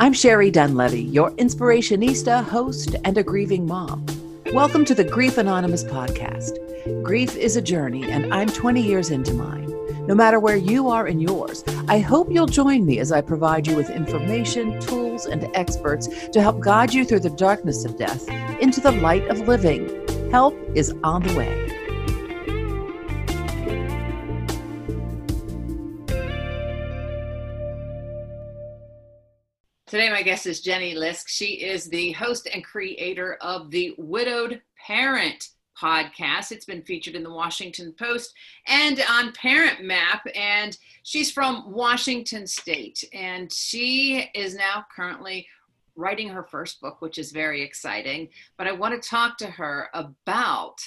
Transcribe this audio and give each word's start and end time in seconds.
I'm 0.00 0.12
Sherry 0.12 0.52
Dunlevy, 0.52 1.12
your 1.12 1.32
inspirationista, 1.32 2.44
host, 2.44 2.94
and 3.04 3.18
a 3.18 3.24
grieving 3.24 3.66
mom. 3.66 4.06
Welcome 4.52 4.84
to 4.84 4.94
the 4.94 5.02
Grief 5.02 5.38
Anonymous 5.38 5.82
podcast. 5.82 6.52
Grief 7.02 7.34
is 7.36 7.56
a 7.56 7.60
journey, 7.60 8.08
and 8.08 8.32
I'm 8.32 8.46
20 8.46 8.80
years 8.80 9.10
into 9.10 9.34
mine. 9.34 9.66
No 10.06 10.14
matter 10.14 10.38
where 10.38 10.56
you 10.56 10.88
are 10.88 11.08
in 11.08 11.18
yours, 11.18 11.64
I 11.88 11.98
hope 11.98 12.30
you'll 12.30 12.46
join 12.46 12.86
me 12.86 13.00
as 13.00 13.10
I 13.10 13.22
provide 13.22 13.66
you 13.66 13.74
with 13.74 13.90
information, 13.90 14.78
tools, 14.78 15.26
and 15.26 15.50
experts 15.54 16.28
to 16.28 16.40
help 16.40 16.60
guide 16.60 16.94
you 16.94 17.04
through 17.04 17.20
the 17.20 17.30
darkness 17.30 17.84
of 17.84 17.98
death 17.98 18.28
into 18.60 18.80
the 18.80 18.92
light 18.92 19.26
of 19.26 19.48
living. 19.48 20.06
Help 20.30 20.56
is 20.76 20.94
on 21.02 21.24
the 21.24 21.36
way. 21.36 21.67
Today, 29.88 30.10
my 30.10 30.20
guest 30.22 30.46
is 30.46 30.60
Jenny 30.60 30.94
Lisk. 30.94 31.28
She 31.28 31.64
is 31.64 31.88
the 31.88 32.12
host 32.12 32.46
and 32.52 32.62
creator 32.62 33.38
of 33.40 33.70
the 33.70 33.94
Widowed 33.96 34.60
Parent 34.86 35.48
podcast. 35.80 36.52
It's 36.52 36.66
been 36.66 36.82
featured 36.82 37.14
in 37.14 37.22
the 37.22 37.32
Washington 37.32 37.94
Post 37.98 38.34
and 38.66 39.02
on 39.08 39.32
Parent 39.32 39.82
Map. 39.82 40.20
And 40.34 40.76
she's 41.04 41.32
from 41.32 41.72
Washington 41.72 42.46
State. 42.46 43.02
And 43.14 43.50
she 43.50 44.28
is 44.34 44.54
now 44.54 44.84
currently 44.94 45.46
writing 45.96 46.28
her 46.28 46.44
first 46.44 46.82
book, 46.82 47.00
which 47.00 47.16
is 47.16 47.32
very 47.32 47.62
exciting. 47.62 48.28
But 48.58 48.66
I 48.66 48.72
want 48.72 49.02
to 49.02 49.08
talk 49.08 49.38
to 49.38 49.46
her 49.46 49.88
about 49.94 50.86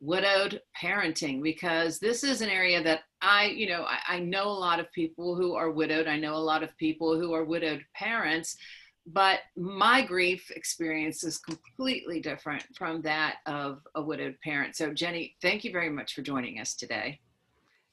widowed 0.00 0.62
parenting 0.80 1.42
because 1.42 1.98
this 1.98 2.24
is 2.24 2.40
an 2.40 2.48
area 2.48 2.82
that 2.82 3.00
I, 3.20 3.46
you 3.46 3.68
know, 3.68 3.82
I, 3.82 4.16
I, 4.16 4.18
know 4.20 4.48
a 4.48 4.50
lot 4.50 4.80
of 4.80 4.92
people 4.92 5.34
who 5.34 5.54
are 5.54 5.70
widowed. 5.70 6.06
I 6.06 6.18
know 6.18 6.34
a 6.34 6.36
lot 6.36 6.62
of 6.62 6.76
people 6.76 7.18
who 7.18 7.32
are 7.32 7.44
widowed 7.44 7.84
parents, 7.94 8.56
but 9.06 9.40
my 9.56 10.04
grief 10.04 10.50
experience 10.50 11.24
is 11.24 11.38
completely 11.38 12.20
different 12.20 12.64
from 12.76 13.02
that 13.02 13.36
of 13.46 13.80
a 13.94 14.02
widowed 14.02 14.36
parent. 14.44 14.76
So, 14.76 14.92
Jenny, 14.92 15.34
thank 15.42 15.64
you 15.64 15.72
very 15.72 15.90
much 15.90 16.14
for 16.14 16.22
joining 16.22 16.60
us 16.60 16.74
today. 16.74 17.20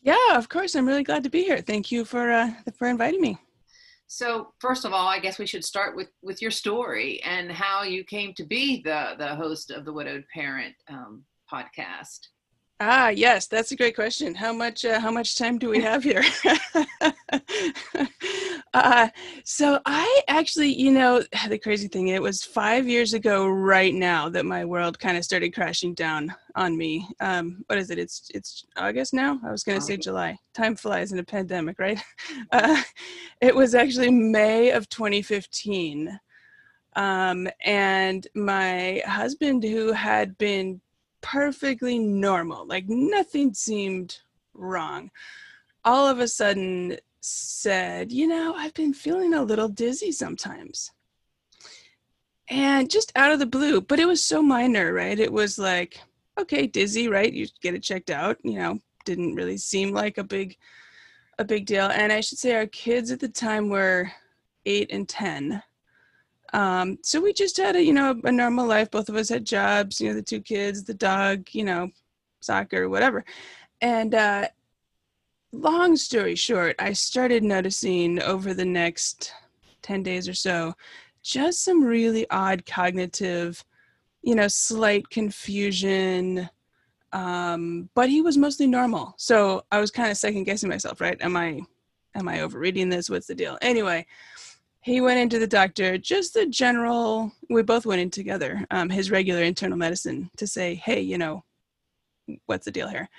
Yeah, 0.01 0.35
of 0.37 0.49
course. 0.49 0.75
I'm 0.75 0.87
really 0.87 1.03
glad 1.03 1.23
to 1.23 1.29
be 1.29 1.43
here. 1.43 1.61
Thank 1.61 1.91
you 1.91 2.05
for 2.05 2.31
uh, 2.31 2.51
for 2.77 2.87
inviting 2.87 3.21
me. 3.21 3.39
So, 4.07 4.53
first 4.59 4.85
of 4.85 4.93
all, 4.93 5.07
I 5.07 5.19
guess 5.19 5.39
we 5.39 5.47
should 5.47 5.65
start 5.65 5.95
with 5.95 6.09
with 6.21 6.41
your 6.41 6.51
story 6.51 7.21
and 7.23 7.51
how 7.51 7.83
you 7.83 8.03
came 8.03 8.33
to 8.35 8.43
be 8.43 8.83
the 8.83 9.15
the 9.17 9.35
host 9.35 9.71
of 9.71 9.83
the 9.85 9.93
widowed 9.93 10.25
parent 10.33 10.75
um, 10.89 11.23
podcast. 11.51 12.27
Ah, 12.81 13.07
yes, 13.07 13.47
that's 13.47 13.71
a 13.71 13.75
great 13.75 13.95
question. 13.95 14.35
How 14.35 14.51
much 14.51 14.83
uh, 14.83 14.99
how 14.99 15.09
much 15.09 15.37
time 15.37 15.57
do 15.57 15.69
we 15.69 15.81
have 15.81 16.03
here? 16.03 16.23
uh, 18.73 19.07
so 19.45 19.79
I 19.85 20.21
actually, 20.27 20.73
you 20.73 20.91
know, 20.91 21.23
the 21.47 21.57
crazy 21.57 21.87
thing, 21.87 22.09
it 22.09 22.21
was 22.21 22.43
five 22.43 22.85
years 22.85 23.13
ago 23.13 23.47
right 23.47 23.93
now 23.93 24.27
that 24.27 24.45
my 24.45 24.65
world 24.65 24.99
kind 24.99 25.15
of 25.15 25.23
started 25.23 25.53
crashing 25.53 25.93
down 25.93 26.35
on 26.55 26.77
me. 26.77 27.07
Um, 27.21 27.63
what 27.67 27.79
is 27.79 27.91
it? 27.91 27.97
It's 27.97 28.29
it's 28.33 28.65
August 28.75 29.13
now. 29.13 29.39
I 29.45 29.51
was 29.51 29.63
going 29.63 29.79
to 29.79 29.85
say 29.85 29.95
July. 29.95 30.37
Time 30.53 30.75
flies 30.75 31.13
in 31.13 31.19
a 31.19 31.23
pandemic, 31.23 31.79
right? 31.79 32.01
Uh, 32.51 32.81
it 33.41 33.55
was 33.55 33.73
actually 33.73 34.11
May 34.11 34.71
of 34.71 34.87
2015. 34.89 36.19
Um, 36.95 37.47
and 37.63 38.27
my 38.35 39.01
husband, 39.05 39.63
who 39.63 39.91
had 39.91 40.37
been 40.37 40.81
perfectly 41.25 41.97
normal, 41.97 42.67
like 42.67 42.87
nothing 42.87 43.51
seemed 43.51 44.19
wrong. 44.53 45.09
All 45.83 46.07
of 46.07 46.19
a 46.19 46.27
sudden 46.27 46.97
said, 47.19 48.11
You 48.11 48.27
know, 48.27 48.53
I've 48.55 48.75
been 48.75 48.93
feeling 48.93 49.33
a 49.33 49.43
little 49.43 49.67
dizzy 49.67 50.11
sometimes. 50.11 50.91
And 52.47 52.91
just 52.91 53.11
out 53.15 53.31
of 53.31 53.39
the 53.39 53.47
blue, 53.47 53.81
but 53.81 53.99
it 53.99 54.05
was 54.05 54.23
so 54.23 54.43
minor, 54.43 54.93
right? 54.93 55.19
It 55.19 55.33
was 55.33 55.57
like, 55.57 55.99
okay, 56.39 56.67
dizzy, 56.67 57.07
right? 57.07 57.33
You 57.33 57.47
get 57.59 57.73
it 57.73 57.81
checked 57.81 58.11
out, 58.11 58.37
you 58.43 58.59
know, 58.59 58.79
didn't 59.03 59.33
really 59.33 59.57
seem 59.57 59.91
like 59.91 60.19
a 60.19 60.23
big 60.23 60.55
a 61.39 61.43
big 61.43 61.65
deal. 61.65 61.87
And 61.87 62.13
I 62.13 62.21
should 62.21 62.37
say 62.37 62.53
our 62.53 62.67
kids 62.67 63.09
at 63.09 63.19
the 63.19 63.27
time 63.27 63.69
were 63.69 64.11
8 64.67 64.91
and 64.91 65.09
10 65.09 65.63
um, 66.55 66.97
so 67.01 67.19
we 67.19 67.33
just 67.33 67.57
had 67.57 67.75
a, 67.75 67.83
you 67.83 67.91
know, 67.91 68.17
a 68.23 68.31
normal 68.31 68.65
life. 68.65 68.89
Both 68.89 69.09
of 69.09 69.15
us 69.17 69.27
had 69.27 69.43
jobs, 69.43 69.99
you 69.99 70.07
know, 70.07 70.15
the 70.15 70.21
two 70.21 70.39
kids, 70.39 70.85
the 70.85 70.93
dog, 70.93 71.49
you 71.51 71.65
know, 71.65 71.89
soccer, 72.39 72.87
whatever. 72.87 73.25
And 73.81 74.15
uh, 74.15 74.47
long 75.51 75.97
story 75.97 76.35
short, 76.35 76.77
I 76.79 76.93
started 76.93 77.43
noticing 77.43 78.21
over 78.21 78.53
the 78.53 78.63
next 78.63 79.33
10 79.81 80.01
days 80.01 80.29
or 80.29 80.33
so 80.33 80.73
just 81.21 81.65
some 81.65 81.83
really 81.83 82.25
odd 82.29 82.65
cognitive, 82.65 83.61
you 84.21 84.33
know, 84.33 84.47
slight 84.47 85.09
confusion. 85.09 86.49
Um, 87.11 87.89
but 87.95 88.07
he 88.07 88.21
was 88.21 88.37
mostly 88.37 88.67
normal. 88.67 89.13
So 89.17 89.65
I 89.73 89.81
was 89.81 89.91
kind 89.91 90.09
of 90.09 90.15
second 90.15 90.45
guessing 90.45 90.69
myself, 90.69 91.01
right? 91.01 91.17
Am 91.19 91.35
I 91.35 91.63
am 92.15 92.29
I 92.29 92.41
overreading 92.41 92.87
this? 92.87 93.09
What's 93.09 93.27
the 93.27 93.35
deal? 93.35 93.57
Anyway, 93.61 94.05
he 94.85 95.01
went 95.01 95.17
into 95.17 95.39
the 95.39 95.47
doctor, 95.47 95.97
just 95.97 96.35
the 96.35 96.45
general, 96.45 97.31
we 97.49 97.63
both 97.63 97.87
went 97.87 98.01
in 98.01 98.11
together, 98.11 98.63
um, 98.69 98.87
his 98.87 99.09
regular 99.09 99.41
internal 99.41 99.79
medicine 99.79 100.29
to 100.37 100.45
say, 100.45 100.75
hey, 100.75 101.01
you 101.01 101.17
know, 101.17 101.43
what's 102.45 102.65
the 102.65 102.71
deal 102.71 102.87
here? 102.87 103.09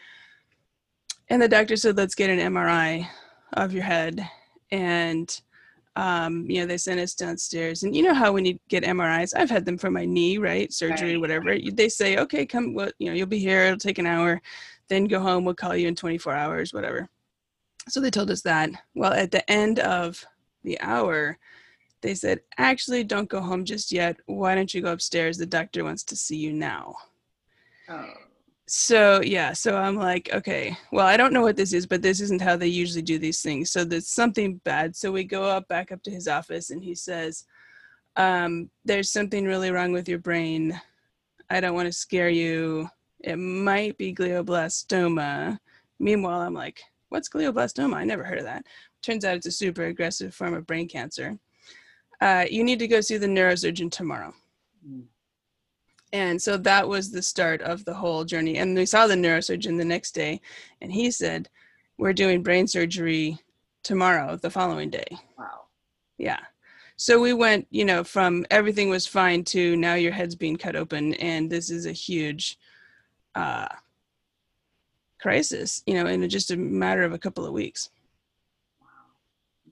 And 1.29 1.43
the 1.43 1.49
doctor 1.49 1.75
said, 1.75 1.97
let's 1.97 2.15
get 2.15 2.31
an 2.31 2.39
MRI 2.39 3.09
of 3.55 3.73
your 3.73 3.83
head. 3.83 4.25
And, 4.71 5.41
um, 5.97 6.49
you 6.49 6.61
know, 6.61 6.67
they 6.67 6.79
sent 6.79 7.01
us 7.01 7.15
downstairs. 7.15 7.83
And 7.83 7.97
you 7.97 8.05
know 8.05 8.15
how 8.15 8.31
when 8.31 8.45
you 8.45 8.61
get 8.69 8.85
MRIs, 8.85 9.33
I've 9.37 9.51
had 9.51 9.65
them 9.65 9.77
for 9.77 9.91
my 9.91 10.05
knee, 10.05 10.39
right? 10.39 10.73
Surgery, 10.73 11.15
right. 11.15 11.21
whatever. 11.21 11.59
They 11.59 11.89
say, 11.89 12.19
okay, 12.19 12.47
come, 12.47 12.75
well, 12.75 12.93
you 13.01 13.09
know, 13.09 13.13
you'll 13.13 13.27
be 13.27 13.41
here. 13.41 13.63
It'll 13.63 13.77
take 13.77 13.99
an 13.99 14.07
hour. 14.07 14.41
Then 14.89 15.07
go 15.07 15.19
home. 15.19 15.45
We'll 15.45 15.57
call 15.57 15.75
you 15.75 15.89
in 15.89 15.97
24 15.97 16.33
hours, 16.33 16.73
whatever. 16.73 17.09
So 17.89 17.99
they 18.01 18.11
told 18.11 18.31
us 18.31 18.43
that. 18.43 18.71
Well, 18.95 19.13
at 19.13 19.33
the 19.33 19.51
end 19.51 19.81
of 19.81 20.25
the 20.67 20.79
hour, 20.81 21.39
they 22.03 22.15
said, 22.15 22.41
actually, 22.59 23.05
don't 23.05 23.29
go 23.29 23.41
home 23.41 23.65
just 23.65 23.91
yet. 23.91 24.19
Why 24.27 24.55
don't 24.55 24.75
you 24.75 24.83
go 24.83 24.93
upstairs? 24.93 25.39
The 25.39 25.47
doctor 25.47 25.83
wants 25.83 26.05
to 26.05 26.17
see 26.17 26.37
you 26.37 26.53
now. 26.53 26.95
Oh. 27.89 28.13
So, 28.69 29.23
yeah, 29.23 29.53
so 29.53 29.77
I'm 29.77 29.95
like, 29.95 30.29
okay, 30.35 30.77
well, 30.91 31.07
I 31.07 31.17
don't 31.17 31.33
know 31.33 31.43
what 31.43 31.57
this 31.57 31.73
is, 31.73 31.87
but 31.87 32.03
this 32.03 32.21
isn't 32.21 32.43
how 32.43 32.57
they 32.57 32.67
usually 32.67 33.01
do 33.01 33.17
these 33.19 33.41
things. 33.41 33.71
So 33.71 33.85
there's 33.85 34.09
something 34.09 34.61
bad. 34.65 34.97
So 34.97 35.13
we 35.13 35.23
go 35.23 35.45
up 35.45 35.69
back 35.69 35.93
up 35.93 36.03
to 36.03 36.11
his 36.11 36.27
office 36.27 36.71
and 36.71 36.83
he 36.83 36.95
says, 36.95 37.45
um, 38.17 38.69
there's 38.85 39.11
something 39.11 39.45
really 39.45 39.71
wrong 39.71 39.93
with 39.93 40.09
your 40.09 40.19
brain. 40.19 40.79
I 41.49 41.61
don't 41.61 41.75
want 41.75 41.87
to 41.87 41.93
scare 41.93 42.29
you. 42.29 42.91
It 43.21 43.37
might 43.37 43.97
be 43.99 44.13
glioblastoma. 44.13 45.59
Meanwhile, 46.01 46.41
I'm 46.41 46.55
like, 46.55 46.81
what's 47.09 47.29
glioblastoma? 47.29 47.95
I 47.95 48.05
never 48.05 48.25
heard 48.25 48.39
of 48.39 48.45
that. 48.45 48.67
Turns 49.07 49.25
out 49.25 49.37
it's 49.37 49.47
a 49.47 49.53
super 49.53 49.85
aggressive 49.85 50.35
form 50.35 50.55
of 50.55 50.67
brain 50.67 50.89
cancer 50.89 51.39
uh, 52.21 52.45
you 52.51 52.65
need 52.65 52.79
to 52.79 52.89
go 52.89 53.01
see 53.01 53.17
the 53.17 53.27
neurosurgeon 53.27 53.91
tomorrow. 53.91 54.35
Mm. 54.87 55.05
And 56.13 56.41
so 56.41 56.57
that 56.59 56.89
was 56.89 57.11
the 57.11 57.23
start 57.23 57.61
of 57.63 57.85
the 57.85 57.95
whole 57.95 58.25
journey. 58.25 58.59
And 58.59 58.75
we 58.77 58.87
saw 58.87 59.07
the 59.07 59.15
neurosurgeon 59.15 59.77
the 59.77 59.85
next 59.85 60.13
day, 60.13 60.41
and 60.81 60.93
he 60.93 61.11
said, 61.11 61.49
We're 61.99 62.13
doing 62.13 62.43
brain 62.43 62.67
surgery 62.67 63.39
tomorrow, 63.83 64.37
the 64.37 64.51
following 64.51 64.91
day. 64.91 65.07
Wow. 65.37 65.65
Yeah. 66.17 66.41
So 66.97 67.21
we 67.21 67.35
went, 67.35 67.67
you 67.71 67.85
know, 67.85 68.03
from 68.03 68.47
everything 68.51 68.89
was 68.89 69.07
fine 69.07 69.45
to 69.45 69.77
now 69.77 69.95
your 69.95 70.13
head's 70.13 70.35
being 70.35 70.57
cut 70.57 70.77
open, 70.77 71.15
and 71.15 71.51
this 71.51 71.71
is 71.71 71.85
a 71.85 71.93
huge 71.93 72.59
uh, 73.35 73.69
crisis, 75.21 75.83
you 75.87 75.95
know, 75.95 76.07
in 76.07 76.27
just 76.31 76.51
a 76.51 76.57
matter 76.57 77.03
of 77.03 77.13
a 77.13 77.19
couple 77.19 77.45
of 77.45 77.53
weeks. 77.53 77.91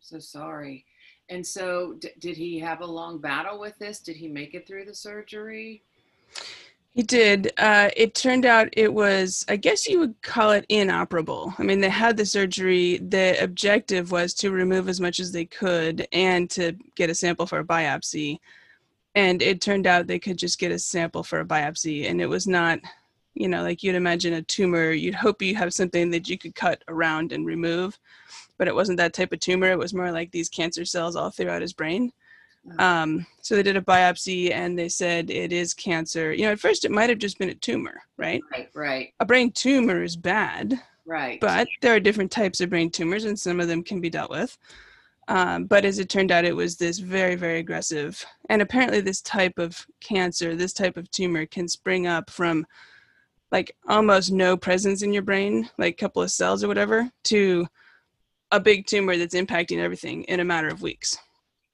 So 0.05 0.19
sorry. 0.19 0.85
And 1.31 1.45
so, 1.47 1.95
d- 1.95 2.11
did 2.19 2.37
he 2.37 2.59
have 2.59 2.83
a 2.83 2.87
long 2.87 3.19
battle 3.19 3.59
with 3.59 3.79
this? 3.79 4.01
Did 4.01 4.17
he 4.17 4.29
make 4.29 4.53
it 4.53 4.67
through 4.67 4.85
the 4.85 4.95
surgery? 4.95 5.83
He 6.91 7.03
did. 7.03 7.53
Uh, 7.57 7.89
it 7.97 8.15
turned 8.15 8.45
out 8.45 8.69
it 8.73 8.93
was, 8.93 9.47
I 9.49 9.57
guess 9.57 9.89
you 9.89 9.99
would 10.01 10.21
call 10.21 10.51
it 10.51 10.67
inoperable. 10.69 11.55
I 11.59 11.63
mean, 11.63 11.81
they 11.81 11.89
had 11.89 12.19
the 12.19 12.27
surgery. 12.27 12.99
The 12.99 13.43
objective 13.43 14.13
was 14.13 14.35
to 14.35 14.51
remove 14.51 14.91
as 14.91 15.01
much 15.01 15.21
as 15.21 15.33
they 15.33 15.47
could 15.47 16.07
and 16.13 16.51
to 16.51 16.77
get 16.97 17.09
a 17.09 17.15
sample 17.15 17.47
for 17.47 17.61
a 17.61 17.65
biopsy. 17.65 18.41
And 19.15 19.41
it 19.41 19.63
turned 19.63 19.87
out 19.87 20.07
they 20.07 20.19
could 20.19 20.37
just 20.37 20.59
get 20.59 20.71
a 20.71 20.79
sample 20.79 21.23
for 21.23 21.41
a 21.41 21.47
biopsy. 21.47 22.11
And 22.11 22.21
it 22.21 22.27
was 22.27 22.47
not, 22.47 22.79
you 23.33 23.49
know, 23.49 23.63
like 23.63 23.83
you'd 23.83 23.95
imagine 23.95 24.35
a 24.35 24.43
tumor, 24.43 24.91
you'd 24.91 25.15
hope 25.15 25.41
you 25.41 25.57
have 25.57 25.73
something 25.73 26.11
that 26.11 26.29
you 26.29 26.37
could 26.37 26.55
cut 26.55 26.85
around 26.89 27.33
and 27.33 27.47
remove 27.47 27.99
but 28.59 28.69
it 28.69 28.75
wasn't 28.75 28.99
that 28.99 29.13
type 29.13 29.33
of 29.33 29.41
tumor. 29.41 29.71
It 29.71 29.79
was 29.79 29.95
more 29.95 30.13
like 30.13 30.31
these 30.31 30.49
cancer 30.49 30.85
cells 30.85 31.17
all 31.17 31.31
throughout 31.31 31.63
his 31.63 31.73
brain. 31.73 32.13
Um, 32.79 33.27
so 33.43 33.55
they 33.55 33.63
did 33.63 33.77
a 33.77 33.83
biopsy 33.83 34.51
and 34.51 34.79
they 34.79 34.89
said 34.89 35.31
it 35.31 35.53
is 35.53 35.75
cancer. 35.75 36.33
You 36.33 36.47
know, 36.47 36.53
at 36.53 36.61
first 36.61 36.85
it 36.85 36.91
might 36.91 37.11
have 37.11 37.19
just 37.19 37.39
been 37.39 37.51
a 37.51 37.55
tumor, 37.55 38.03
right? 38.17 38.41
Right, 38.51 38.71
right. 38.75 39.15
A 39.21 39.27
brain 39.27 39.53
tumor 39.53 40.03
is 40.03 40.17
bad. 40.17 40.81
Right. 41.07 41.39
But 41.41 41.69
there 41.83 41.95
are 41.95 42.01
different 42.01 42.31
types 42.31 42.61
of 42.61 42.71
brain 42.71 42.91
tumors 42.91 43.25
and 43.25 43.39
some 43.39 43.61
of 43.61 43.69
them 43.69 43.83
can 43.83 44.01
be 44.01 44.09
dealt 44.09 44.31
with. 44.31 44.57
Um, 45.29 45.65
but 45.65 45.85
as 45.85 45.99
it 45.99 46.09
turned 46.09 46.31
out, 46.31 46.45
it 46.45 46.57
was 46.57 46.77
this 46.77 46.99
very, 46.99 47.35
very 47.35 47.59
aggressive. 47.59 48.25
And 48.51 48.61
apparently, 48.61 49.01
this 49.01 49.23
type 49.23 49.59
of 49.59 49.87
cancer, 50.01 50.55
this 50.55 50.75
type 50.75 50.97
of 50.99 51.11
tumor, 51.11 51.47
can 51.47 51.67
spring 51.67 52.07
up 52.07 52.29
from 52.29 52.67
like 53.51 53.75
almost 53.89 54.33
no 54.33 54.57
presence 54.57 55.03
in 55.03 55.13
your 55.13 55.23
brain, 55.23 55.69
like 55.79 55.95
a 55.95 55.97
couple 55.97 56.23
of 56.23 56.31
cells 56.31 56.63
or 56.63 56.69
whatever, 56.69 57.11
to 57.25 57.67
a 58.55 58.61
big 58.61 58.87
tumor 58.87 59.17
that's 59.17 59.35
impacting 59.35 59.79
everything 59.79 60.23
in 60.25 60.41
a 60.41 60.45
matter 60.45 60.69
of 60.69 60.81
weeks. 60.83 61.19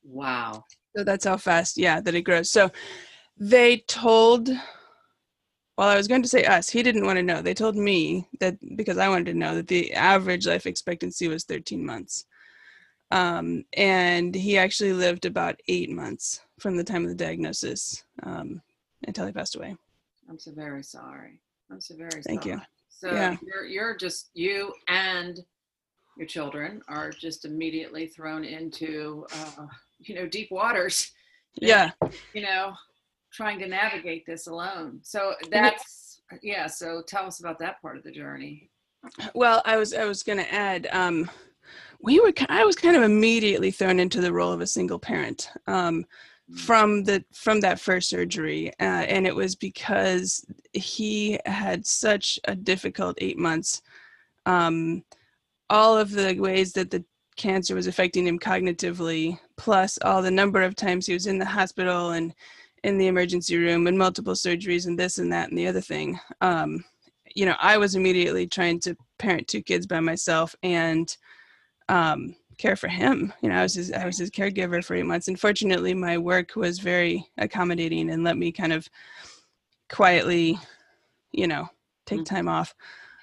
Wow. 0.02 0.64
So 0.96 1.04
that's 1.04 1.26
how 1.26 1.36
fast, 1.36 1.76
yeah, 1.76 2.00
that 2.00 2.14
it 2.14 2.22
grows. 2.22 2.50
So 2.50 2.70
they 3.36 3.78
told, 3.86 4.48
well, 4.48 5.88
I 5.88 5.96
was 5.96 6.08
going 6.08 6.22
to 6.22 6.28
say 6.28 6.44
us, 6.44 6.70
he 6.70 6.82
didn't 6.82 7.04
want 7.04 7.18
to 7.18 7.22
know. 7.22 7.42
They 7.42 7.54
told 7.54 7.76
me 7.76 8.26
that 8.40 8.56
because 8.76 8.98
I 8.98 9.08
wanted 9.08 9.26
to 9.26 9.38
know 9.38 9.54
that 9.54 9.68
the 9.68 9.92
average 9.92 10.46
life 10.46 10.66
expectancy 10.66 11.28
was 11.28 11.44
13 11.44 11.84
months. 11.84 12.24
Um, 13.10 13.64
and 13.76 14.34
he 14.34 14.56
actually 14.56 14.92
lived 14.92 15.26
about 15.26 15.60
eight 15.68 15.90
months 15.90 16.40
from 16.60 16.76
the 16.76 16.84
time 16.84 17.02
of 17.02 17.10
the 17.10 17.24
diagnosis 17.24 18.04
um, 18.22 18.62
until 19.06 19.26
he 19.26 19.32
passed 19.32 19.56
away. 19.56 19.76
I'm 20.28 20.38
so 20.38 20.52
very 20.52 20.82
sorry. 20.82 21.40
I'm 21.70 21.80
so 21.80 21.96
very 21.96 22.22
Thank 22.22 22.44
sorry. 22.44 22.56
you. 22.56 22.62
So 22.88 23.12
Yeah. 23.12 23.36
you're 23.42 23.64
you're 23.64 23.96
just 23.96 24.30
you 24.34 24.72
and 24.88 25.40
your 26.16 26.26
children 26.26 26.82
are 26.88 27.10
just 27.10 27.44
immediately 27.44 28.06
thrown 28.06 28.44
into 28.44 29.26
uh, 29.34 29.66
you 30.00 30.14
know 30.14 30.26
deep 30.26 30.50
waters. 30.50 31.12
Yeah. 31.54 31.90
You 32.32 32.42
know, 32.42 32.74
trying 33.32 33.58
to 33.60 33.68
navigate 33.68 34.24
this 34.26 34.46
alone. 34.46 35.00
So 35.02 35.34
that's 35.50 36.20
yeah. 36.42 36.66
So 36.66 37.02
tell 37.06 37.26
us 37.26 37.40
about 37.40 37.58
that 37.60 37.80
part 37.82 37.96
of 37.96 38.04
the 38.04 38.12
journey. 38.12 38.70
Well, 39.34 39.62
I 39.64 39.76
was 39.76 39.94
I 39.94 40.04
was 40.04 40.22
going 40.22 40.38
to 40.38 40.52
add. 40.52 40.88
Um, 40.92 41.30
we 42.02 42.20
were 42.20 42.32
I 42.48 42.64
was 42.64 42.76
kind 42.76 42.96
of 42.96 43.02
immediately 43.02 43.70
thrown 43.70 44.00
into 44.00 44.20
the 44.20 44.32
role 44.32 44.52
of 44.52 44.60
a 44.60 44.66
single 44.66 44.98
parent 44.98 45.50
um, 45.66 46.04
from 46.54 47.04
the 47.04 47.24
from 47.32 47.60
that 47.60 47.80
first 47.80 48.08
surgery, 48.08 48.70
uh, 48.80 49.04
and 49.08 49.26
it 49.26 49.34
was 49.34 49.54
because 49.54 50.44
he 50.72 51.38
had 51.46 51.86
such 51.86 52.38
a 52.44 52.54
difficult 52.54 53.18
eight 53.20 53.38
months. 53.38 53.82
Um, 54.46 55.04
all 55.70 55.96
of 55.96 56.10
the 56.10 56.34
ways 56.38 56.72
that 56.74 56.90
the 56.90 57.04
cancer 57.36 57.74
was 57.74 57.86
affecting 57.86 58.26
him 58.26 58.38
cognitively, 58.38 59.38
plus 59.56 59.98
all 60.04 60.20
the 60.20 60.30
number 60.30 60.62
of 60.62 60.76
times 60.76 61.06
he 61.06 61.14
was 61.14 61.26
in 61.26 61.38
the 61.38 61.46
hospital 61.46 62.10
and 62.10 62.34
in 62.84 62.98
the 62.98 63.06
emergency 63.06 63.56
room 63.56 63.86
and 63.86 63.96
multiple 63.96 64.34
surgeries 64.34 64.86
and 64.86 64.98
this 64.98 65.18
and 65.18 65.32
that 65.32 65.48
and 65.48 65.58
the 65.58 65.66
other 65.66 65.80
thing. 65.80 66.20
Um, 66.40 66.84
you 67.34 67.46
know, 67.46 67.56
I 67.60 67.78
was 67.78 67.94
immediately 67.94 68.46
trying 68.46 68.80
to 68.80 68.96
parent 69.18 69.48
two 69.48 69.62
kids 69.62 69.86
by 69.86 70.00
myself 70.00 70.54
and 70.62 71.16
um, 71.88 72.34
care 72.58 72.76
for 72.76 72.88
him. 72.88 73.32
You 73.42 73.50
know, 73.50 73.56
I 73.56 73.62
was 73.62 73.74
his, 73.74 73.92
I 73.92 74.04
was 74.04 74.18
his 74.18 74.30
caregiver 74.30 74.84
for 74.84 74.94
eight 74.96 75.06
months. 75.06 75.28
And 75.28 75.38
fortunately, 75.38 75.94
my 75.94 76.18
work 76.18 76.56
was 76.56 76.78
very 76.78 77.24
accommodating 77.38 78.10
and 78.10 78.24
let 78.24 78.36
me 78.36 78.52
kind 78.52 78.72
of 78.72 78.88
quietly, 79.88 80.58
you 81.32 81.46
know, 81.46 81.68
take 82.06 82.20
Mhm. 82.20 82.26
time 82.26 82.48
off. 82.48 82.74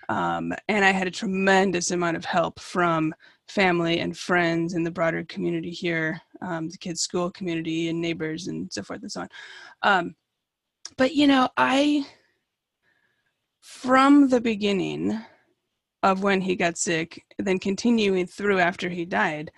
Um, 0.09 0.53
and 0.67 0.85
I 0.85 0.91
had 0.91 1.07
a 1.07 1.11
tremendous 1.11 1.91
amount 1.91 2.17
of 2.17 2.25
help 2.25 2.59
from 2.59 3.13
family 3.47 3.99
and 3.99 4.17
friends 4.17 4.73
in 4.73 4.83
the 4.83 4.91
broader 4.91 5.23
community 5.25 5.71
here, 5.71 6.21
um, 6.41 6.69
the 6.69 6.77
kids' 6.77 7.01
school 7.01 7.31
community 7.31 7.89
and 7.89 8.01
neighbors 8.01 8.47
and 8.47 8.71
so 8.71 8.83
forth 8.83 9.01
and 9.01 9.11
so 9.11 9.21
on. 9.21 9.29
Um, 9.83 10.15
but 10.97 11.13
you 11.15 11.27
know, 11.27 11.49
I 11.57 12.05
from 13.61 14.29
the 14.29 14.41
beginning 14.41 15.19
of 16.03 16.23
when 16.23 16.41
he 16.41 16.55
got 16.55 16.77
sick, 16.77 17.23
then 17.37 17.59
continuing 17.59 18.27
through 18.27 18.59
after 18.59 18.87
he 18.87 19.03
died, 19.03 19.51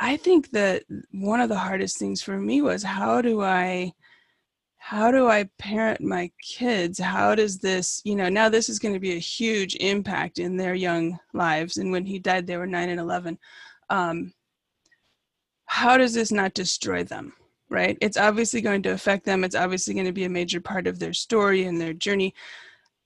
I 0.00 0.16
think 0.16 0.50
that 0.50 0.84
one 1.12 1.40
of 1.40 1.48
the 1.48 1.58
hardest 1.58 1.98
things 1.98 2.22
for 2.22 2.38
me 2.38 2.62
was 2.62 2.82
how 2.82 3.22
do 3.22 3.42
I 3.42 3.92
how 4.88 5.10
do 5.10 5.28
I 5.28 5.44
parent 5.58 6.00
my 6.00 6.30
kids? 6.42 6.98
How 6.98 7.34
does 7.34 7.58
this, 7.58 8.00
you 8.04 8.16
know, 8.16 8.30
now 8.30 8.48
this 8.48 8.70
is 8.70 8.78
going 8.78 8.94
to 8.94 8.98
be 8.98 9.12
a 9.12 9.18
huge 9.18 9.76
impact 9.80 10.38
in 10.38 10.56
their 10.56 10.74
young 10.74 11.18
lives. 11.34 11.76
And 11.76 11.92
when 11.92 12.06
he 12.06 12.18
died, 12.18 12.46
they 12.46 12.56
were 12.56 12.66
nine 12.66 12.88
and 12.88 12.98
11. 12.98 13.38
Um, 13.90 14.32
how 15.66 15.98
does 15.98 16.14
this 16.14 16.32
not 16.32 16.54
destroy 16.54 17.04
them? 17.04 17.34
Right? 17.68 17.98
It's 18.00 18.16
obviously 18.16 18.62
going 18.62 18.82
to 18.84 18.92
affect 18.92 19.26
them. 19.26 19.44
It's 19.44 19.54
obviously 19.54 19.92
going 19.92 20.06
to 20.06 20.12
be 20.12 20.24
a 20.24 20.30
major 20.30 20.58
part 20.58 20.86
of 20.86 20.98
their 20.98 21.12
story 21.12 21.64
and 21.64 21.78
their 21.78 21.92
journey. 21.92 22.34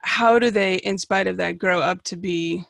How 0.03 0.39
do 0.39 0.53
they, 0.53 0.77
in 0.77 0.99
spite 0.99 1.27
of 1.27 1.37
that, 1.39 1.59
grow 1.59 1.81
up 1.81 2.05
to 2.05 2.17
be 2.17 2.65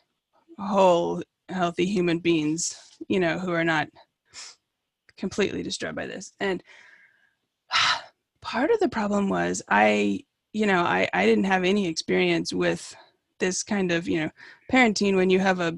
whole, 0.57 1.21
healthy 1.49 1.85
human 1.85 2.17
beings, 2.17 2.75
you 3.09 3.19
know, 3.19 3.37
who 3.37 3.51
are 3.51 3.63
not 3.63 3.89
completely 5.17 5.61
destroyed 5.61 5.93
by 5.93 6.07
this? 6.07 6.33
And 6.39 6.63
part 8.43 8.71
of 8.71 8.79
the 8.79 8.89
problem 8.89 9.29
was 9.29 9.63
I, 9.69 10.21
you 10.53 10.67
know, 10.67 10.81
I, 10.83 11.09
I 11.13 11.25
didn't 11.25 11.45
have 11.45 11.63
any 11.63 11.87
experience 11.87 12.53
with 12.53 12.95
this 13.39 13.63
kind 13.63 13.91
of, 13.91 14.07
you 14.07 14.21
know, 14.21 14.31
parenting 14.71 15.15
when 15.15 15.29
you 15.31 15.39
have 15.39 15.59
a 15.59 15.77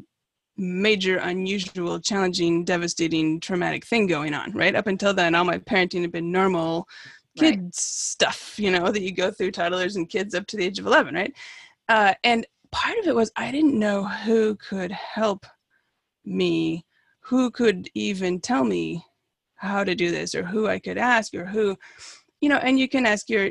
major, 0.58 1.18
unusual, 1.18 2.00
challenging, 2.00 2.66
devastating, 2.66 3.40
traumatic 3.40 3.86
thing 3.86 4.08
going 4.08 4.34
on, 4.34 4.52
right? 4.54 4.76
Up 4.76 4.88
until 4.88 5.14
then, 5.14 5.36
all 5.36 5.46
my 5.46 5.60
parenting 5.60 6.02
had 6.02 6.12
been 6.12 6.32
normal 6.32 6.88
Right. 7.36 7.60
kid 7.60 7.76
stuff, 7.76 8.56
you 8.60 8.72
know, 8.72 8.92
that 8.92 9.02
you 9.02 9.12
go 9.12 9.32
through 9.32 9.52
toddlers 9.52 9.98
and 9.98 10.10
kids 10.10 10.36
up 10.36 10.48
to 10.48 10.58
the 10.58 10.66
age 10.66 10.80
of 10.80 10.86
11, 10.88 11.16
right? 11.16 11.34
Uh, 11.90 12.14
and 12.24 12.48
part 12.72 12.98
of 13.00 13.08
it 13.08 13.16
was 13.16 13.32
I 13.38 13.52
didn't 13.52 13.78
know 13.80 14.06
who 14.06 14.56
could 14.56 14.92
help 14.92 15.46
me, 16.26 16.86
who 17.22 17.52
could 17.52 17.90
even 17.94 18.40
tell 18.40 18.64
me 18.64 19.06
how 19.56 19.84
to 19.84 19.96
do 19.96 20.12
this 20.12 20.36
or 20.36 20.44
who 20.44 20.68
I 20.68 20.80
could 20.80 20.98
ask 20.98 21.34
or 21.34 21.46
who, 21.46 21.78
you 22.46 22.50
know, 22.50 22.58
and 22.58 22.78
you 22.78 22.88
can 22.88 23.08
ask 23.08 23.28
your 23.28 23.50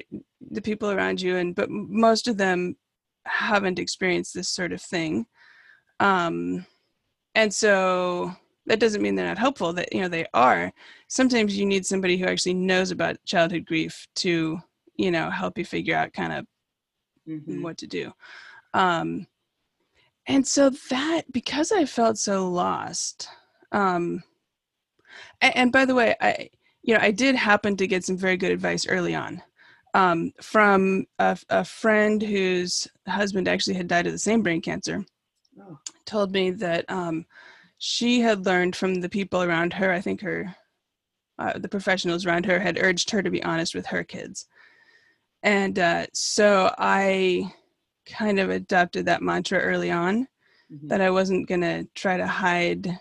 the 0.53 0.63
people 0.63 0.93
around 0.93 1.21
you 1.21 1.37
and 1.37 1.57
but 1.57 1.69
most 1.69 2.29
of 2.29 2.37
them 2.37 2.77
haven't 3.25 3.81
experienced 3.81 4.33
this 4.33 4.49
sort 4.49 4.73
of 4.73 4.81
thing. 4.81 5.27
Um 5.99 6.65
and 7.35 7.53
so 7.53 8.31
that 8.67 8.79
doesn't 8.79 9.03
mean 9.03 9.17
they're 9.17 9.27
not 9.27 9.37
helpful 9.47 9.73
that 9.73 9.93
you 9.93 10.01
know 10.01 10.07
they 10.07 10.27
are 10.33 10.73
sometimes 11.09 11.59
you 11.59 11.67
need 11.67 11.85
somebody 11.85 12.17
who 12.17 12.27
actually 12.27 12.55
knows 12.55 12.93
about 12.93 13.17
childhood 13.27 13.67
grief 13.67 14.07
to 14.15 14.61
you 14.97 15.11
know 15.11 15.29
help 15.29 15.59
you 15.59 15.65
figure 15.65 15.97
out 15.97 16.13
kind 16.13 16.33
of 16.33 16.47
Mhm. 17.29 17.63
what 17.63 17.77
to 17.79 17.89
do 17.89 18.13
um 18.75 19.27
and 20.29 20.47
so 20.47 20.71
that 20.91 21.23
because 21.33 21.73
i 21.73 21.85
felt 21.85 22.17
so 22.17 22.49
lost 22.49 23.29
um 23.73 24.23
and, 25.41 25.57
and 25.57 25.73
by 25.73 25.85
the 25.85 25.95
way 25.95 26.15
i 26.21 26.49
you 26.85 26.95
know 26.95 27.01
i 27.03 27.11
did 27.11 27.35
happen 27.35 27.77
to 27.77 27.89
get 27.89 28.05
some 28.05 28.17
very 28.17 28.37
good 28.37 28.53
advice 28.53 28.87
early 28.87 29.15
on 29.15 29.43
um 29.95 30.33
from 30.41 31.07
a, 31.19 31.39
a 31.51 31.65
friend 31.65 32.23
whose 32.23 32.87
husband 33.09 33.49
actually 33.49 33.75
had 33.75 33.89
died 33.89 34.07
of 34.07 34.13
the 34.13 34.19
same 34.19 34.43
brain 34.43 34.61
cancer 34.61 35.05
Oh, 35.61 35.79
told 36.05 36.33
me 36.33 36.51
that 36.51 36.85
um, 36.91 37.27
she 37.79 38.21
had 38.21 38.47
learned 38.47 38.75
from 38.77 38.97
the 38.97 39.09
people 39.09 39.43
around 39.43 39.73
her. 39.75 39.93
I 39.93 40.01
think 40.01 40.21
her, 40.23 40.55
uh, 41.39 41.59
the 41.59 41.69
professionals 41.69 42.27
around 42.27 42.47
her 42.47 42.59
had 42.59 42.79
urged 42.79 43.11
her 43.11 43.23
to 43.23 43.31
be 43.31 43.43
honest 43.43 43.75
with 43.75 43.87
her 43.87 44.05
kids, 44.05 44.49
and 45.43 45.79
uh, 45.79 46.07
so 46.13 46.75
I 46.79 47.53
kind 48.07 48.41
of 48.41 48.51
adopted 48.51 49.07
that 49.07 49.23
mantra 49.23 49.61
early 49.61 49.91
on 49.91 50.29
mhm. 50.71 50.89
that 50.89 51.01
I 51.01 51.11
wasn't 51.11 51.49
gonna 51.49 51.85
try 51.95 52.17
to 52.17 52.27
hide 52.27 52.99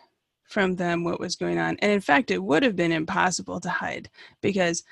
from 0.53 0.75
them 0.75 1.03
what 1.03 1.19
was 1.19 1.36
going 1.36 1.57
on. 1.57 1.75
And 1.79 1.91
in 1.91 2.00
fact, 2.00 2.31
it 2.31 2.41
would 2.41 2.63
have 2.63 2.75
been 2.75 2.91
impossible 2.91 3.60
to 3.60 3.69
hide 3.69 4.10
because 4.41 4.83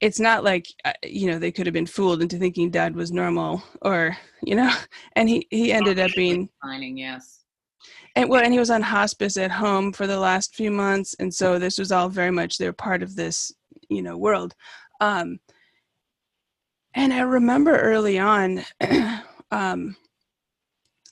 it's 0.00 0.20
not 0.20 0.44
like 0.44 0.66
uh, 0.84 0.92
you 1.02 1.30
know 1.30 1.38
they 1.38 1.52
could 1.52 1.66
have 1.66 1.72
been 1.72 1.86
fooled 1.86 2.20
into 2.20 2.38
thinking 2.38 2.70
dad 2.70 2.94
was 2.94 3.12
normal 3.12 3.62
or 3.82 4.16
you 4.42 4.54
know 4.54 4.70
and 5.16 5.28
he 5.28 5.46
he 5.50 5.72
ended 5.72 5.98
up 5.98 6.10
being 6.14 6.48
yes. 6.96 7.44
and 8.14 8.28
well 8.28 8.42
and 8.42 8.52
he 8.52 8.58
was 8.58 8.70
on 8.70 8.82
hospice 8.82 9.36
at 9.36 9.50
home 9.50 9.92
for 9.92 10.06
the 10.06 10.18
last 10.18 10.54
few 10.54 10.70
months 10.70 11.14
and 11.18 11.32
so 11.32 11.58
this 11.58 11.78
was 11.78 11.92
all 11.92 12.08
very 12.08 12.30
much 12.30 12.58
they're 12.58 12.72
part 12.74 13.02
of 13.02 13.16
this 13.16 13.52
you 13.88 14.02
know 14.02 14.18
world 14.18 14.54
um 15.00 15.38
and 16.94 17.12
i 17.12 17.20
remember 17.20 17.74
early 17.74 18.18
on 18.18 18.62
um 19.50 19.96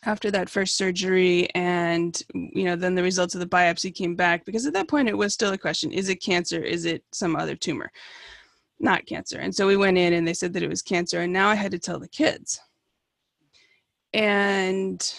after 0.06 0.30
that 0.30 0.48
first 0.48 0.76
surgery 0.76 1.48
and 1.54 2.22
you 2.34 2.64
know 2.64 2.76
then 2.76 2.94
the 2.94 3.02
results 3.02 3.34
of 3.34 3.40
the 3.40 3.46
biopsy 3.46 3.94
came 3.94 4.14
back 4.14 4.44
because 4.44 4.66
at 4.66 4.72
that 4.72 4.88
point 4.88 5.08
it 5.08 5.16
was 5.16 5.34
still 5.34 5.52
a 5.52 5.58
question 5.58 5.92
is 5.92 6.08
it 6.08 6.16
cancer 6.16 6.62
is 6.62 6.84
it 6.84 7.02
some 7.12 7.36
other 7.36 7.56
tumor 7.56 7.90
not 8.80 9.06
cancer 9.06 9.38
and 9.38 9.54
so 9.54 9.66
we 9.66 9.76
went 9.76 9.98
in 9.98 10.12
and 10.12 10.26
they 10.26 10.34
said 10.34 10.52
that 10.52 10.62
it 10.62 10.68
was 10.68 10.82
cancer 10.82 11.20
and 11.20 11.32
now 11.32 11.48
i 11.48 11.54
had 11.54 11.72
to 11.72 11.78
tell 11.78 11.98
the 11.98 12.08
kids 12.08 12.60
and 14.12 15.14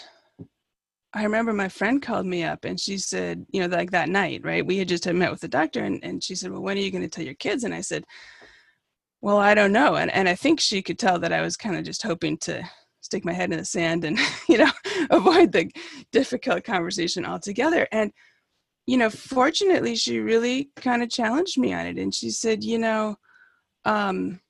I 1.12 1.22
remember 1.22 1.54
my 1.54 1.68
friend 1.68 2.02
called 2.02 2.26
me 2.26 2.44
up 2.44 2.66
and 2.66 2.78
she 2.78 2.98
said, 2.98 3.46
you 3.50 3.60
know, 3.60 3.74
like 3.74 3.90
that 3.92 4.10
night, 4.10 4.42
right? 4.44 4.66
We 4.66 4.76
had 4.76 4.88
just 4.88 5.04
had 5.04 5.16
met 5.16 5.30
with 5.30 5.40
the 5.40 5.48
doctor 5.48 5.82
and, 5.82 5.98
and 6.02 6.22
she 6.22 6.34
said, 6.34 6.50
Well, 6.50 6.60
when 6.60 6.76
are 6.76 6.80
you 6.80 6.90
going 6.90 7.02
to 7.02 7.08
tell 7.08 7.24
your 7.24 7.34
kids? 7.34 7.64
And 7.64 7.74
I 7.74 7.80
said, 7.80 8.04
Well, 9.22 9.38
I 9.38 9.54
don't 9.54 9.72
know. 9.72 9.96
And 9.96 10.10
and 10.10 10.28
I 10.28 10.34
think 10.34 10.60
she 10.60 10.82
could 10.82 10.98
tell 10.98 11.18
that 11.20 11.32
I 11.32 11.40
was 11.40 11.56
kind 11.56 11.74
of 11.74 11.84
just 11.84 12.02
hoping 12.02 12.36
to 12.38 12.62
stick 13.06 13.24
my 13.24 13.32
head 13.32 13.50
in 13.52 13.58
the 13.58 13.64
sand 13.64 14.04
and, 14.04 14.18
you 14.48 14.58
know, 14.58 14.70
avoid 15.10 15.52
the 15.52 15.70
difficult 16.12 16.64
conversation 16.64 17.24
altogether. 17.24 17.88
And 17.90 18.12
you 18.86 18.96
know, 18.96 19.10
fortunately, 19.10 19.96
she 19.96 20.20
really 20.20 20.70
kind 20.76 21.02
of 21.02 21.10
challenged 21.10 21.58
me 21.58 21.72
on 21.72 21.86
it. 21.86 21.98
And 21.98 22.14
she 22.14 22.30
said, 22.30 22.62
you 22.62 22.78
know, 22.78 23.16
um, 23.84 24.40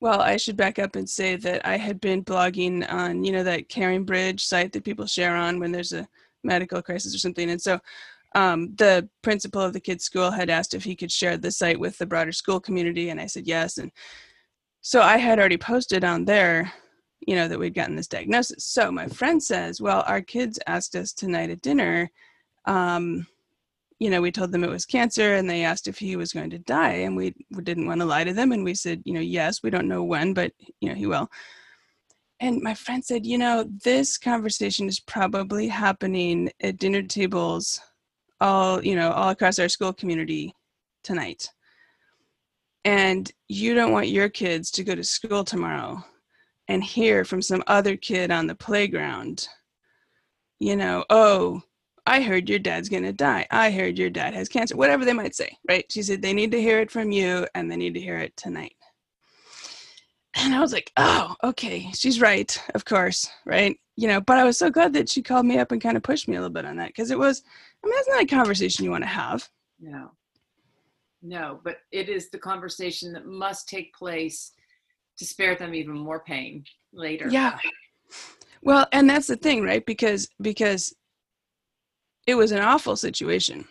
well, 0.00 0.20
I 0.20 0.36
should 0.36 0.56
back 0.56 0.78
up 0.78 0.96
and 0.96 1.08
say 1.08 1.36
that 1.36 1.66
I 1.66 1.76
had 1.76 2.00
been 2.00 2.24
blogging 2.24 2.90
on, 2.90 3.24
you 3.24 3.32
know, 3.32 3.42
that 3.42 3.68
caring 3.68 4.04
bridge 4.04 4.44
site 4.44 4.72
that 4.72 4.84
people 4.84 5.06
share 5.06 5.36
on 5.36 5.58
when 5.58 5.72
there's 5.72 5.92
a 5.92 6.08
medical 6.42 6.80
crisis 6.80 7.14
or 7.14 7.18
something. 7.18 7.50
And 7.50 7.60
so 7.60 7.80
um, 8.34 8.74
the 8.76 9.08
principal 9.22 9.60
of 9.60 9.72
the 9.72 9.80
kids' 9.80 10.04
school 10.04 10.30
had 10.30 10.50
asked 10.50 10.72
if 10.72 10.84
he 10.84 10.96
could 10.96 11.10
share 11.10 11.36
the 11.36 11.50
site 11.50 11.80
with 11.80 11.98
the 11.98 12.06
broader 12.06 12.32
school 12.32 12.60
community. 12.60 13.10
And 13.10 13.20
I 13.20 13.26
said 13.26 13.46
yes. 13.46 13.76
And 13.78 13.90
so 14.88 15.02
I 15.02 15.18
had 15.18 15.38
already 15.38 15.58
posted 15.58 16.02
on 16.02 16.24
there, 16.24 16.72
you 17.26 17.34
know, 17.34 17.46
that 17.46 17.58
we'd 17.58 17.74
gotten 17.74 17.94
this 17.94 18.06
diagnosis. 18.06 18.64
So 18.64 18.90
my 18.90 19.06
friend 19.06 19.42
says, 19.42 19.82
well, 19.82 20.02
our 20.06 20.22
kids 20.22 20.58
asked 20.66 20.96
us 20.96 21.12
tonight 21.12 21.50
at 21.50 21.60
dinner 21.60 22.10
um, 22.64 23.26
you 23.98 24.08
know, 24.08 24.22
we 24.22 24.30
told 24.30 24.50
them 24.50 24.64
it 24.64 24.70
was 24.70 24.86
cancer 24.86 25.34
and 25.34 25.50
they 25.50 25.62
asked 25.62 25.88
if 25.88 25.98
he 25.98 26.16
was 26.16 26.32
going 26.32 26.48
to 26.50 26.58
die. 26.58 26.92
And 26.92 27.16
we, 27.16 27.34
we 27.50 27.62
didn't 27.62 27.86
want 27.86 28.00
to 28.00 28.06
lie 28.06 28.24
to 28.24 28.32
them. 28.32 28.52
And 28.52 28.64
we 28.64 28.74
said, 28.74 29.02
you 29.04 29.12
know, 29.12 29.20
yes, 29.20 29.62
we 29.62 29.68
don't 29.68 29.88
know 29.88 30.04
when, 30.04 30.32
but, 30.32 30.52
you 30.80 30.88
know, 30.88 30.94
he 30.94 31.06
will. 31.06 31.28
And 32.40 32.62
my 32.62 32.72
friend 32.72 33.04
said, 33.04 33.26
you 33.26 33.36
know, 33.36 33.68
this 33.84 34.16
conversation 34.16 34.86
is 34.86 35.00
probably 35.00 35.68
happening 35.68 36.50
at 36.62 36.78
dinner 36.78 37.02
tables 37.02 37.78
all, 38.40 38.82
you 38.82 38.94
know, 38.96 39.10
all 39.10 39.30
across 39.30 39.58
our 39.58 39.68
school 39.68 39.92
community 39.92 40.54
tonight. 41.02 41.50
And 42.88 43.30
you 43.48 43.74
don't 43.74 43.92
want 43.92 44.08
your 44.08 44.30
kids 44.30 44.70
to 44.70 44.82
go 44.82 44.94
to 44.94 45.04
school 45.04 45.44
tomorrow 45.44 46.02
and 46.68 46.82
hear 46.82 47.22
from 47.22 47.42
some 47.42 47.62
other 47.66 47.98
kid 47.98 48.30
on 48.30 48.46
the 48.46 48.54
playground, 48.54 49.46
you 50.58 50.74
know, 50.74 51.04
oh, 51.10 51.60
I 52.06 52.22
heard 52.22 52.48
your 52.48 52.58
dad's 52.58 52.88
going 52.88 53.02
to 53.02 53.12
die. 53.12 53.46
I 53.50 53.70
heard 53.70 53.98
your 53.98 54.08
dad 54.08 54.32
has 54.32 54.48
cancer, 54.48 54.74
whatever 54.74 55.04
they 55.04 55.12
might 55.12 55.34
say, 55.34 55.54
right? 55.68 55.84
She 55.92 56.02
said, 56.02 56.22
they 56.22 56.32
need 56.32 56.50
to 56.52 56.62
hear 56.62 56.80
it 56.80 56.90
from 56.90 57.12
you 57.12 57.46
and 57.54 57.70
they 57.70 57.76
need 57.76 57.92
to 57.92 58.00
hear 58.00 58.16
it 58.16 58.34
tonight. 58.38 58.76
And 60.36 60.54
I 60.54 60.60
was 60.60 60.72
like, 60.72 60.90
oh, 60.96 61.36
okay, 61.44 61.90
she's 61.92 62.22
right, 62.22 62.58
of 62.74 62.86
course, 62.86 63.28
right? 63.44 63.76
You 63.96 64.08
know, 64.08 64.22
but 64.22 64.38
I 64.38 64.44
was 64.44 64.56
so 64.56 64.70
glad 64.70 64.94
that 64.94 65.10
she 65.10 65.20
called 65.20 65.44
me 65.44 65.58
up 65.58 65.72
and 65.72 65.82
kind 65.82 65.98
of 65.98 66.02
pushed 66.02 66.26
me 66.26 66.36
a 66.36 66.40
little 66.40 66.54
bit 66.54 66.64
on 66.64 66.76
that 66.76 66.88
because 66.88 67.10
it 67.10 67.18
was, 67.18 67.42
I 67.84 67.86
mean, 67.86 67.96
that's 67.96 68.08
not 68.08 68.22
a 68.22 68.26
conversation 68.26 68.86
you 68.86 68.90
want 68.90 69.04
to 69.04 69.08
have. 69.08 69.46
No, 69.78 70.12
no, 71.22 71.60
but 71.64 71.78
it 71.92 72.08
is 72.08 72.30
the 72.30 72.38
conversation 72.38 73.12
that 73.12 73.26
must 73.26 73.68
take 73.68 73.94
place 73.94 74.52
to 75.18 75.24
spare 75.24 75.56
them 75.56 75.74
even 75.74 75.94
more 75.94 76.20
pain 76.20 76.64
later. 76.92 77.28
Yeah. 77.28 77.58
Well, 78.62 78.86
and 78.92 79.08
that's 79.08 79.26
the 79.26 79.36
thing, 79.36 79.62
right? 79.62 79.84
Because 79.84 80.28
because 80.40 80.94
it 82.26 82.34
was 82.34 82.52
an 82.52 82.60
awful 82.60 82.96
situation. 82.96 83.66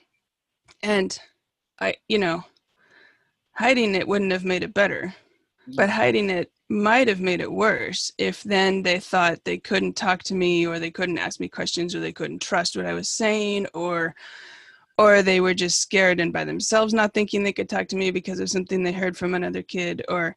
And 0.83 1.17
I, 1.79 1.95
you 2.07 2.17
know, 2.17 2.43
hiding 3.53 3.95
it 3.95 4.07
wouldn't 4.07 4.31
have 4.31 4.45
made 4.45 4.63
it 4.63 4.73
better, 4.73 5.13
but 5.75 5.89
hiding 5.89 6.29
it 6.29 6.51
might 6.69 7.07
have 7.07 7.21
made 7.21 7.39
it 7.39 7.51
worse 7.51 8.11
if 8.17 8.43
then 8.43 8.83
they 8.83 8.99
thought 8.99 9.43
they 9.43 9.57
couldn't 9.57 9.95
talk 9.95 10.21
to 10.23 10.35
me 10.35 10.67
or 10.67 10.79
they 10.79 10.91
couldn't 10.91 11.17
ask 11.17 11.39
me 11.39 11.47
questions 11.47 11.95
or 11.95 11.99
they 11.99 12.11
couldn't 12.11 12.41
trust 12.41 12.75
what 12.75 12.85
I 12.85 12.93
was 12.93 13.07
saying 13.07 13.67
or 13.73 14.13
or 14.97 15.21
they 15.21 15.39
were 15.39 15.53
just 15.53 15.79
scared 15.79 16.19
and 16.19 16.33
by 16.33 16.43
themselves 16.43 16.93
not 16.93 17.13
thinking 17.13 17.43
they 17.43 17.53
could 17.53 17.69
talk 17.69 17.87
to 17.87 17.95
me 17.95 18.11
because 18.11 18.39
of 18.39 18.49
something 18.49 18.83
they 18.83 18.91
heard 18.91 19.17
from 19.17 19.33
another 19.33 19.61
kid 19.61 20.03
or 20.09 20.35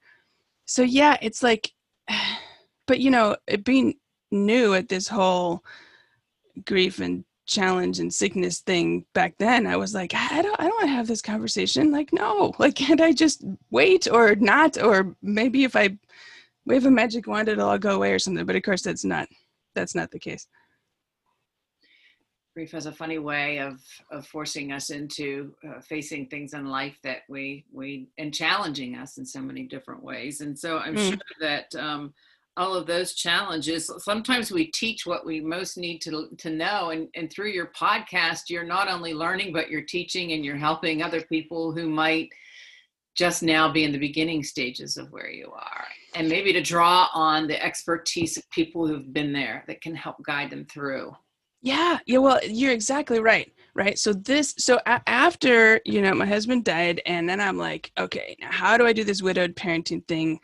so 0.66 0.82
yeah 0.82 1.16
it's 1.22 1.42
like 1.42 1.72
but 2.86 3.00
you 3.00 3.10
know 3.10 3.36
being 3.64 3.94
new 4.30 4.74
at 4.74 4.88
this 4.88 5.08
whole 5.08 5.64
grief 6.64 7.00
and 7.00 7.24
challenge 7.46 7.98
and 7.98 8.14
sickness 8.14 8.60
thing 8.60 9.04
back 9.12 9.34
then 9.38 9.66
i 9.66 9.76
was 9.76 9.92
like 9.92 10.14
i 10.14 10.40
don't 10.40 10.60
i 10.60 10.64
don't 10.64 10.76
want 10.76 10.84
to 10.84 10.94
have 10.94 11.08
this 11.08 11.22
conversation. 11.22 11.90
Like 11.90 12.12
no 12.12 12.54
like 12.58 12.76
can't 12.76 13.00
i 13.00 13.12
just 13.12 13.44
wait 13.70 14.06
or 14.06 14.36
not? 14.36 14.80
Or 14.80 15.16
maybe 15.20 15.64
if 15.64 15.74
i 15.74 15.96
wave 16.64 16.86
a 16.86 16.90
magic 16.90 17.26
wand 17.26 17.48
it'll 17.48 17.68
all 17.68 17.78
go 17.78 17.96
away 17.96 18.12
or 18.12 18.18
something 18.18 18.46
but 18.46 18.54
of 18.54 18.62
course 18.62 18.82
that's 18.82 19.04
not 19.04 19.28
that's 19.74 19.94
not 19.94 20.10
the 20.12 20.18
case 20.18 20.46
grief 22.54 22.72
has 22.72 22.86
a 22.86 22.92
funny 22.92 23.18
way 23.18 23.58
of 23.58 23.80
of 24.10 24.26
forcing 24.26 24.72
us 24.72 24.90
into 24.90 25.54
uh, 25.68 25.80
facing 25.80 26.26
things 26.26 26.52
in 26.52 26.66
life 26.66 26.96
that 27.02 27.18
we 27.28 27.64
we 27.72 28.08
and 28.18 28.34
challenging 28.34 28.96
us 28.96 29.18
in 29.18 29.24
so 29.24 29.40
many 29.40 29.64
different 29.64 30.02
ways. 30.02 30.40
And 30.40 30.58
so 30.58 30.78
i'm 30.78 30.96
mm. 30.96 31.08
sure 31.08 31.18
that 31.40 31.74
um 31.76 32.12
all 32.56 32.74
of 32.74 32.86
those 32.86 33.14
challenges 33.14 33.90
sometimes 33.98 34.50
we 34.50 34.66
teach 34.72 35.06
what 35.06 35.24
we 35.24 35.40
most 35.40 35.78
need 35.78 36.00
to 36.00 36.28
to 36.38 36.50
know. 36.50 36.90
And, 36.90 37.08
and 37.14 37.30
through 37.30 37.50
your 37.50 37.70
podcast 37.78 38.48
you're 38.48 38.64
not 38.64 38.88
only 38.88 39.14
learning 39.14 39.52
but 39.52 39.70
you're 39.70 39.82
teaching 39.82 40.32
and 40.32 40.44
you're 40.44 40.56
helping 40.56 41.02
other 41.02 41.22
people 41.22 41.72
who 41.72 41.88
might 41.88 42.28
just 43.16 43.42
now 43.42 43.70
be 43.70 43.84
in 43.84 43.92
the 43.92 43.98
beginning 43.98 44.42
stages 44.42 44.96
of 44.96 45.10
where 45.12 45.30
you 45.30 45.50
are. 45.52 45.84
And 46.14 46.28
maybe 46.28 46.52
to 46.52 46.62
draw 46.62 47.08
on 47.12 47.48
the 47.48 47.62
expertise 47.62 48.36
of 48.36 48.48
people 48.50 48.86
who've 48.86 49.12
been 49.12 49.32
there 49.32 49.64
that 49.66 49.80
can 49.80 49.94
help 49.94 50.16
guide 50.24 50.50
them 50.50 50.64
through 50.64 51.12
yeah 51.62 51.98
yeah 52.06 52.18
well 52.18 52.40
you're 52.46 52.72
exactly 52.72 53.20
right 53.20 53.52
right 53.74 53.98
so 53.98 54.12
this 54.12 54.54
so 54.58 54.78
a- 54.86 55.02
after 55.08 55.80
you 55.84 56.00
know 56.02 56.14
my 56.14 56.26
husband 56.26 56.64
died 56.64 57.00
and 57.06 57.28
then 57.28 57.40
i'm 57.40 57.56
like 57.56 57.92
okay 57.98 58.36
now 58.40 58.50
how 58.50 58.76
do 58.76 58.86
i 58.86 58.92
do 58.92 59.04
this 59.04 59.22
widowed 59.22 59.54
parenting 59.56 60.06
thing 60.06 60.40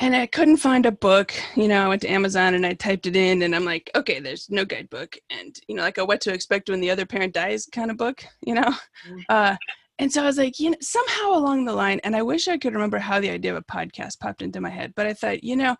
and 0.00 0.16
I 0.16 0.26
couldn't 0.26 0.56
find 0.56 0.86
a 0.86 0.92
book. 0.92 1.32
You 1.54 1.68
know, 1.68 1.84
I 1.84 1.88
went 1.88 2.00
to 2.02 2.10
Amazon 2.10 2.54
and 2.54 2.64
I 2.64 2.72
typed 2.72 3.06
it 3.06 3.16
in, 3.16 3.42
and 3.42 3.54
I'm 3.54 3.66
like, 3.66 3.90
okay, 3.94 4.18
there's 4.18 4.48
no 4.48 4.64
guidebook, 4.64 5.16
and 5.28 5.54
you 5.68 5.74
know, 5.76 5.82
like 5.82 5.98
a 5.98 6.04
what 6.04 6.22
to 6.22 6.32
expect 6.32 6.70
when 6.70 6.80
the 6.80 6.90
other 6.90 7.04
parent 7.04 7.34
dies 7.34 7.66
kind 7.70 7.90
of 7.90 7.98
book. 7.98 8.24
You 8.40 8.54
know, 8.54 8.74
mm. 9.06 9.22
uh, 9.28 9.56
and 9.98 10.10
so 10.10 10.22
I 10.22 10.26
was 10.26 10.38
like, 10.38 10.58
you 10.58 10.70
know, 10.70 10.78
somehow 10.80 11.32
along 11.32 11.66
the 11.66 11.74
line, 11.74 12.00
and 12.02 12.16
I 12.16 12.22
wish 12.22 12.48
I 12.48 12.56
could 12.56 12.72
remember 12.72 12.98
how 12.98 13.20
the 13.20 13.30
idea 13.30 13.54
of 13.54 13.58
a 13.58 13.72
podcast 13.72 14.18
popped 14.18 14.40
into 14.40 14.60
my 14.60 14.70
head, 14.70 14.94
but 14.96 15.06
I 15.06 15.12
thought, 15.12 15.44
you 15.44 15.56
know, 15.56 15.76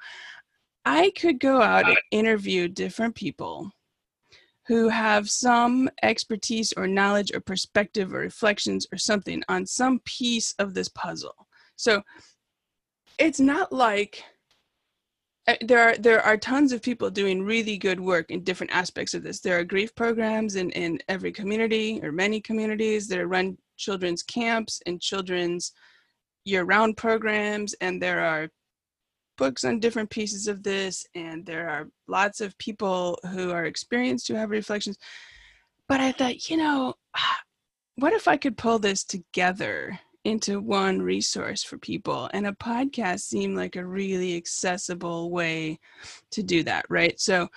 I 0.84 1.12
could 1.16 1.40
go 1.40 1.60
out 1.60 1.86
and 1.86 1.98
interview 2.10 2.68
different 2.68 3.14
people 3.14 3.70
who 4.66 4.88
have 4.88 5.28
some 5.28 5.90
expertise 6.02 6.72
or 6.76 6.86
knowledge 6.86 7.32
or 7.34 7.40
perspective 7.40 8.14
or 8.14 8.18
reflections 8.18 8.86
or 8.92 8.98
something 8.98 9.42
on 9.48 9.66
some 9.66 10.00
piece 10.04 10.52
of 10.58 10.74
this 10.74 10.88
puzzle. 10.88 11.48
So 11.76 12.02
it's 13.18 13.40
not 13.40 13.72
like 13.72 14.22
uh, 15.48 15.56
there 15.62 15.80
are 15.80 15.96
there 15.96 16.22
are 16.22 16.36
tons 16.36 16.72
of 16.72 16.82
people 16.82 17.10
doing 17.10 17.42
really 17.42 17.78
good 17.78 17.98
work 17.98 18.30
in 18.30 18.44
different 18.44 18.72
aspects 18.72 19.14
of 19.14 19.22
this. 19.22 19.40
There 19.40 19.58
are 19.58 19.64
grief 19.64 19.94
programs 19.94 20.56
in, 20.56 20.70
in 20.70 21.00
every 21.08 21.32
community 21.32 22.00
or 22.02 22.12
many 22.12 22.40
communities 22.40 23.08
that 23.08 23.26
run 23.26 23.58
children's 23.76 24.22
camps 24.22 24.80
and 24.86 25.00
children's 25.00 25.72
year-round 26.44 26.96
programs, 26.96 27.74
and 27.80 28.00
there 28.00 28.20
are 28.20 28.48
books 29.40 29.64
on 29.64 29.80
different 29.80 30.10
pieces 30.10 30.46
of 30.46 30.62
this, 30.62 31.06
and 31.14 31.46
there 31.46 31.68
are 31.70 31.88
lots 32.06 32.42
of 32.42 32.56
people 32.58 33.18
who 33.32 33.50
are 33.50 33.64
experienced 33.64 34.28
who 34.28 34.34
have 34.34 34.50
reflections. 34.50 34.98
But 35.88 36.00
I 36.00 36.12
thought, 36.12 36.50
you 36.50 36.58
know, 36.58 36.94
what 37.96 38.12
if 38.12 38.28
I 38.28 38.36
could 38.36 38.58
pull 38.58 38.78
this 38.78 39.02
together 39.02 39.98
into 40.24 40.60
one 40.60 41.00
resource 41.00 41.62
for 41.62 41.78
people 41.78 42.28
and 42.34 42.46
a 42.46 42.52
podcast 42.52 43.20
seemed 43.20 43.56
like 43.56 43.76
a 43.76 43.84
really 43.84 44.36
accessible 44.36 45.30
way 45.30 45.78
to 46.30 46.42
do 46.42 46.62
that 46.62 46.84
right 46.90 47.18
so 47.18 47.48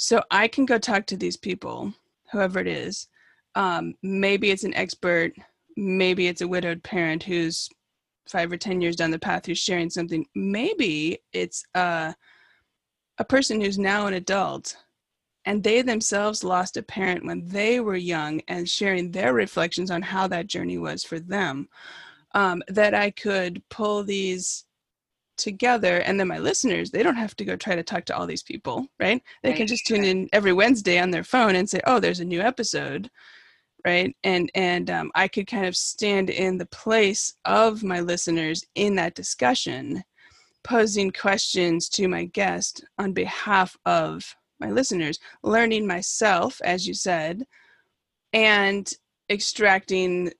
so 0.00 0.20
i 0.32 0.48
can 0.48 0.66
go 0.66 0.78
talk 0.78 1.06
to 1.06 1.16
these 1.16 1.36
people 1.36 1.92
whoever 2.32 2.58
it 2.58 2.66
is 2.66 3.06
um, 3.54 3.94
maybe 4.02 4.50
it's 4.50 4.64
an 4.64 4.74
expert 4.74 5.32
maybe 5.76 6.26
it's 6.26 6.40
a 6.42 6.48
widowed 6.48 6.82
parent 6.82 7.22
who's 7.22 7.68
five 8.28 8.52
or 8.52 8.56
ten 8.56 8.80
years 8.80 8.96
down 8.96 9.10
the 9.10 9.18
path 9.18 9.46
who's 9.46 9.58
sharing 9.58 9.90
something 9.90 10.26
maybe 10.34 11.18
it's 11.32 11.64
a, 11.74 12.14
a 13.18 13.24
person 13.24 13.60
who's 13.60 13.78
now 13.78 14.06
an 14.06 14.14
adult 14.14 14.76
and 15.44 15.62
they 15.62 15.80
themselves 15.80 16.44
lost 16.44 16.76
a 16.76 16.82
parent 16.82 17.24
when 17.24 17.46
they 17.46 17.80
were 17.80 17.96
young 17.96 18.40
and 18.48 18.68
sharing 18.68 19.10
their 19.10 19.32
reflections 19.32 19.90
on 19.90 20.02
how 20.02 20.26
that 20.26 20.46
journey 20.46 20.78
was 20.78 21.02
for 21.02 21.18
them 21.18 21.68
um, 22.34 22.62
that 22.68 22.94
I 22.94 23.10
could 23.10 23.62
pull 23.70 24.04
these 24.04 24.64
together 25.38 25.98
and 26.00 26.18
then 26.18 26.26
my 26.26 26.38
listeners 26.38 26.90
they 26.90 27.02
don't 27.02 27.16
have 27.16 27.36
to 27.36 27.44
go 27.44 27.56
try 27.56 27.76
to 27.76 27.82
talk 27.82 28.04
to 28.04 28.16
all 28.16 28.26
these 28.26 28.42
people 28.42 28.86
right 28.98 29.22
they 29.42 29.50
right. 29.50 29.56
can 29.56 29.68
just 29.68 29.86
tune 29.86 30.02
in 30.02 30.28
every 30.32 30.52
wednesday 30.52 30.98
on 30.98 31.12
their 31.12 31.22
phone 31.22 31.54
and 31.54 31.70
say 31.70 31.80
oh 31.86 32.00
there's 32.00 32.18
a 32.18 32.24
new 32.24 32.40
episode 32.40 33.08
right 33.88 34.14
and 34.24 34.50
and 34.54 34.90
um, 34.90 35.10
i 35.14 35.26
could 35.26 35.46
kind 35.46 35.66
of 35.66 35.76
stand 35.76 36.30
in 36.30 36.58
the 36.58 36.66
place 36.66 37.34
of 37.44 37.82
my 37.82 38.00
listeners 38.00 38.64
in 38.74 38.94
that 38.94 39.14
discussion 39.14 40.02
posing 40.64 41.10
questions 41.10 41.88
to 41.88 42.08
my 42.08 42.24
guest 42.26 42.84
on 42.98 43.12
behalf 43.12 43.76
of 43.86 44.36
my 44.60 44.70
listeners 44.70 45.18
learning 45.42 45.86
myself 45.86 46.60
as 46.64 46.86
you 46.86 46.94
said 46.94 47.44
and 48.32 48.92
extracting 49.30 50.30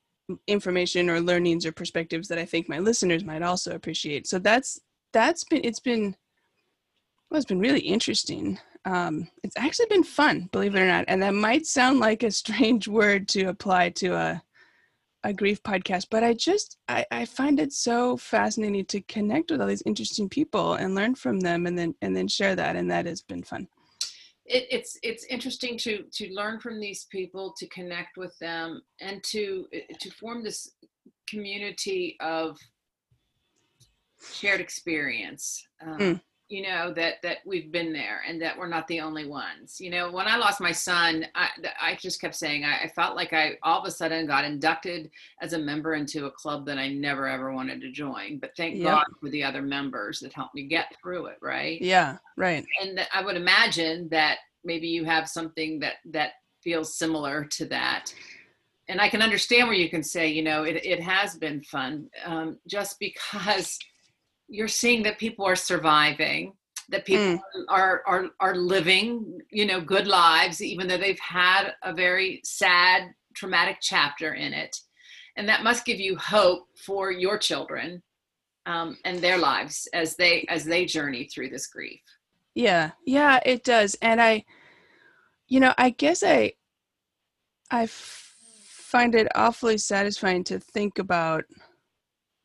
information 0.46 1.08
or 1.08 1.20
learnings 1.20 1.64
or 1.64 1.72
perspectives 1.72 2.28
that 2.28 2.38
I 2.38 2.44
think 2.44 2.68
my 2.68 2.78
listeners 2.78 3.24
might 3.24 3.42
also 3.42 3.74
appreciate. 3.74 4.26
So 4.26 4.38
that's 4.38 4.80
that's 5.12 5.44
been 5.44 5.62
it's 5.64 5.80
been 5.80 6.16
well, 7.30 7.38
it's 7.38 7.46
been 7.46 7.60
really 7.60 7.80
interesting. 7.80 8.58
Um, 8.88 9.28
it's 9.42 9.56
actually 9.56 9.86
been 9.86 10.02
fun, 10.02 10.48
believe 10.50 10.74
it 10.74 10.80
or 10.80 10.86
not. 10.86 11.04
And 11.08 11.22
that 11.22 11.34
might 11.34 11.66
sound 11.66 12.00
like 12.00 12.22
a 12.22 12.30
strange 12.30 12.88
word 12.98 13.28
to 13.28 13.44
apply 13.44 13.90
to 13.90 14.14
a 14.14 14.42
a 15.24 15.32
grief 15.32 15.60
podcast, 15.64 16.06
but 16.10 16.22
I 16.22 16.32
just 16.32 16.78
I, 16.86 17.04
I 17.10 17.24
find 17.24 17.58
it 17.58 17.72
so 17.72 18.16
fascinating 18.16 18.84
to 18.86 19.00
connect 19.02 19.50
with 19.50 19.60
all 19.60 19.66
these 19.66 19.82
interesting 19.84 20.28
people 20.28 20.74
and 20.74 20.94
learn 20.94 21.16
from 21.16 21.40
them, 21.40 21.66
and 21.66 21.76
then 21.76 21.94
and 22.02 22.16
then 22.16 22.28
share 22.28 22.54
that, 22.54 22.76
and 22.76 22.90
that 22.90 23.04
has 23.06 23.20
been 23.20 23.42
fun. 23.42 23.66
It, 24.46 24.66
it's 24.70 24.96
it's 25.02 25.24
interesting 25.24 25.76
to 25.78 26.04
to 26.12 26.32
learn 26.32 26.60
from 26.60 26.78
these 26.80 27.06
people, 27.10 27.52
to 27.58 27.66
connect 27.66 28.16
with 28.16 28.38
them, 28.38 28.80
and 29.00 29.22
to 29.24 29.66
to 30.00 30.10
form 30.12 30.44
this 30.44 30.70
community 31.28 32.16
of 32.20 32.56
shared 34.32 34.60
experience. 34.60 35.66
Um, 35.84 35.98
mm 35.98 36.20
you 36.48 36.62
know 36.62 36.92
that 36.94 37.20
that 37.22 37.38
we've 37.44 37.70
been 37.70 37.92
there 37.92 38.22
and 38.26 38.40
that 38.40 38.58
we're 38.58 38.68
not 38.68 38.86
the 38.88 39.00
only 39.00 39.26
ones. 39.26 39.80
You 39.80 39.90
know 39.90 40.10
when 40.10 40.26
i 40.26 40.36
lost 40.36 40.60
my 40.60 40.72
son 40.72 41.26
i, 41.34 41.48
I 41.80 41.94
just 41.96 42.20
kept 42.20 42.34
saying 42.34 42.64
I, 42.64 42.84
I, 42.84 42.88
felt 42.88 43.16
like 43.16 43.32
i 43.32 43.52
all 43.62 43.80
of 43.80 43.86
a 43.86 43.90
sudden 43.90 44.26
got 44.26 44.44
inducted 44.44 45.10
as 45.40 45.52
a 45.52 45.58
member 45.58 45.94
into 45.94 46.26
a 46.26 46.30
club 46.30 46.66
that 46.66 46.78
i 46.78 46.88
never 46.88 47.26
ever 47.26 47.52
wanted 47.52 47.80
to 47.82 47.90
join 47.90 48.38
but 48.38 48.52
thank 48.56 48.82
god 48.82 49.04
for 49.20 49.28
the 49.30 49.44
other 49.44 49.62
members 49.62 50.20
that 50.20 50.32
helped 50.32 50.54
me 50.54 50.66
get 50.66 50.94
through 51.00 51.26
it 51.26 51.38
right? 51.42 51.80
Yeah 51.80 52.16
right. 52.36 52.64
And 52.82 53.00
i 53.12 53.22
would 53.22 53.36
imagine 53.36 54.08
that 54.10 54.38
maybe 54.64 54.88
you 54.88 55.04
have 55.04 55.28
something 55.28 55.78
that 55.80 55.94
that 56.06 56.32
feels 56.62 56.96
similar 56.96 57.44
to 57.44 57.66
that. 57.66 58.12
And 58.88 59.00
i 59.00 59.08
can 59.08 59.22
understand 59.22 59.68
where 59.68 59.76
you 59.76 59.90
can 59.90 60.02
say 60.02 60.28
you 60.28 60.42
know 60.42 60.64
it, 60.64 60.84
it 60.84 61.00
has 61.00 61.36
been 61.36 61.62
fun 61.62 62.08
um, 62.24 62.58
just 62.66 62.98
because 62.98 63.78
you're 64.48 64.68
seeing 64.68 65.02
that 65.02 65.18
people 65.18 65.44
are 65.44 65.56
surviving 65.56 66.52
that 66.90 67.04
people 67.04 67.24
mm. 67.24 67.40
are 67.68 68.02
are 68.06 68.28
are 68.40 68.54
living 68.54 69.40
you 69.50 69.66
know 69.66 69.80
good 69.80 70.06
lives 70.06 70.62
even 70.62 70.88
though 70.88 70.96
they've 70.96 71.20
had 71.20 71.74
a 71.82 71.92
very 71.92 72.40
sad 72.44 73.10
traumatic 73.38 73.78
chapter 73.80 74.34
in 74.34 74.52
it. 74.52 74.76
And 75.36 75.48
that 75.48 75.62
must 75.62 75.84
give 75.84 76.00
you 76.00 76.16
hope 76.16 76.66
for 76.84 77.12
your 77.12 77.38
children 77.38 78.02
um, 78.66 78.98
and 79.04 79.20
their 79.20 79.38
lives 79.38 79.88
as 79.94 80.16
they 80.16 80.44
as 80.48 80.64
they 80.64 80.84
journey 80.84 81.28
through 81.32 81.50
this 81.50 81.68
grief. 81.68 82.00
Yeah 82.54 82.90
yeah 83.06 83.38
it 83.46 83.64
does. 83.64 83.96
And 84.02 84.20
i 84.20 84.44
you 85.46 85.60
know 85.60 85.72
i 85.78 85.90
guess 85.90 86.22
i 86.22 86.52
I 87.70 87.84
f- 87.84 88.34
find 88.66 89.14
it 89.14 89.28
awfully 89.34 89.78
satisfying 89.78 90.42
to 90.44 90.58
think 90.58 90.98
about 90.98 91.44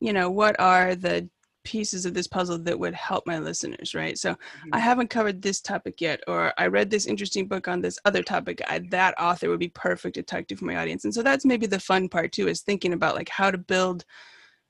you 0.00 0.12
know 0.12 0.30
what 0.30 0.58
are 0.60 0.94
the 0.94 1.28
pieces 1.64 2.06
of 2.06 2.14
this 2.14 2.26
puzzle 2.26 2.58
that 2.58 2.78
would 2.78 2.94
help 2.94 3.26
my 3.26 3.38
listeners 3.38 3.94
right 3.94 4.18
so 4.18 4.32
mm-hmm. 4.32 4.70
i 4.72 4.78
haven't 4.78 5.10
covered 5.10 5.42
this 5.42 5.60
topic 5.60 6.00
yet 6.00 6.20
or 6.26 6.52
i 6.58 6.66
read 6.66 6.90
this 6.90 7.06
interesting 7.06 7.48
book 7.48 7.66
on 7.66 7.80
this 7.80 7.98
other 8.04 8.22
topic 8.22 8.60
I, 8.68 8.80
that 8.90 9.14
author 9.20 9.48
would 9.48 9.60
be 9.60 9.68
perfect 9.68 10.14
to 10.14 10.22
talk 10.22 10.46
to 10.48 10.56
for 10.56 10.66
my 10.66 10.76
audience 10.76 11.04
and 11.04 11.14
so 11.14 11.22
that's 11.22 11.44
maybe 11.44 11.66
the 11.66 11.80
fun 11.80 12.08
part 12.08 12.32
too 12.32 12.48
is 12.48 12.60
thinking 12.60 12.92
about 12.92 13.16
like 13.16 13.28
how 13.28 13.50
to 13.50 13.58
build 13.58 14.04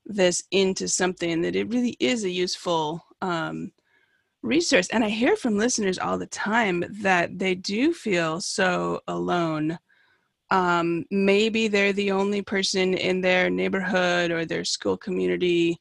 this 0.07 0.43
into 0.51 0.89
something 0.89 1.43
that 1.43 1.57
it 1.57 1.71
really 1.71 1.97
is 1.99 2.25
a 2.25 2.31
useful 2.31 3.05
um, 3.23 3.73
resource 4.43 4.89
and 4.91 5.05
i 5.05 5.09
hear 5.09 5.37
from 5.37 5.59
listeners 5.59 5.99
all 5.99 6.19
the 6.19 6.27
time 6.27 6.85
that 7.01 7.39
they 7.39 7.55
do 7.55 7.93
feel 7.93 8.41
so 8.41 9.01
alone 9.09 9.79
um, 10.51 11.05
maybe 11.11 11.69
they're 11.69 11.93
the 11.93 12.13
only 12.13 12.43
person 12.43 12.95
in 12.95 13.21
their 13.21 13.51
neighborhood 13.51 14.31
or 14.31 14.45
their 14.45 14.65
school 14.65 14.97
community 14.97 15.81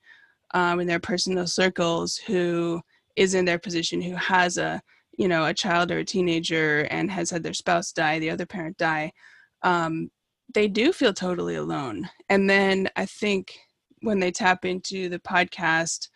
um, 0.53 0.79
in 0.79 0.87
their 0.87 0.99
personal 0.99 1.47
circles 1.47 2.17
who 2.17 2.81
is 3.15 3.35
in 3.35 3.45
their 3.45 3.59
position 3.59 4.01
who 4.01 4.15
has 4.15 4.57
a 4.57 4.81
you 5.17 5.27
know 5.27 5.45
a 5.45 5.53
child 5.53 5.91
or 5.91 5.99
a 5.99 6.05
teenager 6.05 6.81
and 6.89 7.11
has 7.11 7.29
had 7.29 7.43
their 7.43 7.53
spouse 7.53 7.91
die 7.91 8.19
the 8.19 8.29
other 8.29 8.45
parent 8.45 8.77
die 8.77 9.11
um, 9.61 10.09
they 10.53 10.67
do 10.67 10.91
feel 10.91 11.13
totally 11.13 11.55
alone 11.55 12.09
and 12.29 12.49
then 12.49 12.87
i 12.95 13.05
think 13.05 13.57
when 14.01 14.19
they 14.19 14.31
tap 14.31 14.65
into 14.65 15.09
the 15.09 15.19
podcast 15.19 16.09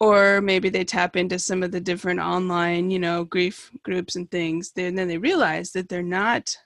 or 0.00 0.40
maybe 0.40 0.70
they 0.70 0.84
tap 0.84 1.14
into 1.14 1.38
some 1.38 1.62
of 1.62 1.70
the 1.70 1.80
different 1.80 2.20
online 2.20 2.90
you 2.90 2.98
know 2.98 3.24
grief 3.24 3.70
groups 3.82 4.16
and 4.16 4.30
things 4.30 4.72
then 4.72 4.94
then 4.94 5.08
they 5.08 5.18
realize 5.18 5.72
that 5.72 5.88
they're 5.88 6.02
not 6.02 6.56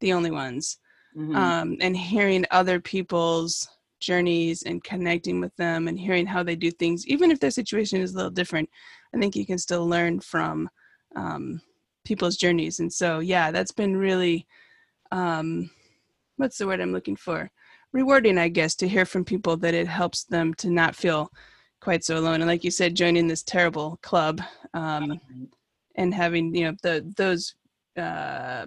the 0.00 0.12
only 0.12 0.30
ones 0.30 0.78
mm-hmm. 1.16 1.36
um, 1.36 1.76
and 1.80 1.96
hearing 1.96 2.44
other 2.50 2.80
people's 2.80 3.68
journeys 4.00 4.62
and 4.62 4.82
connecting 4.82 5.40
with 5.40 5.54
them 5.56 5.88
and 5.88 5.98
hearing 5.98 6.26
how 6.26 6.42
they 6.42 6.56
do 6.56 6.70
things, 6.70 7.06
even 7.06 7.30
if 7.30 7.40
their 7.40 7.50
situation 7.50 8.00
is 8.00 8.12
a 8.12 8.16
little 8.16 8.30
different, 8.30 8.68
I 9.14 9.18
think 9.18 9.36
you 9.36 9.46
can 9.46 9.58
still 9.58 9.86
learn 9.86 10.20
from 10.20 10.68
um, 11.16 11.60
people's 12.04 12.36
journeys. 12.36 12.80
And 12.80 12.92
so, 12.92 13.20
yeah, 13.20 13.50
that's 13.50 13.72
been 13.72 13.96
really, 13.96 14.46
um, 15.12 15.70
what's 16.36 16.58
the 16.58 16.66
word 16.66 16.80
I'm 16.80 16.92
looking 16.92 17.16
for? 17.16 17.50
Rewarding, 17.92 18.38
I 18.38 18.48
guess, 18.48 18.74
to 18.76 18.88
hear 18.88 19.04
from 19.04 19.24
people 19.24 19.56
that 19.58 19.74
it 19.74 19.88
helps 19.88 20.24
them 20.24 20.54
to 20.54 20.70
not 20.70 20.94
feel 20.94 21.30
quite 21.80 22.04
so 22.04 22.18
alone. 22.18 22.36
And 22.40 22.46
like 22.46 22.64
you 22.64 22.70
said, 22.70 22.94
joining 22.94 23.26
this 23.26 23.42
terrible 23.42 23.98
club 24.02 24.40
um, 24.74 25.20
and 25.96 26.14
having, 26.14 26.54
you 26.54 26.64
know, 26.64 26.76
the 26.82 27.12
those 27.16 27.54
uh, 27.96 28.66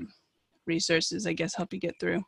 resources, 0.68 1.26
I 1.26 1.34
guess, 1.34 1.56
help 1.56 1.74
you 1.74 1.80
get 1.80 1.96
through. 2.00 2.22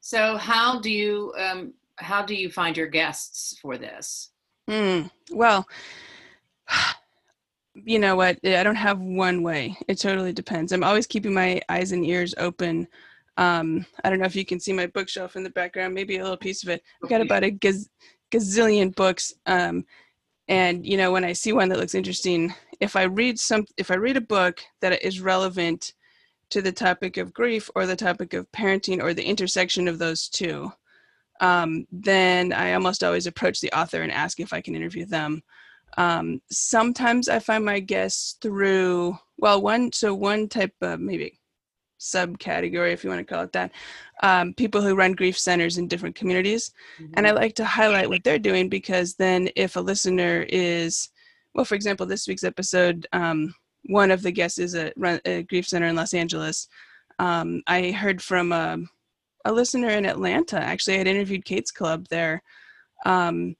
So, 0.00 0.36
how 0.36 0.80
do 0.80 0.90
you 0.90 1.32
um, 1.38 1.72
how 1.98 2.22
do 2.22 2.34
you 2.34 2.50
find 2.50 2.76
your 2.76 2.86
guests 2.86 3.58
for 3.60 3.76
this? 3.76 4.30
Mm, 4.68 5.10
well, 5.30 5.66
you 7.74 7.98
know 7.98 8.16
what? 8.16 8.38
I 8.44 8.62
don't 8.62 8.74
have 8.74 9.00
one 9.00 9.42
way. 9.42 9.76
It 9.88 9.98
totally 9.98 10.32
depends. 10.32 10.72
I'm 10.72 10.84
always 10.84 11.06
keeping 11.06 11.34
my 11.34 11.60
eyes 11.68 11.92
and 11.92 12.04
ears 12.04 12.34
open. 12.38 12.88
Um, 13.36 13.86
I 14.02 14.10
don't 14.10 14.18
know 14.18 14.26
if 14.26 14.36
you 14.36 14.44
can 14.44 14.58
see 14.58 14.72
my 14.72 14.86
bookshelf 14.86 15.36
in 15.36 15.44
the 15.44 15.50
background, 15.50 15.94
maybe 15.94 16.16
a 16.16 16.22
little 16.22 16.36
piece 16.36 16.62
of 16.62 16.68
it. 16.70 16.82
I've 17.02 17.10
got 17.10 17.20
about 17.20 17.44
a 17.44 17.50
gaz- 17.50 17.88
gazillion 18.32 18.94
books. 18.94 19.32
Um, 19.46 19.84
and 20.48 20.84
you 20.84 20.96
know, 20.96 21.12
when 21.12 21.24
I 21.24 21.32
see 21.32 21.52
one 21.52 21.68
that 21.68 21.78
looks 21.78 21.94
interesting, 21.94 22.52
if 22.80 22.96
I 22.96 23.04
read 23.04 23.38
some, 23.38 23.64
if 23.76 23.90
I 23.90 23.94
read 23.94 24.16
a 24.16 24.22
book 24.22 24.60
that 24.80 25.02
is 25.04 25.20
relevant 25.20 25.94
to 26.50 26.62
the 26.62 26.72
topic 26.72 27.16
of 27.16 27.34
grief 27.34 27.70
or 27.74 27.86
the 27.86 27.96
topic 27.96 28.34
of 28.34 28.50
parenting 28.52 29.02
or 29.02 29.12
the 29.12 29.24
intersection 29.24 29.86
of 29.86 29.98
those 29.98 30.28
two, 30.28 30.72
um, 31.40 31.86
then 31.92 32.52
I 32.52 32.74
almost 32.74 33.04
always 33.04 33.26
approach 33.26 33.60
the 33.60 33.72
author 33.72 34.02
and 34.02 34.12
ask 34.12 34.40
if 34.40 34.52
I 34.52 34.60
can 34.60 34.74
interview 34.74 35.06
them. 35.06 35.42
Um, 35.96 36.40
sometimes 36.50 37.28
I 37.28 37.38
find 37.38 37.64
my 37.64 37.80
guests 37.80 38.36
through, 38.40 39.18
well, 39.38 39.60
one, 39.62 39.92
so 39.92 40.14
one 40.14 40.48
type 40.48 40.74
of 40.80 41.00
maybe 41.00 41.38
subcategory, 42.00 42.92
if 42.92 43.02
you 43.02 43.10
want 43.10 43.26
to 43.26 43.34
call 43.34 43.42
it 43.42 43.52
that, 43.52 43.72
um, 44.22 44.54
people 44.54 44.80
who 44.80 44.94
run 44.94 45.12
grief 45.12 45.38
centers 45.38 45.78
in 45.78 45.88
different 45.88 46.14
communities. 46.14 46.72
Mm-hmm. 47.00 47.14
And 47.16 47.26
I 47.26 47.32
like 47.32 47.54
to 47.56 47.64
highlight 47.64 48.08
what 48.08 48.22
they're 48.24 48.38
doing 48.38 48.68
because 48.68 49.14
then 49.14 49.48
if 49.56 49.76
a 49.76 49.80
listener 49.80 50.46
is, 50.48 51.10
well, 51.54 51.64
for 51.64 51.74
example, 51.74 52.06
this 52.06 52.28
week's 52.28 52.44
episode, 52.44 53.06
um, 53.12 53.54
one 53.86 54.10
of 54.10 54.22
the 54.22 54.32
guests 54.32 54.58
is 54.58 54.74
a, 54.74 54.92
a, 55.24 55.42
grief 55.44 55.66
center 55.66 55.86
in 55.86 55.96
Los 55.96 56.14
Angeles. 56.14 56.68
Um, 57.18 57.62
I 57.66 57.90
heard 57.90 58.22
from 58.22 58.52
a 58.52 58.78
a 59.44 59.52
listener 59.52 59.88
in 59.90 60.06
Atlanta. 60.06 60.58
Actually, 60.58 60.94
I 60.94 60.98
had 60.98 61.06
interviewed 61.06 61.44
Kate's 61.44 61.70
Club 61.70 62.06
there. 62.08 62.42
Um, 63.06 63.56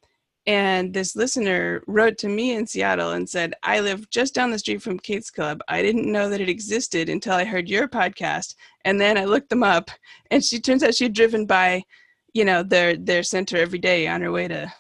and 0.47 0.95
this 0.95 1.15
listener 1.15 1.83
wrote 1.87 2.17
to 2.19 2.29
me 2.29 2.55
in 2.55 2.67
Seattle 2.67 3.13
and 3.13 3.29
said, 3.29 3.53
I 3.63 3.81
live 3.81 4.09
just 4.09 4.35
down 4.35 4.51
the 4.51 4.59
street 4.59 4.81
from 4.81 4.99
Kate's 4.99 5.31
Club. 5.31 5.61
I 5.69 5.83
didn't 5.83 6.11
know 6.11 6.31
that 6.31 6.41
it 6.41 6.49
existed 6.49 7.11
until 7.11 7.35
I 7.35 7.45
heard 7.45 7.69
your 7.69 7.87
podcast. 7.87 8.55
And 8.87 8.99
then 8.99 9.19
I 9.19 9.27
looked 9.27 9.51
them 9.51 9.63
up 9.63 9.91
and 10.31 10.43
she 10.43 10.59
turns 10.59 10.83
out 10.83 10.95
she'd 10.95 11.13
driven 11.13 11.45
by, 11.45 11.85
you 12.33 12.47
know, 12.47 12.63
their 12.63 12.97
their 12.97 13.23
center 13.23 13.59
every 13.59 13.79
day 13.79 14.09
on 14.09 14.23
her 14.23 14.33
way 14.33 14.49
to 14.49 14.73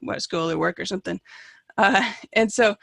what 0.00 0.20
school 0.20 0.50
or 0.50 0.58
work 0.58 0.78
or 0.78 0.84
something. 0.84 1.18
Uh, 1.78 2.12
and 2.34 2.52
so 2.52 2.74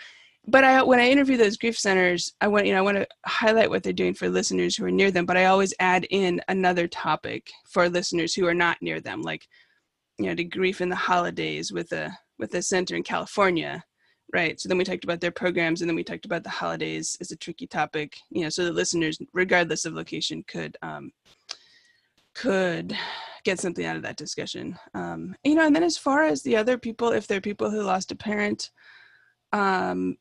but 0.47 0.63
I 0.63 0.84
when 0.84 0.99
I 0.99 1.10
interview 1.10 1.38
those 1.38 1.58
grief 1.58 1.77
centers, 1.77 2.34
I 2.41 2.47
want 2.47 2.65
you 2.65 2.73
know 2.73 2.79
I 2.79 2.82
want 2.82 2.97
to 2.97 3.08
highlight 3.25 3.69
what 3.69 3.84
they're 3.84 3.93
doing 3.93 4.13
for 4.13 4.29
listeners 4.29 4.75
who 4.75 4.86
are 4.86 4.91
near 4.91 5.12
them, 5.12 5.25
but 5.25 5.38
I 5.38 5.45
always 5.45 5.73
add 5.79 6.06
in 6.10 6.41
another 6.47 6.88
topic 6.88 7.49
for 7.65 7.89
listeners 7.89 8.34
who 8.34 8.45
are 8.45 8.53
not 8.53 8.82
near 8.82 8.99
them, 8.99 9.21
like 9.21 9.47
you 10.17 10.25
know, 10.25 10.36
to 10.36 10.43
grief 10.43 10.82
in 10.82 10.89
the 10.89 10.95
holidays 10.95 11.71
with 11.71 11.91
a 11.93 12.17
with 12.39 12.53
a 12.56 12.62
center 12.62 12.95
in 12.95 13.03
California, 13.03 13.84
right? 14.34 14.60
So 14.60 14.67
then 14.67 14.77
we 14.77 14.84
talked 14.84 15.06
about 15.06 15.21
their 15.21 15.32
programs, 15.32 15.82
and 15.82 15.89
then 15.89 15.95
we 15.95 16.03
talked 16.03 16.25
about 16.25 16.43
the 16.43 16.49
holidays 16.49 17.17
as 17.21 17.32
a 17.32 17.38
tricky 17.38 17.67
topic, 17.67 18.17
you 18.29 18.41
know, 18.41 18.49
so 18.49 18.65
the 18.65 18.71
listeners, 18.71 19.17
regardless 19.34 19.86
of 19.86 19.93
location, 19.93 20.43
could 20.47 20.77
um, 20.82 21.12
could 22.36 22.97
get 23.43 23.60
something 23.60 23.86
out 23.86 23.95
of 23.95 24.01
that 24.03 24.17
discussion. 24.17 24.77
Um, 24.93 25.36
you 25.43 25.56
know, 25.56 25.65
and 25.65 25.75
then 25.75 25.84
as 25.84 25.97
far 25.97 26.23
as 26.23 26.41
the 26.41 26.58
other 26.58 26.77
people, 26.77 27.12
if 27.12 27.27
they're 27.27 27.41
people 27.41 27.69
who 27.69 27.82
lost 27.82 28.12
a 28.12 28.15
parent, 28.15 28.71
um, 29.51 30.17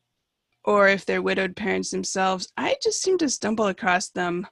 or 0.65 0.87
if 0.87 1.05
they're 1.05 1.21
widowed 1.21 1.55
parents 1.55 1.91
themselves, 1.91 2.47
I 2.57 2.75
just 2.81 3.01
seem 3.01 3.17
to 3.19 3.29
stumble 3.29 3.67
across 3.67 4.09
them. 4.09 4.47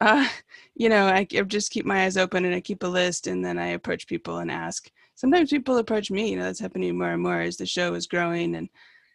Uh, 0.00 0.28
you 0.74 0.88
know, 0.88 1.06
I, 1.06 1.26
I 1.36 1.42
just 1.42 1.70
keep 1.70 1.86
my 1.86 2.04
eyes 2.04 2.16
open 2.16 2.44
and 2.44 2.54
I 2.54 2.60
keep 2.60 2.82
a 2.82 2.86
list 2.86 3.26
and 3.26 3.44
then 3.44 3.58
I 3.58 3.68
approach 3.68 4.06
people 4.06 4.38
and 4.38 4.50
ask. 4.50 4.90
Sometimes 5.14 5.50
people 5.50 5.78
approach 5.78 6.10
me, 6.10 6.30
you 6.30 6.36
know, 6.36 6.44
that's 6.44 6.60
happening 6.60 6.98
more 6.98 7.10
and 7.10 7.22
more 7.22 7.40
as 7.40 7.56
the 7.56 7.66
show 7.66 7.94
is 7.94 8.06
growing 8.06 8.56
and 8.56 8.68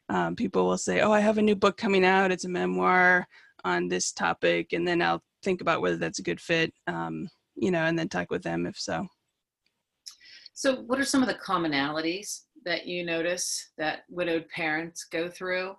um, 0.07 0.35
people 0.35 0.65
will 0.65 0.77
say, 0.77 1.01
Oh, 1.01 1.11
I 1.11 1.19
have 1.19 1.37
a 1.37 1.41
new 1.41 1.55
book 1.55 1.77
coming 1.77 2.05
out. 2.05 2.31
It's 2.31 2.45
a 2.45 2.49
memoir. 2.49 3.27
on 3.65 3.87
this 3.87 4.11
topic 4.11 4.73
and 4.73 4.87
then 4.87 5.01
i'll 5.01 5.21
think 5.43 5.61
about 5.61 5.81
whether 5.81 5.97
that's 5.97 6.19
a 6.19 6.23
good 6.23 6.39
fit 6.39 6.73
um, 6.87 7.27
you 7.55 7.71
know 7.71 7.83
and 7.83 7.97
then 7.97 8.09
talk 8.09 8.29
with 8.31 8.43
them 8.43 8.65
if 8.65 8.77
so 8.77 9.07
so 10.53 10.81
what 10.81 10.99
are 10.99 11.05
some 11.05 11.21
of 11.21 11.27
the 11.27 11.35
commonalities 11.35 12.41
that 12.65 12.85
you 12.85 13.05
notice 13.05 13.71
that 13.77 13.99
widowed 14.09 14.47
parents 14.49 15.05
go 15.05 15.29
through 15.29 15.75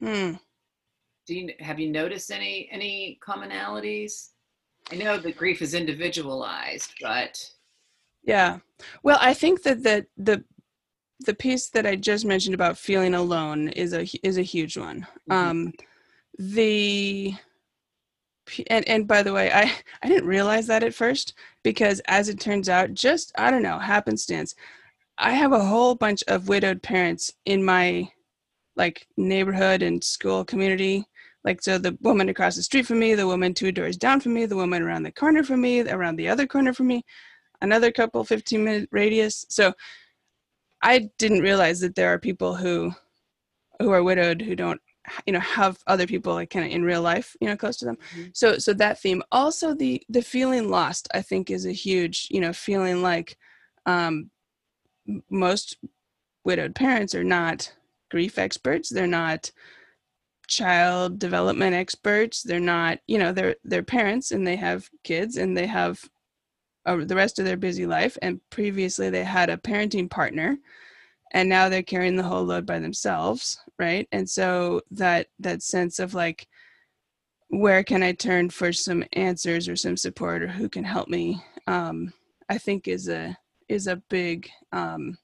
hmm. 0.00 0.32
do 1.26 1.34
you 1.34 1.52
have 1.60 1.78
you 1.78 1.90
noticed 1.90 2.30
any 2.30 2.68
any 2.72 3.18
commonalities 3.26 4.30
i 4.90 4.96
know 4.96 5.16
the 5.16 5.32
grief 5.32 5.62
is 5.62 5.74
individualized 5.74 6.92
but 7.00 7.50
yeah 8.22 8.58
well 9.02 9.18
i 9.20 9.32
think 9.34 9.62
that 9.62 9.82
the 9.82 10.06
the 10.16 10.42
the 11.20 11.34
piece 11.34 11.68
that 11.68 11.86
I 11.86 11.96
just 11.96 12.24
mentioned 12.24 12.54
about 12.54 12.78
feeling 12.78 13.14
alone 13.14 13.68
is 13.68 13.92
a 13.92 14.06
is 14.26 14.38
a 14.38 14.42
huge 14.42 14.76
one. 14.76 15.06
Mm-hmm. 15.30 15.32
Um, 15.32 15.72
the 16.38 17.34
and 18.68 18.88
and 18.88 19.06
by 19.06 19.22
the 19.22 19.32
way, 19.32 19.52
I 19.52 19.72
I 20.02 20.08
didn't 20.08 20.28
realize 20.28 20.66
that 20.66 20.82
at 20.82 20.94
first 20.94 21.34
because 21.62 22.00
as 22.06 22.28
it 22.28 22.40
turns 22.40 22.68
out, 22.68 22.94
just 22.94 23.32
I 23.36 23.50
don't 23.50 23.62
know 23.62 23.78
happenstance, 23.78 24.54
I 25.18 25.32
have 25.32 25.52
a 25.52 25.64
whole 25.64 25.94
bunch 25.94 26.22
of 26.26 26.48
widowed 26.48 26.82
parents 26.82 27.34
in 27.44 27.64
my 27.64 28.10
like 28.76 29.06
neighborhood 29.16 29.82
and 29.82 30.02
school 30.02 30.44
community. 30.44 31.04
Like 31.44 31.62
so, 31.62 31.78
the 31.78 31.96
woman 32.02 32.28
across 32.28 32.56
the 32.56 32.62
street 32.62 32.86
from 32.86 32.98
me, 32.98 33.14
the 33.14 33.26
woman 33.26 33.54
two 33.54 33.72
doors 33.72 33.96
down 33.96 34.20
from 34.20 34.34
me, 34.34 34.46
the 34.46 34.56
woman 34.56 34.82
around 34.82 35.04
the 35.04 35.12
corner 35.12 35.42
from 35.42 35.62
me, 35.62 35.80
around 35.80 36.16
the 36.16 36.28
other 36.28 36.46
corner 36.46 36.72
from 36.74 36.88
me, 36.88 37.02
another 37.62 37.90
couple 37.90 38.22
15 38.24 38.62
minute 38.62 38.88
radius. 38.92 39.46
So 39.48 39.72
I 40.82 41.10
didn't 41.18 41.40
realize 41.40 41.80
that 41.80 41.94
there 41.94 42.12
are 42.12 42.18
people 42.18 42.54
who 42.54 42.92
who 43.80 43.90
are 43.90 44.02
widowed 44.02 44.42
who 44.42 44.54
don't 44.54 44.80
you 45.26 45.32
know 45.32 45.40
have 45.40 45.78
other 45.86 46.06
people 46.06 46.34
like 46.34 46.50
kind 46.50 46.66
of 46.66 46.70
in 46.70 46.82
real 46.82 47.02
life 47.02 47.34
you 47.40 47.48
know 47.48 47.56
close 47.56 47.76
to 47.78 47.84
them 47.84 47.96
mm-hmm. 48.14 48.28
so 48.32 48.58
so 48.58 48.72
that 48.72 49.00
theme 49.00 49.22
also 49.32 49.74
the 49.74 50.02
the 50.08 50.22
feeling 50.22 50.68
lost 50.68 51.08
i 51.14 51.22
think 51.22 51.50
is 51.50 51.66
a 51.66 51.72
huge 51.72 52.28
you 52.30 52.40
know 52.40 52.52
feeling 52.52 53.02
like 53.02 53.36
um 53.86 54.30
most 55.30 55.78
widowed 56.44 56.74
parents 56.74 57.14
are 57.14 57.24
not 57.24 57.72
grief 58.10 58.38
experts. 58.38 58.88
They're 58.88 59.06
not 59.06 59.50
child 60.48 61.18
development 61.18 61.74
experts. 61.74 62.42
They're 62.42 62.60
not 62.60 62.98
you 63.06 63.18
know 63.18 63.32
they're 63.32 63.56
they're 63.64 63.82
parents 63.82 64.32
and 64.32 64.46
they 64.46 64.56
have 64.56 64.88
kids 65.04 65.36
and 65.36 65.56
they 65.56 65.66
have 65.66 66.02
uh, 66.86 67.04
the 67.04 67.16
rest 67.16 67.38
of 67.38 67.44
their 67.44 67.56
busy 67.56 67.86
life. 67.86 68.16
And 68.22 68.40
previously 68.50 69.10
they 69.10 69.24
had 69.24 69.50
a 69.50 69.56
parenting 69.56 70.10
partner 70.10 70.58
and 71.32 71.48
now 71.48 71.68
they're 71.68 71.82
carrying 71.82 72.16
the 72.16 72.22
whole 72.24 72.44
load 72.44 72.66
by 72.66 72.78
themselves 72.78 73.58
right? 73.80 74.06
And 74.12 74.28
so 74.28 74.82
that 74.90 75.28
that 75.38 75.62
sense 75.62 75.98
of 75.98 76.12
like 76.14 76.46
where 77.48 77.82
can 77.82 78.02
i 78.02 78.12
turn 78.12 78.48
for 78.48 78.72
some 78.72 79.02
answers 79.14 79.68
or 79.68 79.74
some 79.74 79.96
support 79.96 80.42
or 80.42 80.46
who 80.46 80.68
can 80.68 80.84
help 80.84 81.08
me 81.08 81.42
um, 81.66 82.12
i 82.48 82.56
think 82.56 82.86
is 82.86 83.08
a 83.08 83.36
is 83.68 83.86
a 83.88 84.02
big 84.08 84.48
um, 84.72 85.18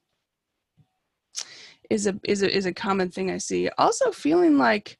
is 1.90 2.07
a 2.07 2.18
is 2.25 2.42
a 2.42 2.55
is 2.55 2.66
a 2.66 2.72
common 2.72 3.11
thing 3.11 3.31
i 3.31 3.38
see. 3.38 3.68
Also 3.79 4.11
feeling 4.11 4.59
like 4.59 4.99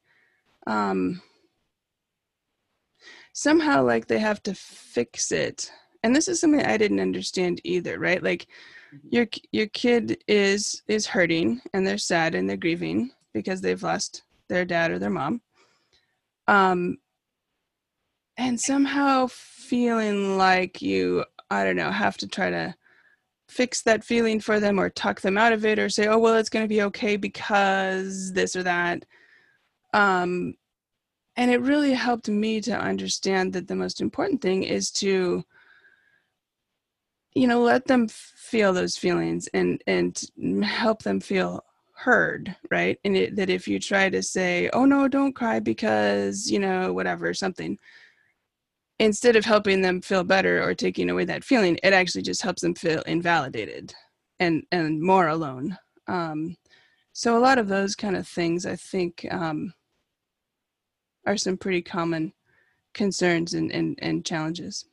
um, 0.65 1.21
somehow 3.33 3.83
like 3.83 4.07
they 4.07 4.19
have 4.19 4.41
to 4.43 4.53
fix 4.53 5.31
it. 5.31 5.71
And 6.03 6.15
this 6.15 6.27
is 6.27 6.39
something 6.39 6.65
i 6.65 6.77
didn't 6.77 6.99
understand 6.99 7.61
either 7.63 7.99
right? 7.99 8.21
Like 8.21 8.47
mm-hmm. 8.93 9.07
your 9.11 9.27
your 9.51 9.67
kid 9.67 10.23
is 10.27 10.83
is 10.87 11.07
hurting 11.07 11.61
and 11.73 11.85
they're 11.85 11.97
sad 11.97 12.35
and 12.35 12.49
they're 12.49 12.57
grieving 12.57 13.11
because 13.33 13.61
they've 13.61 13.83
lost 13.83 14.23
their 14.47 14.65
dad 14.65 14.91
or 14.91 14.99
their 14.99 15.09
mom. 15.09 15.41
Um 16.47 16.97
and 18.37 18.59
somehow 18.59 19.27
feeling 19.29 20.37
like 20.37 20.81
you 20.81 21.25
i 21.49 21.63
don't 21.63 21.75
know 21.75 21.91
have 21.91 22.17
to 22.17 22.27
try 22.27 22.49
to 22.49 22.73
fix 23.47 23.81
that 23.83 24.03
feeling 24.03 24.39
for 24.39 24.59
them 24.59 24.79
or 24.79 24.89
talk 24.89 25.21
them 25.21 25.37
out 25.37 25.53
of 25.53 25.65
it 25.65 25.79
or 25.79 25.89
say 25.89 26.07
oh 26.07 26.17
well 26.17 26.35
it's 26.35 26.49
going 26.49 26.63
to 26.63 26.69
be 26.69 26.81
okay 26.81 27.15
because 27.17 28.33
this 28.33 28.55
or 28.55 28.63
that. 28.63 29.05
Um 29.93 30.55
and 31.37 31.51
it 31.51 31.61
really 31.61 31.93
helped 31.93 32.27
me 32.27 32.59
to 32.61 32.77
understand 32.77 33.53
that 33.53 33.67
the 33.67 33.75
most 33.75 34.01
important 34.01 34.41
thing 34.41 34.63
is 34.63 34.91
to 34.91 35.43
you 37.33 37.47
know 37.47 37.61
let 37.61 37.85
them 37.85 38.07
feel 38.07 38.73
those 38.73 38.97
feelings 38.97 39.47
and 39.53 39.81
and 39.87 40.21
help 40.63 41.03
them 41.03 41.19
feel 41.19 41.63
heard 41.93 42.55
right? 42.69 42.99
And 43.05 43.17
it, 43.17 43.35
that 43.37 43.49
if 43.49 43.67
you 43.67 43.79
try 43.79 44.09
to 44.09 44.21
say 44.21 44.69
oh 44.73 44.85
no 44.85 45.07
don't 45.07 45.33
cry 45.33 45.59
because 45.59 46.51
you 46.51 46.59
know 46.59 46.91
whatever 46.93 47.33
something 47.33 47.77
instead 48.99 49.35
of 49.35 49.45
helping 49.45 49.81
them 49.81 50.01
feel 50.01 50.23
better 50.23 50.63
or 50.63 50.73
taking 50.73 51.09
away 51.09 51.25
that 51.25 51.43
feeling 51.43 51.79
it 51.83 51.93
actually 51.93 52.21
just 52.21 52.41
helps 52.41 52.61
them 52.61 52.75
feel 52.75 53.01
invalidated 53.03 53.93
and 54.39 54.63
and 54.71 55.01
more 55.01 55.27
alone 55.27 55.77
um, 56.07 56.55
so 57.13 57.37
a 57.37 57.39
lot 57.39 57.57
of 57.57 57.67
those 57.67 57.95
kind 57.95 58.15
of 58.15 58.27
things 58.27 58.65
i 58.65 58.75
think 58.75 59.25
um, 59.31 59.73
are 61.25 61.37
some 61.37 61.57
pretty 61.57 61.81
common 61.81 62.31
concerns 62.93 63.53
and, 63.53 63.71
and, 63.71 63.97
and 64.01 64.25
challenges 64.25 64.85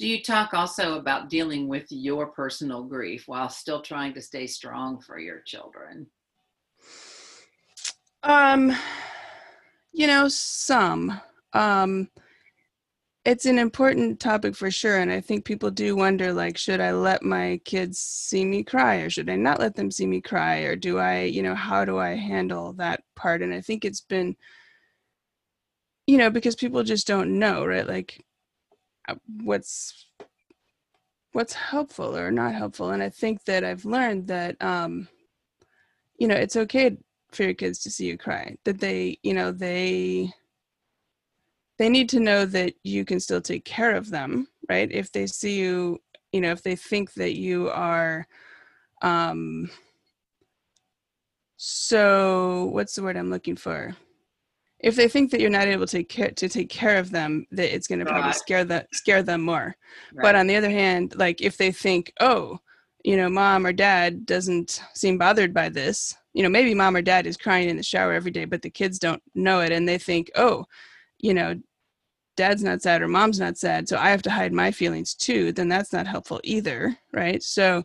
do 0.00 0.08
you 0.08 0.22
talk 0.22 0.54
also 0.54 0.98
about 0.98 1.28
dealing 1.28 1.68
with 1.68 1.84
your 1.90 2.28
personal 2.28 2.82
grief 2.84 3.28
while 3.28 3.50
still 3.50 3.82
trying 3.82 4.14
to 4.14 4.22
stay 4.22 4.46
strong 4.46 4.98
for 4.98 5.18
your 5.18 5.40
children? 5.40 6.06
Um, 8.22 8.74
you 9.92 10.06
know, 10.06 10.26
some. 10.28 11.20
Um, 11.52 12.08
it's 13.24 13.44
an 13.44 13.58
important 13.58 14.18
topic 14.18 14.56
for 14.56 14.70
sure 14.70 14.98
and 14.98 15.12
i 15.12 15.20
think 15.20 15.44
people 15.44 15.70
do 15.70 15.94
wonder 15.94 16.32
like 16.32 16.56
should 16.56 16.80
i 16.80 16.90
let 16.92 17.22
my 17.22 17.60
kids 17.64 17.98
see 17.98 18.44
me 18.44 18.62
cry 18.62 18.96
or 18.96 19.10
should 19.10 19.28
i 19.28 19.36
not 19.36 19.60
let 19.60 19.74
them 19.74 19.90
see 19.90 20.06
me 20.06 20.20
cry 20.20 20.58
or 20.60 20.74
do 20.74 20.98
i 20.98 21.22
you 21.22 21.42
know 21.42 21.54
how 21.54 21.84
do 21.84 21.98
i 21.98 22.10
handle 22.10 22.72
that 22.72 23.02
part? 23.16 23.42
And 23.42 23.52
i 23.52 23.60
think 23.60 23.84
it's 23.84 24.00
been 24.00 24.36
you 26.06 26.16
know 26.16 26.30
because 26.30 26.56
people 26.56 26.82
just 26.82 27.06
don't 27.06 27.38
know 27.38 27.64
right? 27.64 27.86
Like 27.86 28.24
uh, 29.08 29.16
what's 29.42 30.06
what's 31.32 31.52
helpful 31.52 32.16
or 32.16 32.30
not 32.30 32.54
helpful 32.54 32.90
and 32.90 33.02
i 33.02 33.08
think 33.08 33.44
that 33.44 33.64
i've 33.64 33.84
learned 33.84 34.26
that 34.26 34.60
um 34.60 35.08
you 36.18 36.26
know 36.26 36.34
it's 36.34 36.56
okay 36.56 36.96
for 37.30 37.44
your 37.44 37.54
kids 37.54 37.78
to 37.78 37.90
see 37.90 38.06
you 38.06 38.18
cry 38.18 38.56
that 38.64 38.80
they 38.80 39.16
you 39.22 39.32
know 39.32 39.52
they 39.52 40.32
they 41.80 41.88
need 41.88 42.08
to 42.10 42.20
know 42.20 42.44
that 42.44 42.74
you 42.84 43.04
can 43.04 43.18
still 43.18 43.40
take 43.40 43.64
care 43.64 43.96
of 43.96 44.10
them 44.10 44.46
right? 44.70 44.90
If 44.90 45.10
they 45.12 45.26
see 45.26 45.58
you 45.58 45.98
you 46.32 46.40
know 46.40 46.52
if 46.52 46.62
they 46.62 46.76
think 46.76 47.12
that 47.14 47.36
you 47.36 47.68
are 47.70 48.26
um 49.02 49.68
so 51.56 52.70
what's 52.72 52.94
the 52.94 53.02
word 53.02 53.16
i'm 53.16 53.30
looking 53.30 53.56
for? 53.56 53.94
If 54.78 54.96
they 54.96 55.08
think 55.08 55.30
that 55.30 55.40
you're 55.40 55.50
not 55.50 55.66
able 55.68 55.86
to 55.86 55.96
take 55.98 56.08
care 56.08 56.30
to 56.30 56.48
take 56.48 56.70
care 56.70 56.96
of 56.96 57.10
them 57.10 57.44
that 57.50 57.74
it's 57.74 57.88
going 57.88 57.98
to 57.98 58.06
probably 58.06 58.32
scare 58.32 58.64
the 58.64 58.86
scare 58.92 59.22
them 59.22 59.42
more. 59.42 59.74
Right. 60.14 60.22
but 60.22 60.36
on 60.36 60.46
the 60.46 60.56
other 60.56 60.70
hand 60.70 61.14
like 61.16 61.42
if 61.42 61.56
they 61.58 61.72
think 61.72 62.12
oh 62.20 62.60
you 63.04 63.16
know 63.16 63.28
mom 63.28 63.66
or 63.66 63.72
dad 63.72 64.24
doesn't 64.24 64.82
seem 64.94 65.18
bothered 65.18 65.52
by 65.52 65.68
this 65.68 66.14
you 66.32 66.42
know 66.42 66.48
maybe 66.48 66.74
mom 66.74 66.96
or 66.96 67.02
dad 67.02 67.26
is 67.26 67.36
crying 67.36 67.68
in 67.68 67.76
the 67.76 67.82
shower 67.82 68.12
every 68.12 68.30
day 68.30 68.44
but 68.44 68.62
the 68.62 68.70
kids 68.70 68.98
don't 68.98 69.22
know 69.34 69.60
it 69.60 69.72
and 69.72 69.88
they 69.88 69.98
think 69.98 70.30
oh 70.36 70.64
you 71.18 71.34
know 71.34 71.54
dad's 72.36 72.62
not 72.62 72.80
sad 72.80 73.02
or 73.02 73.08
mom's 73.08 73.40
not 73.40 73.58
sad 73.58 73.88
so 73.88 73.96
i 73.98 74.10
have 74.10 74.22
to 74.22 74.30
hide 74.30 74.52
my 74.52 74.70
feelings 74.70 75.14
too 75.14 75.52
then 75.52 75.68
that's 75.68 75.92
not 75.92 76.06
helpful 76.06 76.40
either 76.44 76.96
right 77.12 77.42
so 77.42 77.82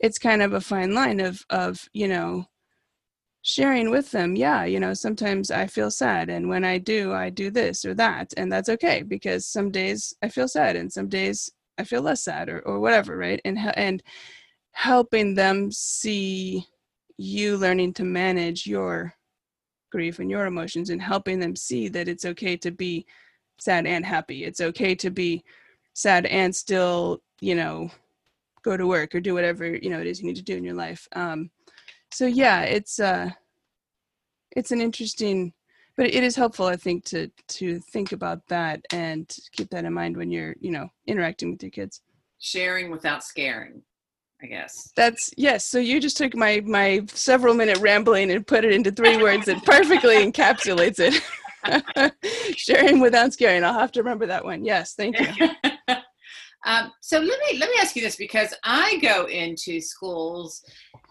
it's 0.00 0.18
kind 0.18 0.42
of 0.42 0.52
a 0.54 0.60
fine 0.60 0.94
line 0.94 1.20
of 1.20 1.44
of 1.50 1.88
you 1.92 2.08
know 2.08 2.46
sharing 3.42 3.90
with 3.90 4.10
them, 4.12 4.36
yeah, 4.36 4.64
you 4.64 4.80
know, 4.80 4.94
sometimes 4.94 5.50
I 5.50 5.66
feel 5.66 5.90
sad. 5.90 6.30
And 6.30 6.48
when 6.48 6.64
I 6.64 6.78
do, 6.78 7.12
I 7.12 7.28
do 7.28 7.50
this 7.50 7.84
or 7.84 7.92
that. 7.94 8.32
And 8.36 8.50
that's 8.50 8.68
okay 8.70 9.02
because 9.02 9.46
some 9.46 9.70
days 9.70 10.14
I 10.22 10.28
feel 10.28 10.48
sad 10.48 10.76
and 10.76 10.90
some 10.92 11.08
days 11.08 11.50
I 11.76 11.84
feel 11.84 12.02
less 12.02 12.22
sad 12.22 12.48
or, 12.48 12.60
or 12.60 12.78
whatever, 12.78 13.16
right? 13.16 13.40
And, 13.44 13.58
and 13.74 14.02
helping 14.70 15.34
them 15.34 15.72
see 15.72 16.66
you 17.18 17.56
learning 17.56 17.94
to 17.94 18.04
manage 18.04 18.66
your 18.66 19.12
grief 19.90 20.20
and 20.20 20.30
your 20.30 20.46
emotions 20.46 20.90
and 20.90 21.02
helping 21.02 21.38
them 21.38 21.56
see 21.56 21.88
that 21.88 22.08
it's 22.08 22.24
okay 22.24 22.56
to 22.56 22.70
be 22.70 23.04
sad 23.58 23.86
and 23.86 24.04
happy. 24.04 24.44
It's 24.44 24.60
okay 24.60 24.94
to 24.96 25.10
be 25.10 25.44
sad 25.94 26.26
and 26.26 26.54
still, 26.54 27.22
you 27.40 27.54
know, 27.54 27.90
go 28.62 28.76
to 28.76 28.86
work 28.86 29.14
or 29.14 29.20
do 29.20 29.34
whatever, 29.34 29.66
you 29.66 29.90
know, 29.90 30.00
it 30.00 30.06
is 30.06 30.20
you 30.20 30.26
need 30.26 30.36
to 30.36 30.42
do 30.42 30.56
in 30.56 30.64
your 30.64 30.74
life. 30.74 31.08
Um, 31.12 31.50
so 32.12 32.26
yeah 32.26 32.60
it's 32.60 33.00
uh 33.00 33.30
it's 34.54 34.70
an 34.70 34.80
interesting 34.80 35.52
but 35.96 36.06
it 36.06 36.22
is 36.22 36.36
helpful 36.36 36.66
i 36.66 36.76
think 36.76 37.04
to 37.04 37.28
to 37.48 37.78
think 37.90 38.12
about 38.12 38.46
that 38.48 38.84
and 38.92 39.36
keep 39.52 39.70
that 39.70 39.84
in 39.84 39.92
mind 39.92 40.16
when 40.16 40.30
you're 40.30 40.54
you 40.60 40.70
know 40.70 40.88
interacting 41.06 41.50
with 41.50 41.62
your 41.62 41.70
kids 41.70 42.02
sharing 42.38 42.90
without 42.90 43.24
scaring 43.24 43.82
i 44.42 44.46
guess 44.46 44.92
that's 44.94 45.30
yes 45.36 45.64
so 45.64 45.78
you 45.78 46.00
just 46.00 46.16
took 46.16 46.36
my 46.36 46.60
my 46.66 47.00
several 47.08 47.54
minute 47.54 47.78
rambling 47.78 48.30
and 48.30 48.46
put 48.46 48.64
it 48.64 48.72
into 48.72 48.92
three 48.92 49.16
words 49.16 49.46
that 49.46 49.64
perfectly 49.64 50.16
encapsulates 50.16 50.98
it 50.98 51.22
Sharing 52.56 53.00
without 53.00 53.32
scaring. 53.32 53.64
I'll 53.64 53.78
have 53.78 53.92
to 53.92 54.00
remember 54.00 54.26
that 54.26 54.44
one. 54.44 54.64
Yes, 54.64 54.94
thank 54.94 55.18
you. 55.18 55.48
um, 56.66 56.92
so 57.00 57.18
let 57.18 57.38
me 57.40 57.58
let 57.58 57.70
me 57.70 57.76
ask 57.80 57.96
you 57.96 58.02
this 58.02 58.16
because 58.16 58.54
I 58.64 58.98
go 59.02 59.26
into 59.26 59.80
schools 59.80 60.62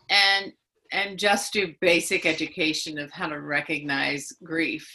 and 0.10 0.54
and 0.92 1.18
just 1.18 1.54
do 1.54 1.74
basic 1.80 2.26
education 2.26 2.98
of 2.98 3.12
how 3.12 3.28
to 3.28 3.40
recognize 3.40 4.32
grief 4.44 4.90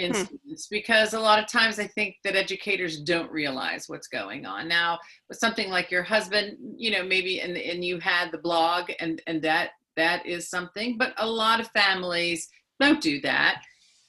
in 0.00 0.12
hmm. 0.12 0.22
students 0.22 0.66
because 0.68 1.14
a 1.14 1.20
lot 1.20 1.38
of 1.38 1.46
times 1.46 1.78
I 1.78 1.86
think 1.86 2.16
that 2.24 2.34
educators 2.34 3.00
don't 3.00 3.30
realize 3.30 3.84
what's 3.86 4.08
going 4.08 4.46
on. 4.46 4.66
Now, 4.66 4.98
with 5.28 5.38
something 5.38 5.70
like 5.70 5.90
your 5.90 6.02
husband, 6.02 6.56
you 6.76 6.90
know, 6.90 7.04
maybe 7.04 7.40
and 7.40 7.56
and 7.56 7.84
you 7.84 7.98
had 8.00 8.32
the 8.32 8.38
blog 8.38 8.90
and 8.98 9.22
and 9.26 9.42
that 9.42 9.70
that 9.96 10.24
is 10.26 10.48
something, 10.48 10.96
but 10.98 11.12
a 11.18 11.26
lot 11.26 11.60
of 11.60 11.68
families 11.68 12.48
don't 12.80 13.02
do 13.02 13.20
that. 13.20 13.62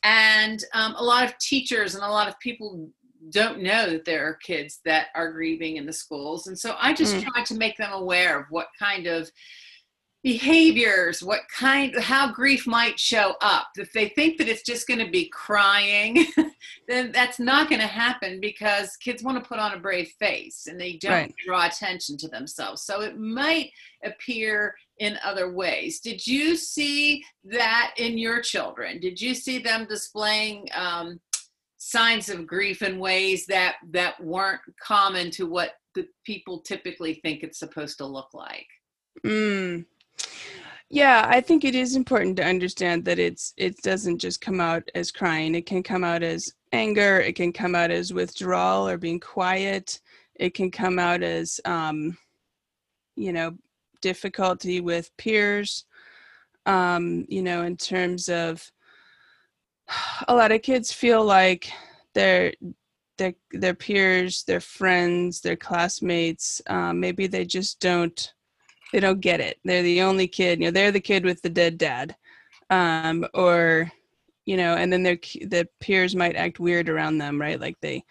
And 0.04 0.64
um, 0.74 0.96
a 0.98 1.04
lot 1.04 1.24
of 1.24 1.38
teachers 1.38 1.96
and 1.96 2.04
a 2.04 2.10
lot 2.10 2.28
of 2.28 2.40
people 2.40 2.90
don't 3.30 3.62
know 3.62 3.90
that 3.90 4.06
there 4.06 4.28
are 4.28 4.34
kids 4.36 4.80
that 4.84 5.08
are 5.14 5.32
grieving 5.32 5.78
in 5.78 5.86
the 5.86 5.94
schools. 5.94 6.48
And 6.48 6.58
so 6.58 6.76
I 6.80 6.94
just 6.94 7.16
mm. 7.16 7.24
try 7.24 7.44
to 7.44 7.56
make 7.56 7.78
them 7.78 7.94
aware 7.94 8.40
of 8.40 8.48
what 8.50 8.68
kind 8.80 9.06
of 9.06 9.30
behaviors 10.24 11.24
what 11.24 11.42
kind 11.56 11.96
how 12.00 12.32
grief 12.32 12.68
might 12.68 13.00
show 13.00 13.36
up. 13.42 13.68
If 13.78 13.92
they 13.92 14.10
think 14.10 14.38
that 14.38 14.48
it's 14.48 14.62
just 14.62 14.88
going 14.88 15.04
to 15.04 15.10
be 15.10 15.30
crying 15.30 16.28
then 16.88 17.12
that's 17.12 17.40
not 17.40 17.70
going 17.70 17.82
to 17.82 17.88
happen 17.88 18.40
because 18.40 18.98
kids 18.98 19.24
want 19.24 19.42
to 19.42 19.48
put 19.48 19.60
on 19.60 19.74
a 19.74 19.80
brave 19.80 20.10
face 20.20 20.68
and 20.68 20.80
they 20.80 20.94
don't 20.98 21.12
right. 21.12 21.36
draw 21.46 21.66
attention 21.66 22.18
to 22.18 22.28
themselves. 22.28 22.84
So 22.84 23.02
it 23.02 23.18
might 23.18 23.72
appear 24.04 24.76
in 25.00 25.18
other 25.24 25.52
ways. 25.52 26.00
Did 26.00 26.26
you 26.26 26.56
see 26.56 27.24
that 27.46 27.94
in 27.98 28.18
your 28.18 28.42
children? 28.42 29.00
Did 29.00 29.20
you 29.20 29.34
see 29.34 29.60
them 29.60 29.88
displaying 29.90 30.68
um, 30.74 31.20
signs 31.78 32.30
of 32.30 32.46
grief 32.46 32.82
in 32.82 33.00
ways 33.00 33.46
that 33.48 33.76
that 33.92 34.22
weren't 34.24 34.62
common 34.86 35.32
to 35.32 35.46
what 35.46 35.72
the 35.96 36.08
people 36.26 36.62
typically 36.62 37.16
think 37.24 37.44
it's 37.44 37.60
supposed 37.60 37.98
to 37.98 38.06
look 38.06 38.34
like? 38.34 38.68
Mm, 39.26 39.86
yeah, 40.92 41.26
I 41.30 41.40
think 41.40 41.64
it 41.64 41.74
is 41.74 41.96
important 41.96 42.36
to 42.36 42.46
understand 42.46 43.06
that 43.06 43.18
it's 43.18 43.54
it 43.56 43.78
doesn't 43.82 44.18
just 44.18 44.42
come 44.42 44.60
out 44.60 44.84
as 44.94 45.10
crying. 45.10 45.56
It 45.56 45.66
can 45.66 45.84
come 45.84 46.04
out 46.04 46.22
as 46.22 46.54
anger. 46.74 47.22
It 47.22 47.38
can 47.38 47.54
come 47.54 47.76
out 47.76 47.92
as 47.92 48.14
withdrawal 48.14 48.90
or 48.90 48.98
being 48.98 49.22
quiet. 49.22 50.02
It 50.36 50.54
can 50.54 50.70
come 50.70 51.00
out 51.00 51.24
as 51.24 51.62
um, 51.64 52.18
you 53.16 53.32
know 53.32 53.56
difficulty 54.02 54.82
with 54.82 55.16
peers. 55.16 55.86
Um, 56.66 57.26
you 57.30 57.42
know, 57.42 57.64
in 57.64 57.78
terms 57.78 58.28
of 58.28 58.70
a 60.28 60.36
lot 60.36 60.52
of 60.52 60.62
kids 60.62 60.92
feel 60.92 61.24
like 61.24 61.72
their 62.16 62.54
their 63.18 63.34
their 63.54 63.76
peers, 63.76 64.44
their 64.44 64.60
friends, 64.60 65.40
their 65.40 65.56
classmates, 65.56 66.62
um, 66.68 67.00
maybe 67.00 67.28
they 67.28 67.46
just 67.46 67.80
don't 67.80 68.34
they 68.92 69.00
don't 69.00 69.22
get 69.22 69.40
it. 69.40 69.60
They're 69.64 69.84
the 69.84 70.02
only 70.02 70.28
kid, 70.28 70.60
you 70.60 70.66
know, 70.66 70.72
they're 70.72 70.92
the 70.92 71.00
kid 71.00 71.26
with 71.26 71.42
the 71.42 71.50
dead 71.50 71.78
dad. 71.78 72.16
Um, 72.70 73.26
or, 73.34 73.92
you 74.46 74.58
know, 74.58 74.76
and 74.76 74.92
then 74.92 75.04
their 75.04 75.18
the 75.42 75.68
peers 75.80 76.16
might 76.16 76.36
act 76.36 76.60
weird 76.60 76.90
around 76.90 77.18
them, 77.18 77.40
right? 77.40 77.60
Like 77.60 77.76
they 77.82 78.04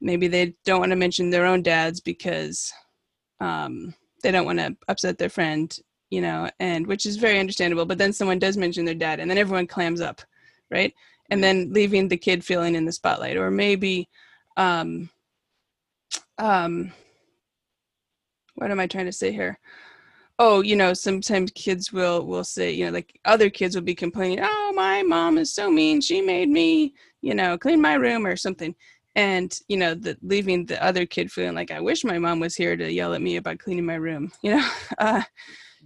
maybe 0.00 0.28
they 0.28 0.54
don't 0.64 0.80
want 0.80 0.90
to 0.90 0.96
mention 0.96 1.30
their 1.30 1.46
own 1.46 1.62
dads 1.62 2.00
because 2.00 2.72
um, 3.40 3.94
they 4.22 4.30
don't 4.30 4.46
want 4.46 4.58
to 4.58 4.76
upset 4.88 5.18
their 5.18 5.28
friend, 5.28 5.76
you 6.10 6.20
know, 6.20 6.48
and 6.58 6.86
which 6.86 7.06
is 7.06 7.16
very 7.16 7.38
understandable. 7.38 7.86
But 7.86 7.98
then 7.98 8.12
someone 8.12 8.38
does 8.38 8.56
mention 8.56 8.84
their 8.84 8.94
dad, 8.94 9.20
and 9.20 9.30
then 9.30 9.38
everyone 9.38 9.66
clams 9.66 10.00
up, 10.00 10.22
right? 10.70 10.94
And 11.30 11.42
then 11.44 11.72
leaving 11.72 12.08
the 12.08 12.16
kid 12.16 12.44
feeling 12.44 12.74
in 12.74 12.84
the 12.84 12.92
spotlight, 12.92 13.36
or 13.36 13.50
maybe, 13.50 14.08
um, 14.56 15.10
um, 16.38 16.92
what 18.56 18.70
am 18.70 18.80
I 18.80 18.86
trying 18.86 19.06
to 19.06 19.12
say 19.12 19.30
here? 19.30 19.58
Oh 20.40 20.62
you 20.62 20.74
know 20.74 20.92
sometimes 20.94 21.52
kids 21.52 21.92
will 21.92 22.26
will 22.26 22.42
say 22.42 22.72
you 22.72 22.86
know 22.86 22.90
like 22.90 23.20
other 23.26 23.50
kids 23.50 23.76
will 23.76 23.82
be 23.82 23.94
complaining 23.94 24.40
oh 24.42 24.72
my 24.74 25.02
mom 25.02 25.38
is 25.38 25.54
so 25.54 25.70
mean 25.70 26.00
she 26.00 26.20
made 26.20 26.48
me 26.48 26.94
you 27.20 27.34
know 27.34 27.56
clean 27.56 27.80
my 27.80 27.94
room 27.94 28.26
or 28.26 28.34
something. 28.34 28.74
And 29.16 29.56
you 29.68 29.76
know 29.76 29.94
the 29.94 30.16
leaving 30.22 30.64
the 30.64 30.82
other 30.82 31.04
kid 31.04 31.30
feeling 31.30 31.56
like 31.56 31.72
i 31.72 31.80
wish 31.80 32.04
my 32.04 32.18
mom 32.18 32.40
was 32.40 32.54
here 32.54 32.76
to 32.76 32.90
yell 32.90 33.12
at 33.12 33.20
me 33.20 33.36
about 33.36 33.58
cleaning 33.58 33.84
my 33.84 33.96
room 33.96 34.32
you 34.42 34.56
know? 34.56 34.68
Uh, 34.98 35.22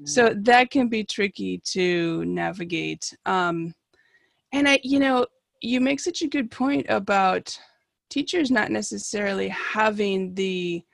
so 0.05 0.35
that 0.43 0.71
can 0.71 0.89
be 0.89 1.05
tricky 1.05 1.59
to 1.73 2.25
navigate. 2.25 3.17
Um, 3.27 3.75
and 4.53 4.69
i 4.69 4.79
you 4.83 5.01
know 5.01 5.27
you 5.63 5.81
make 5.81 6.01
such 6.01 6.23
a 6.23 6.29
good 6.29 6.51
point 6.51 6.87
about 6.89 7.59
teachers 8.11 8.51
not 8.51 8.71
necessarily 8.71 9.49
having 9.49 10.35
the 10.35 10.85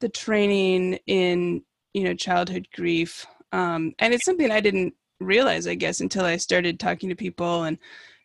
the 0.00 0.08
training 0.08 0.98
in 1.06 1.62
you 1.94 2.04
know 2.04 2.14
childhood 2.14 2.66
grief 2.74 3.26
um, 3.52 3.92
and 3.98 4.14
it's 4.14 4.24
something 4.24 4.50
i 4.50 4.60
didn't 4.60 4.94
realize 5.20 5.66
i 5.66 5.74
guess 5.74 6.00
until 6.00 6.24
i 6.24 6.36
started 6.36 6.80
talking 6.80 7.08
to 7.08 7.14
people 7.14 7.64
and 7.64 7.78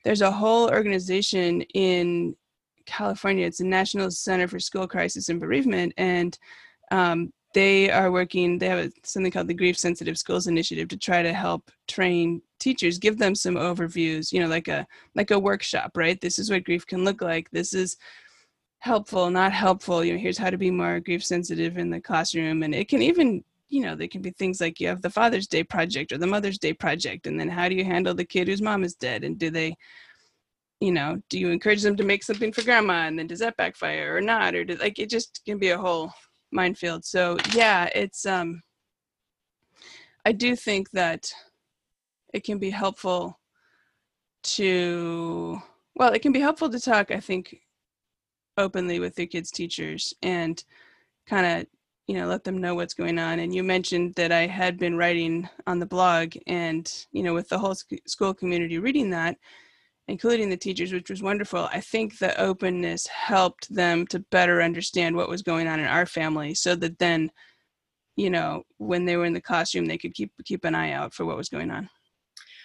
there's 0.04 0.22
a 0.22 0.32
whole 0.32 0.70
organization 0.70 1.62
in 1.74 2.36
california 2.86 3.46
it's 3.46 3.60
the 3.60 3.64
national 3.64 4.10
center 4.10 4.48
for 4.48 4.60
school 4.60 4.88
crisis 4.88 5.30
and 5.30 5.40
bereavement 5.40 5.94
and 5.98 6.40
um, 6.92 7.32
they 7.54 7.90
are 7.90 8.12
working 8.12 8.60
they 8.60 8.68
have 8.68 8.92
something 9.04 9.32
called 9.32 9.48
the 9.48 9.54
grief 9.54 9.78
sensitive 9.78 10.18
schools 10.18 10.48
initiative 10.48 10.88
to 10.88 10.98
try 10.98 11.22
to 11.24 11.34
help 11.34 11.72
train 11.88 12.42
teachers 12.60 12.98
give 12.98 13.18
them 13.18 13.34
some 13.34 13.56
overviews 13.56 14.32
you 14.32 14.40
know 14.40 14.48
like 14.48 14.68
a 14.68 14.86
like 15.16 15.32
a 15.32 15.40
workshop 15.40 15.92
right? 15.96 16.22
This 16.22 16.40
is 16.40 16.50
what 16.50 16.64
grief 16.64 16.86
can 16.86 17.04
look 17.04 17.22
like. 17.22 17.50
This 17.52 17.74
is 17.74 17.98
helpful 18.80 19.30
not 19.30 19.52
helpful. 19.54 20.04
You 20.04 20.14
know 20.14 20.20
here's 20.20 20.38
how 20.38 20.50
to 20.50 20.58
be 20.58 20.72
more 20.72 21.00
grief 21.00 21.26
sensitive 21.26 21.78
in 21.78 21.90
the 21.90 22.02
classroom 22.02 22.64
and 22.64 22.76
it 22.76 22.90
can 22.90 23.02
even 23.02 23.44
you 23.70 23.82
know, 23.82 23.96
there 23.96 24.08
can 24.08 24.22
be 24.22 24.32
things 24.32 24.62
like 24.62 24.80
you 24.80 24.88
have 24.88 25.02
the 25.02 25.10
Father's 25.10 25.48
Day 25.48 25.64
project 25.64 26.12
or 26.12 26.18
the 26.18 26.28
Mother's 26.28 26.58
Day 26.58 26.74
project, 26.74 27.28
and 27.28 27.40
then 27.40 27.50
how 27.50 27.68
do 27.68 27.76
you 27.76 27.84
handle 27.84 28.14
the 28.14 28.26
kid 28.26 28.48
whose 28.48 28.62
mom 28.62 28.84
is 28.84 28.96
dead? 28.96 29.24
And 29.24 29.38
do 29.38 29.50
they, 29.50 29.76
you 30.80 30.92
know, 30.92 31.22
do 31.30 31.40
you 31.40 31.50
encourage 31.50 31.82
them 31.82 31.96
to 31.98 32.04
make 32.04 32.24
something 32.24 32.52
for 32.54 32.64
grandma, 32.64 33.08
and 33.08 33.18
then 33.18 33.28
does 33.28 33.40
that 33.40 33.58
backfire 33.58 34.16
or 34.16 34.22
not? 34.22 34.56
Or 34.56 34.66
like 34.80 35.00
it 35.00 35.10
just 35.10 35.42
can 35.46 35.58
be 35.58 35.70
a 35.70 35.78
whole 35.78 36.12
minefield. 36.52 37.06
So 37.06 37.38
yeah, 37.54 37.90
it's 37.94 38.26
um, 38.26 38.62
I 40.26 40.32
do 40.32 40.56
think 40.56 40.90
that 40.92 41.32
it 42.34 42.44
can 42.44 42.58
be 42.60 42.70
helpful 42.70 43.40
to 44.44 45.62
well, 45.96 46.14
it 46.14 46.22
can 46.22 46.32
be 46.32 46.40
helpful 46.40 46.70
to 46.70 46.80
talk. 46.80 47.12
I 47.12 47.20
think 47.20 47.58
openly 48.58 49.00
with 49.00 49.18
your 49.18 49.28
kids' 49.28 49.52
teachers 49.52 50.14
and 50.22 50.64
kind 51.28 51.46
of 51.46 51.68
you 52.08 52.16
know 52.16 52.26
let 52.26 52.44
them 52.44 52.58
know 52.58 52.74
what's 52.74 52.94
going 52.94 53.20
on 53.20 53.40
and 53.40 53.54
you 53.54 53.64
mentioned 53.64 54.14
that 54.16 54.32
i 54.32 54.48
had 54.48 54.78
been 54.78 54.98
writing 54.98 55.48
on 55.68 55.80
the 55.80 55.86
blog 55.86 56.34
and 56.48 57.06
you 57.12 57.22
know 57.22 57.34
with 57.34 57.50
the 57.50 57.60
whole 57.60 57.76
sc- 57.76 58.08
school 58.08 58.34
community 58.34 58.80
reading 58.80 59.10
that 59.10 59.38
including 60.08 60.50
the 60.50 60.58
teachers 60.58 60.94
which 60.94 61.10
was 61.10 61.22
wonderful. 61.22 61.68
I 61.72 61.82
think 61.82 62.18
the 62.18 62.40
openness 62.40 63.08
helped 63.08 63.74
them 63.74 64.08
to 64.08 64.20
better 64.32 64.62
understand 64.62 65.16
what 65.16 65.30
was 65.30 65.42
going 65.42 65.68
on 65.68 65.80
in 65.80 65.86
our 65.86 66.06
family 66.06 66.54
so 66.54 66.76
that 66.76 66.98
then 67.00 67.30
you 68.16 68.30
know 68.30 68.64
when 68.78 69.06
they 69.06 69.18
were 69.18 69.26
in 69.26 69.34
the 69.34 69.42
classroom 69.42 69.86
they 69.86 69.98
could 69.98 70.14
keep 70.14 70.32
keep 70.46 70.66
an 70.66 70.76
eye 70.76 70.92
out 70.92 71.14
for 71.14 71.26
what 71.26 71.38
was 71.38 71.50
going 71.50 71.72
on. 71.72 71.90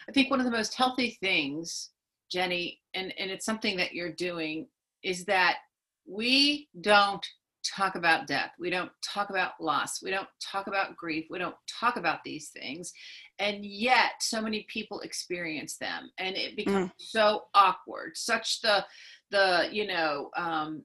I 0.09 0.13
think 0.13 0.31
one 0.31 0.41
of 0.41 0.47
the 0.47 0.53
most 0.53 0.75
healthy 0.75 1.19
things 1.21 1.91
jenny 2.31 2.81
and 2.95 3.13
and 3.19 3.31
it's 3.31 3.45
something 3.45 3.77
that 3.77 3.93
you're 3.93 4.13
doing 4.13 4.67
is 5.03 5.25
that 5.25 5.59
we 6.07 6.69
don't 6.81 7.27
talk 7.65 7.95
about 7.95 8.27
death. 8.27 8.53
We 8.59 8.71
don't 8.71 8.91
talk 9.03 9.31
about 9.31 9.53
loss. 9.61 10.03
We 10.03 10.11
don't 10.11 10.29
talk 10.41 10.67
about 10.67 10.97
grief. 10.97 11.27
We 11.31 11.39
don't 11.39 11.55
talk 11.69 11.97
about 11.97 12.25
these 12.25 12.49
things. 12.49 12.93
And 13.39 13.65
yet, 13.65 14.13
so 14.21 14.41
many 14.41 14.67
people 14.69 15.01
experience 15.01 15.77
them, 15.77 16.11
and 16.19 16.37
it 16.37 16.57
becomes 16.57 16.91
mm. 16.91 16.93
so 16.99 17.45
awkward. 17.55 18.17
Such 18.17 18.61
the, 18.61 18.85
the 19.31 19.69
you 19.73 19.87
know, 19.87 20.31
um, 20.37 20.85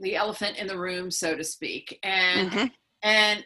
the 0.00 0.16
elephant 0.16 0.56
in 0.56 0.66
the 0.66 0.78
room, 0.78 1.10
so 1.10 1.36
to 1.36 1.44
speak, 1.44 1.98
and 2.02 2.50
mm-hmm. 2.50 2.66
and 3.02 3.44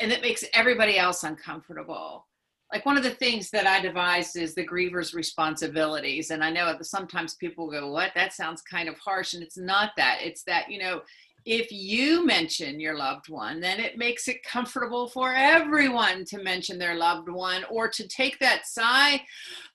and 0.00 0.12
it 0.12 0.22
makes 0.22 0.44
everybody 0.52 0.98
else 0.98 1.22
uncomfortable 1.22 2.26
like 2.72 2.86
one 2.86 2.96
of 2.96 3.02
the 3.02 3.10
things 3.10 3.50
that 3.50 3.66
I 3.66 3.80
devised 3.80 4.36
is 4.36 4.54
the 4.54 4.64
griever's 4.64 5.12
responsibilities. 5.12 6.30
And 6.30 6.42
I 6.42 6.50
know 6.50 6.66
that 6.66 6.84
sometimes 6.86 7.34
people 7.34 7.70
go, 7.70 7.92
What? 7.92 8.12
That 8.14 8.32
sounds 8.32 8.62
kind 8.62 8.88
of 8.88 8.98
harsh. 8.98 9.34
And 9.34 9.42
it's 9.42 9.58
not 9.58 9.90
that. 9.98 10.18
It's 10.22 10.42
that, 10.44 10.70
you 10.70 10.78
know, 10.78 11.02
if 11.44 11.72
you 11.72 12.24
mention 12.24 12.80
your 12.80 12.96
loved 12.96 13.28
one, 13.28 13.60
then 13.60 13.80
it 13.80 13.98
makes 13.98 14.28
it 14.28 14.44
comfortable 14.44 15.08
for 15.08 15.32
everyone 15.32 16.24
to 16.26 16.42
mention 16.42 16.78
their 16.78 16.94
loved 16.94 17.28
one 17.28 17.64
or 17.70 17.88
to 17.88 18.06
take 18.06 18.38
that 18.38 18.66
sigh 18.66 19.22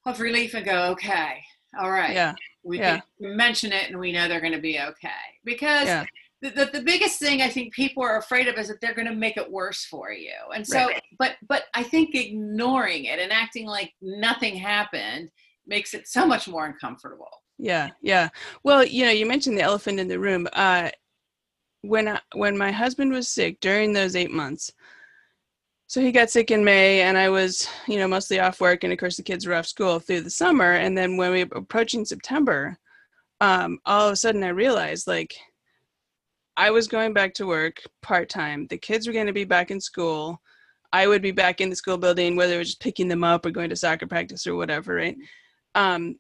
of 0.05 0.19
relief 0.19 0.53
and 0.53 0.65
go, 0.65 0.91
okay, 0.91 1.41
all 1.79 1.91
right. 1.91 2.13
Yeah. 2.13 2.33
We 2.63 2.79
yeah. 2.79 3.01
can 3.19 3.35
mention 3.37 3.71
it 3.71 3.89
and 3.89 3.99
we 3.99 4.11
know 4.11 4.27
they're 4.27 4.41
going 4.41 4.53
to 4.53 4.59
be 4.59 4.79
okay. 4.79 5.09
Because 5.45 5.87
yeah. 5.87 6.05
the, 6.41 6.49
the, 6.49 6.65
the, 6.65 6.81
biggest 6.81 7.19
thing 7.19 7.41
I 7.41 7.49
think 7.49 7.73
people 7.73 8.03
are 8.03 8.17
afraid 8.17 8.47
of 8.47 8.57
is 8.57 8.67
that 8.67 8.81
they're 8.81 8.93
going 8.93 9.07
to 9.07 9.15
make 9.15 9.37
it 9.37 9.49
worse 9.49 9.85
for 9.85 10.11
you. 10.11 10.33
And 10.53 10.67
so, 10.67 10.87
right. 10.87 11.01
but, 11.17 11.35
but 11.47 11.63
I 11.75 11.83
think 11.83 12.15
ignoring 12.15 13.05
it 13.05 13.19
and 13.19 13.31
acting 13.31 13.67
like 13.67 13.93
nothing 14.01 14.55
happened 14.55 15.29
makes 15.65 15.93
it 15.93 16.07
so 16.07 16.25
much 16.25 16.47
more 16.47 16.65
uncomfortable. 16.65 17.29
Yeah, 17.57 17.89
yeah. 18.01 18.29
Well, 18.63 18.85
you 18.85 19.05
know, 19.05 19.11
you 19.11 19.25
mentioned 19.25 19.57
the 19.57 19.63
elephant 19.63 19.99
in 19.99 20.07
the 20.07 20.19
room. 20.19 20.47
Uh, 20.53 20.89
when 21.81 22.07
I, 22.07 22.19
when 22.33 22.57
my 22.57 22.71
husband 22.71 23.11
was 23.11 23.29
sick 23.29 23.59
during 23.59 23.93
those 23.93 24.15
eight 24.15 24.31
months, 24.31 24.71
so 25.89 26.01
he 26.01 26.11
got 26.11 26.29
sick 26.29 26.51
in 26.51 26.65
May, 26.65 27.01
and 27.01 27.17
I 27.17 27.29
was, 27.29 27.69
you 27.87 27.97
know, 27.97 28.09
mostly 28.09 28.41
off 28.41 28.59
work, 28.59 28.83
and 28.83 28.91
of 28.91 28.99
course 28.99 29.15
the 29.15 29.23
kids 29.23 29.45
were 29.47 29.53
off 29.53 29.67
school 29.67 29.99
through 29.99 30.21
the 30.21 30.29
summer. 30.29 30.73
And 30.73 30.97
then 30.97 31.15
when 31.15 31.31
we 31.31 31.45
were 31.45 31.57
approaching 31.57 32.03
September, 32.03 32.77
um, 33.39 33.79
all 33.85 34.07
of 34.07 34.13
a 34.13 34.17
sudden 34.17 34.43
I 34.43 34.49
realized 34.49 35.07
like 35.07 35.35
I 36.57 36.71
was 36.71 36.87
going 36.87 37.13
back 37.13 37.33
to 37.35 37.47
work 37.47 37.81
part 38.01 38.27
time. 38.27 38.67
The 38.67 38.77
kids 38.77 39.07
were 39.07 39.13
going 39.13 39.27
to 39.27 39.33
be 39.33 39.45
back 39.45 39.71
in 39.71 39.79
school. 39.79 40.41
I 40.91 41.07
would 41.07 41.21
be 41.21 41.31
back 41.31 41.61
in 41.61 41.69
the 41.69 41.75
school 41.75 41.97
building, 41.97 42.35
whether 42.35 42.55
it 42.55 42.57
was 42.57 42.69
just 42.69 42.81
picking 42.81 43.07
them 43.07 43.23
up 43.23 43.45
or 43.45 43.51
going 43.51 43.69
to 43.69 43.75
soccer 43.75 44.07
practice 44.07 44.45
or 44.45 44.55
whatever, 44.55 44.95
right? 44.95 45.15
Um, 45.75 46.17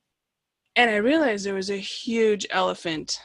and 0.75 0.89
I 0.91 0.97
realized 0.97 1.45
there 1.45 1.55
was 1.55 1.71
a 1.71 1.77
huge 1.77 2.45
elephant 2.51 3.19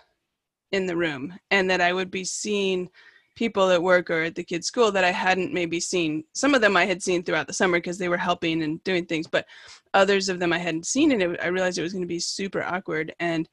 in 0.73 0.87
the 0.87 0.97
room, 0.97 1.39
and 1.51 1.71
that 1.71 1.81
I 1.81 1.93
would 1.93 2.11
be 2.11 2.25
seeing 2.25 2.89
people 3.35 3.71
at 3.71 3.83
work 3.83 4.11
or 4.11 4.23
at 4.23 4.35
the 4.35 4.45
kids' 4.45 4.67
school 4.67 4.93
that 4.93 5.05
I 5.05 5.11
hadn't 5.11 5.55
maybe 5.55 5.81
seen. 5.81 6.25
Some 6.35 6.55
of 6.55 6.61
them 6.61 6.77
I 6.77 6.85
had 6.85 7.03
seen 7.03 7.23
throughout 7.23 7.47
the 7.47 7.53
summer 7.53 7.79
because 7.79 7.99
they 7.99 8.09
were 8.09 8.19
helping 8.19 8.63
and 8.63 8.83
doing 8.85 9.07
things, 9.07 9.27
but 9.27 9.47
others 9.95 10.29
of 10.29 10.39
them 10.39 10.53
I 10.53 10.59
hadn't 10.59 10.87
seen, 10.87 11.13
and 11.13 11.23
it, 11.23 11.41
I 11.43 11.47
realized 11.47 11.79
it 11.79 11.83
was 11.83 11.93
going 11.93 12.03
to 12.03 12.09
be 12.09 12.19
super 12.19 12.63
awkward. 12.63 13.15
And 13.21 13.49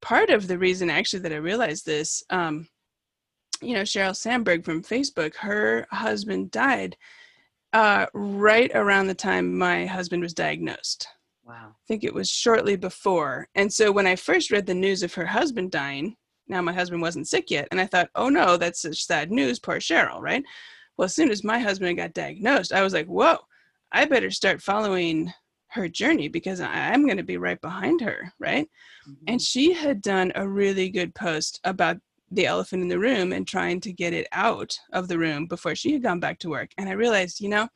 part 0.00 0.30
of 0.30 0.48
the 0.48 0.58
reason, 0.58 0.90
actually, 0.90 1.20
that 1.20 1.32
I 1.32 1.36
realized 1.36 1.86
this, 1.86 2.24
um, 2.30 2.68
you 3.60 3.74
know, 3.74 3.82
Sheryl 3.82 4.16
Sandberg 4.16 4.64
from 4.64 4.82
Facebook, 4.82 5.36
her 5.36 5.86
husband 5.90 6.50
died 6.50 6.96
uh, 7.72 8.06
right 8.14 8.70
around 8.74 9.06
the 9.06 9.14
time 9.14 9.56
my 9.56 9.86
husband 9.86 10.22
was 10.22 10.34
diagnosed. 10.34 11.06
Wow. 11.44 11.70
I 11.70 11.86
think 11.86 12.04
it 12.04 12.14
was 12.14 12.28
shortly 12.28 12.76
before. 12.76 13.48
And 13.54 13.72
so 13.72 13.92
when 13.92 14.06
I 14.06 14.16
first 14.16 14.50
read 14.50 14.66
the 14.66 14.74
news 14.74 15.02
of 15.02 15.14
her 15.14 15.26
husband 15.26 15.70
dying, 15.70 16.16
now 16.50 16.60
my 16.60 16.72
husband 16.72 17.00
wasn't 17.00 17.28
sick 17.28 17.50
yet, 17.50 17.68
and 17.70 17.80
I 17.80 17.86
thought, 17.86 18.10
oh 18.14 18.28
no, 18.28 18.56
that's 18.56 18.82
such 18.82 19.06
sad 19.06 19.30
news, 19.30 19.58
poor 19.58 19.76
Sheryl, 19.76 20.20
right? 20.20 20.44
Well, 20.96 21.06
as 21.06 21.14
soon 21.14 21.30
as 21.30 21.44
my 21.44 21.58
husband 21.58 21.96
got 21.96 22.12
diagnosed, 22.12 22.72
I 22.72 22.82
was 22.82 22.92
like, 22.92 23.06
whoa, 23.06 23.38
I 23.92 24.04
better 24.04 24.30
start 24.30 24.60
following 24.60 25.32
her 25.68 25.88
journey 25.88 26.28
because 26.28 26.60
I'm 26.60 27.06
going 27.06 27.16
to 27.16 27.22
be 27.22 27.36
right 27.36 27.60
behind 27.60 28.00
her, 28.00 28.32
right? 28.38 28.68
Mm-hmm. 29.08 29.24
And 29.28 29.40
she 29.40 29.72
had 29.72 30.02
done 30.02 30.32
a 30.34 30.46
really 30.46 30.90
good 30.90 31.14
post 31.14 31.60
about 31.64 31.96
the 32.32 32.46
elephant 32.46 32.82
in 32.82 32.88
the 32.88 32.98
room 32.98 33.32
and 33.32 33.46
trying 33.46 33.80
to 33.80 33.92
get 33.92 34.12
it 34.12 34.26
out 34.32 34.76
of 34.92 35.08
the 35.08 35.18
room 35.18 35.46
before 35.46 35.74
she 35.74 35.92
had 35.92 36.02
gone 36.02 36.20
back 36.20 36.38
to 36.40 36.50
work. 36.50 36.70
And 36.76 36.88
I 36.88 36.92
realized, 36.92 37.40
you 37.40 37.48
know, 37.48 37.68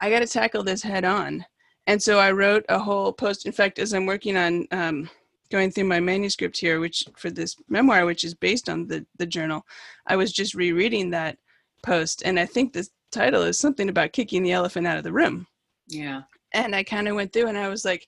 I 0.00 0.10
got 0.10 0.20
to 0.20 0.26
tackle 0.26 0.62
this 0.62 0.82
head 0.82 1.04
on 1.04 1.44
and 1.86 2.02
so 2.02 2.18
I 2.18 2.32
wrote 2.32 2.64
a 2.68 2.78
whole 2.78 3.12
post. 3.12 3.46
In 3.46 3.52
fact, 3.52 3.78
as 3.78 3.92
I'm 3.92 4.06
working 4.06 4.36
on 4.36 4.66
um, 4.70 5.10
going 5.50 5.70
through 5.70 5.84
my 5.84 6.00
manuscript 6.00 6.58
here, 6.58 6.80
which 6.80 7.04
for 7.16 7.30
this 7.30 7.56
memoir, 7.68 8.06
which 8.06 8.24
is 8.24 8.34
based 8.34 8.68
on 8.68 8.86
the 8.86 9.06
the 9.18 9.26
journal, 9.26 9.64
I 10.06 10.16
was 10.16 10.32
just 10.32 10.54
rereading 10.54 11.10
that 11.10 11.38
post, 11.82 12.22
and 12.24 12.38
I 12.38 12.46
think 12.46 12.72
the 12.72 12.86
title 13.12 13.42
is 13.42 13.58
something 13.58 13.88
about 13.88 14.12
kicking 14.12 14.42
the 14.42 14.52
elephant 14.52 14.86
out 14.86 14.98
of 14.98 15.04
the 15.04 15.12
room. 15.12 15.46
Yeah. 15.86 16.22
And 16.52 16.74
I 16.74 16.82
kind 16.82 17.08
of 17.08 17.16
went 17.16 17.32
through, 17.32 17.48
and 17.48 17.58
I 17.58 17.68
was 17.68 17.84
like, 17.84 18.06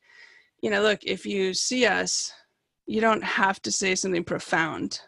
you 0.62 0.70
know, 0.70 0.82
look, 0.82 1.00
if 1.02 1.26
you 1.26 1.52
see 1.54 1.86
us, 1.86 2.32
you 2.86 3.00
don't 3.00 3.22
have 3.22 3.60
to 3.62 3.72
say 3.72 3.94
something 3.94 4.24
profound. 4.24 5.00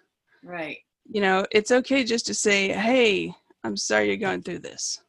Right. 0.42 0.78
You 1.10 1.20
know, 1.20 1.46
it's 1.52 1.70
okay 1.70 2.04
just 2.04 2.26
to 2.26 2.34
say, 2.34 2.68
hey, 2.68 3.32
I'm 3.64 3.76
sorry 3.76 4.08
you're 4.08 4.16
going 4.16 4.42
through 4.42 4.60
this 4.60 5.00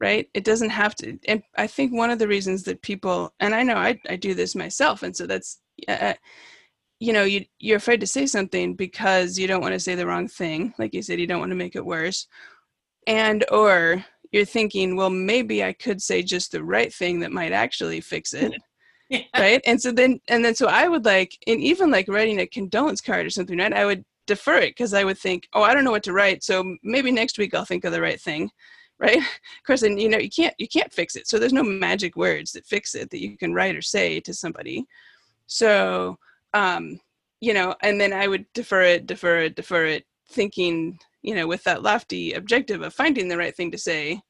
right 0.00 0.28
it 0.34 0.44
doesn't 0.44 0.70
have 0.70 0.94
to 0.94 1.18
and 1.26 1.42
i 1.56 1.66
think 1.66 1.92
one 1.92 2.10
of 2.10 2.18
the 2.18 2.28
reasons 2.28 2.62
that 2.62 2.82
people 2.82 3.32
and 3.40 3.54
i 3.54 3.62
know 3.62 3.76
i, 3.76 3.98
I 4.08 4.16
do 4.16 4.34
this 4.34 4.54
myself 4.54 5.02
and 5.02 5.16
so 5.16 5.26
that's 5.26 5.60
uh, 5.88 6.14
you 6.98 7.12
know 7.12 7.24
you 7.24 7.44
you're 7.58 7.76
afraid 7.76 8.00
to 8.00 8.06
say 8.06 8.26
something 8.26 8.74
because 8.74 9.38
you 9.38 9.46
don't 9.46 9.60
want 9.60 9.74
to 9.74 9.80
say 9.80 9.94
the 9.94 10.06
wrong 10.06 10.28
thing 10.28 10.72
like 10.78 10.94
you 10.94 11.02
said 11.02 11.20
you 11.20 11.26
don't 11.26 11.40
want 11.40 11.50
to 11.50 11.56
make 11.56 11.76
it 11.76 11.84
worse 11.84 12.26
and 13.06 13.44
or 13.50 14.04
you're 14.32 14.44
thinking 14.44 14.96
well 14.96 15.10
maybe 15.10 15.62
i 15.62 15.72
could 15.72 16.00
say 16.00 16.22
just 16.22 16.52
the 16.52 16.62
right 16.62 16.92
thing 16.92 17.20
that 17.20 17.32
might 17.32 17.52
actually 17.52 18.00
fix 18.00 18.32
it 18.32 18.52
yeah. 19.10 19.20
right? 19.38 19.60
And 19.66 19.80
so 19.80 19.92
then 19.92 20.20
and 20.28 20.44
then 20.44 20.54
so 20.54 20.66
i 20.66 20.88
would 20.88 21.04
like 21.04 21.38
and 21.46 21.60
even 21.60 21.90
like 21.90 22.08
writing 22.08 22.40
a 22.40 22.46
condolence 22.46 23.00
card 23.00 23.26
or 23.26 23.30
something 23.30 23.58
right 23.58 23.72
i 23.72 23.84
would 23.84 24.04
defer 24.26 24.56
it 24.56 24.70
because 24.70 24.94
i 24.94 25.04
would 25.04 25.18
think 25.18 25.46
oh 25.52 25.62
i 25.62 25.72
don't 25.72 25.84
know 25.84 25.92
what 25.92 26.02
to 26.02 26.12
write 26.12 26.42
so 26.42 26.76
maybe 26.82 27.12
next 27.12 27.38
week 27.38 27.54
i'll 27.54 27.64
think 27.64 27.84
of 27.84 27.92
the 27.92 28.00
right 28.00 28.20
thing 28.20 28.50
right? 28.98 29.18
Of 29.18 29.66
course 29.66 29.82
and 29.82 30.00
you 30.00 30.08
know 30.08 30.16
you 30.16 30.30
can't 30.30 30.54
you 30.56 30.66
can't 30.66 30.90
fix 30.90 31.16
it 31.16 31.28
so 31.28 31.38
there's 31.38 31.52
no 31.52 31.62
magic 31.62 32.16
words 32.16 32.52
that 32.52 32.64
fix 32.64 32.94
it 32.94 33.10
that 33.10 33.20
you 33.20 33.36
can 33.36 33.52
write 33.52 33.76
or 33.76 33.82
say 33.82 34.20
to 34.20 34.32
somebody 34.32 34.86
so 35.46 36.16
um 36.54 36.98
you 37.40 37.52
know 37.54 37.74
and 37.82 38.00
then 38.00 38.12
i 38.12 38.26
would 38.26 38.44
defer 38.54 38.82
it 38.82 39.06
defer 39.06 39.38
it 39.40 39.56
defer 39.56 39.86
it 39.86 40.04
thinking 40.28 40.98
you 41.22 41.34
know 41.34 41.46
with 41.46 41.62
that 41.64 41.82
lofty 41.82 42.32
objective 42.32 42.82
of 42.82 42.94
finding 42.94 43.28
the 43.28 43.36
right 43.36 43.56
thing 43.56 43.70
to 43.70 43.78
say 43.78 44.20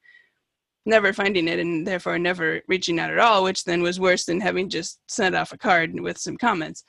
never 0.85 1.13
finding 1.13 1.49
it 1.49 1.59
and 1.59 1.87
therefore 1.87 2.19
never 2.19 2.61
reaching 2.69 3.01
out 3.01 3.11
at 3.11 3.19
all 3.19 3.43
which 3.43 3.65
then 3.65 3.83
was 3.83 3.99
worse 3.99 4.25
than 4.25 4.41
having 4.41 4.69
just 4.69 5.01
sent 5.09 5.35
off 5.35 5.53
a 5.53 5.59
card 5.59 5.99
with 6.01 6.19
some 6.19 6.37
comments 6.37 6.85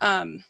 um 0.00 0.42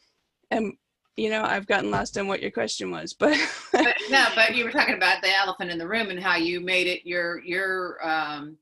and 0.50 0.74
you 1.16 1.28
know, 1.30 1.42
I've 1.42 1.66
gotten 1.66 1.90
lost 1.90 2.16
on 2.16 2.26
what 2.26 2.40
your 2.40 2.50
question 2.50 2.90
was, 2.90 3.12
but, 3.18 3.36
but 3.72 3.94
no, 4.10 4.26
but 4.34 4.54
you 4.54 4.64
were 4.64 4.70
talking 4.70 4.94
about 4.94 5.22
the 5.22 5.34
elephant 5.34 5.70
in 5.70 5.78
the 5.78 5.88
room 5.88 6.10
and 6.10 6.20
how 6.20 6.36
you 6.36 6.60
made 6.60 6.86
it 6.86 7.06
your 7.06 7.42
your 7.44 8.06
um 8.06 8.56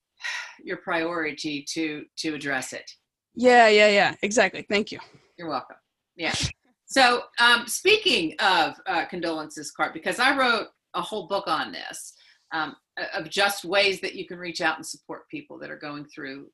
your 0.64 0.78
priority 0.78 1.64
to 1.70 2.04
to 2.18 2.34
address 2.34 2.72
it. 2.72 2.90
Yeah, 3.34 3.68
yeah, 3.68 3.88
yeah. 3.88 4.14
Exactly. 4.22 4.64
Thank 4.68 4.92
you. 4.92 4.98
You're 5.38 5.48
welcome. 5.48 5.76
Yeah. 6.16 6.34
So, 6.86 7.22
um, 7.40 7.66
speaking 7.66 8.34
of 8.38 8.74
uh, 8.86 9.06
condolences 9.06 9.70
card, 9.70 9.94
because 9.94 10.18
I 10.18 10.36
wrote 10.36 10.68
a 10.94 11.00
whole 11.00 11.26
book 11.26 11.46
on 11.46 11.72
this 11.72 12.12
um, 12.52 12.76
of 13.14 13.30
just 13.30 13.64
ways 13.64 14.00
that 14.02 14.14
you 14.14 14.26
can 14.26 14.38
reach 14.38 14.60
out 14.60 14.76
and 14.76 14.86
support 14.86 15.28
people 15.30 15.58
that 15.60 15.70
are 15.70 15.78
going 15.78 16.04
through, 16.04 16.48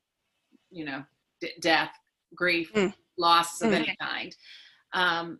you 0.71 0.85
know, 0.85 1.03
d- 1.41 1.51
death, 1.59 1.91
grief, 2.35 2.71
mm. 2.73 2.93
loss 3.17 3.61
of 3.61 3.71
mm. 3.71 3.75
any 3.75 3.95
kind. 4.01 4.35
Um, 4.93 5.39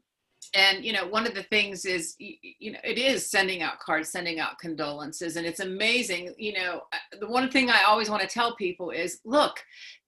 and 0.55 0.83
you 0.83 0.93
know 0.93 1.07
one 1.07 1.27
of 1.27 1.35
the 1.35 1.43
things 1.43 1.85
is 1.85 2.15
you 2.17 2.71
know 2.71 2.79
it 2.83 2.97
is 2.97 3.29
sending 3.29 3.61
out 3.61 3.79
cards 3.79 4.09
sending 4.09 4.39
out 4.39 4.57
condolences 4.57 5.35
and 5.35 5.45
it's 5.45 5.59
amazing 5.59 6.33
you 6.37 6.53
know 6.53 6.81
uh, 6.93 7.17
the 7.19 7.27
one 7.27 7.51
thing 7.51 7.69
i 7.69 7.83
always 7.83 8.09
want 8.09 8.21
to 8.21 8.27
tell 8.27 8.55
people 8.55 8.89
is 8.89 9.19
look 9.25 9.59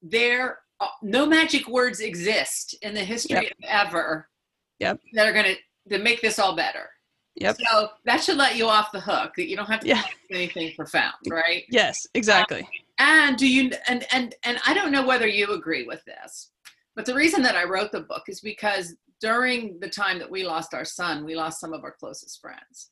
there 0.01 0.59
no 1.01 1.25
magic 1.25 1.67
words 1.67 1.99
exist 1.99 2.75
in 2.81 2.93
the 2.93 3.03
history 3.03 3.43
yep. 3.43 3.51
of 3.51 3.57
ever 3.67 4.27
yep. 4.79 4.99
that 5.13 5.27
are 5.27 5.33
going 5.33 5.45
to 5.45 5.55
to 5.89 6.03
make 6.03 6.21
this 6.21 6.39
all 6.39 6.55
better 6.55 6.89
Yep. 7.35 7.57
So 7.65 7.89
that 8.05 8.23
should 8.23 8.37
let 8.37 8.57
you 8.57 8.67
off 8.67 8.91
the 8.91 8.99
hook. 8.99 9.33
That 9.37 9.47
you 9.47 9.55
don't 9.55 9.69
have 9.69 9.79
to 9.81 9.87
yeah. 9.87 10.03
anything 10.31 10.73
profound, 10.75 11.15
right? 11.29 11.63
Yes, 11.69 12.05
exactly. 12.13 12.61
Um, 12.61 12.67
and 12.99 13.37
do 13.37 13.47
you 13.47 13.71
and 13.87 14.05
and 14.11 14.35
and 14.43 14.59
I 14.65 14.73
don't 14.73 14.91
know 14.91 15.05
whether 15.05 15.27
you 15.27 15.53
agree 15.53 15.85
with 15.85 16.03
this, 16.05 16.51
but 16.95 17.05
the 17.05 17.15
reason 17.15 17.41
that 17.43 17.55
I 17.55 17.63
wrote 17.63 17.91
the 17.91 18.01
book 18.01 18.23
is 18.27 18.41
because 18.41 18.95
during 19.21 19.79
the 19.79 19.89
time 19.89 20.19
that 20.19 20.29
we 20.29 20.43
lost 20.43 20.73
our 20.73 20.83
son, 20.83 21.23
we 21.23 21.35
lost 21.35 21.59
some 21.59 21.73
of 21.73 21.83
our 21.83 21.95
closest 21.97 22.41
friends. 22.41 22.89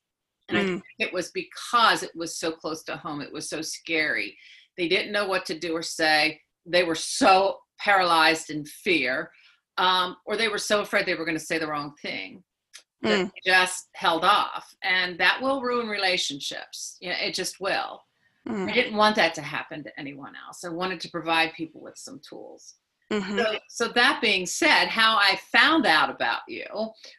And 0.48 0.58
mm. 0.58 0.62
I 0.62 0.66
think 0.66 0.84
it 1.00 1.14
was 1.14 1.32
because 1.32 2.04
it 2.04 2.16
was 2.16 2.38
so 2.38 2.52
close 2.52 2.84
to 2.84 2.98
home. 2.98 3.22
It 3.22 3.34
was 3.34 3.50
so 3.50 3.62
scary. 3.62 4.38
They 4.78 4.88
didn't 4.88 5.12
know 5.12 5.28
what 5.28 5.46
to 5.48 5.60
do 5.60 5.74
or 5.76 5.84
say. 5.84 6.40
They 6.66 6.84
were 6.84 6.96
so 6.96 7.58
paralyzed 7.80 8.50
in 8.50 8.66
fear, 8.66 9.32
um, 9.78 10.18
or 10.26 10.36
they 10.36 10.48
were 10.48 10.58
so 10.58 10.82
afraid 10.82 11.06
they 11.06 11.16
were 11.16 11.26
going 11.26 11.38
to 11.38 11.44
say 11.44 11.58
the 11.58 11.68
wrong 11.68 11.94
thing 12.02 12.44
that 13.02 13.26
mm. 13.26 13.32
they 13.34 13.52
just 13.52 13.90
held 13.96 14.26
off. 14.26 14.74
And 14.84 15.18
that 15.20 15.42
will 15.42 15.62
ruin 15.62 15.88
relationships. 15.88 16.98
Yeah, 17.00 17.18
it 17.18 17.34
just 17.34 17.60
will. 17.60 18.02
Mm. 18.48 18.70
I 18.70 18.74
didn't 18.74 18.98
want 18.98 19.16
that 19.16 19.34
to 19.36 19.42
happen 19.42 19.84
to 19.84 20.00
anyone 20.00 20.34
else. 20.48 20.64
I 20.64 20.70
wanted 20.70 21.00
to 21.02 21.12
provide 21.12 21.54
people 21.54 21.82
with 21.82 21.98
some 21.98 22.20
tools. 22.28 22.76
Mm-hmm. 23.12 23.38
So, 23.38 23.60
so, 23.70 23.88
that 23.88 24.20
being 24.22 24.46
said, 24.46 24.86
how 24.86 25.18
I 25.18 25.40
found 25.52 25.88
out 25.88 26.12
about 26.12 26.42
you 26.48 26.66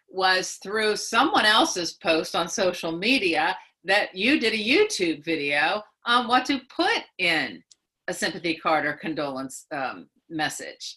was 0.09 0.59
through 0.63 0.95
someone 0.95 1.45
else's 1.45 1.95
post 1.95 2.37
on 2.37 2.47
social 2.47 2.97
media 2.97 3.57
that 3.83 4.15
you 4.15 4.39
did 4.39 4.53
a 4.53 4.57
YouTube 4.57 5.25
video 5.25 5.83
on 6.07 6.29
what 6.29 6.45
to 6.45 6.61
put 6.75 7.03
in 7.19 7.61
a 8.07 8.15
sympathy 8.15 8.55
card 8.55 8.87
or 8.87 8.93
condolence 8.95 9.67
um, 9.73 10.09
message. 10.31 10.97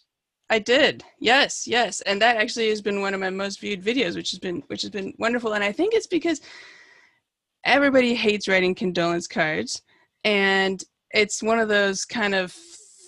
I 0.49 0.59
did. 0.59 1.03
Yes, 1.19 1.65
yes. 1.65 2.01
And 2.01 2.21
that 2.21 2.37
actually 2.37 2.69
has 2.69 2.81
been 2.81 3.01
one 3.01 3.13
of 3.13 3.19
my 3.19 3.29
most 3.29 3.59
viewed 3.59 3.83
videos, 3.83 4.15
which 4.15 4.31
has 4.31 4.39
been 4.39 4.61
which 4.67 4.81
has 4.83 4.91
been 4.91 5.13
wonderful. 5.17 5.53
And 5.53 5.63
I 5.63 5.71
think 5.71 5.93
it's 5.93 6.07
because 6.07 6.41
everybody 7.65 8.13
hates 8.13 8.47
writing 8.47 8.75
condolence 8.75 9.27
cards 9.27 9.81
and 10.23 10.83
it's 11.11 11.43
one 11.43 11.59
of 11.59 11.69
those 11.69 12.05
kind 12.05 12.35
of 12.35 12.51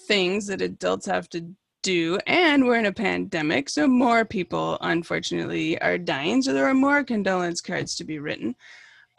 things 0.08 0.48
that 0.48 0.62
adults 0.62 1.06
have 1.06 1.28
to 1.30 1.50
do 1.84 2.18
and 2.26 2.66
we're 2.66 2.80
in 2.80 2.86
a 2.86 2.92
pandemic 2.92 3.70
so 3.70 3.88
more 3.88 4.26
people 4.26 4.78
unfortunately 4.82 5.80
are 5.82 5.98
dying 5.98 6.42
so 6.42 6.54
there 6.54 6.66
are 6.66 6.74
more 6.74 7.04
condolence 7.04 7.62
cards 7.62 7.96
to 7.96 8.04
be 8.04 8.18
written 8.18 8.56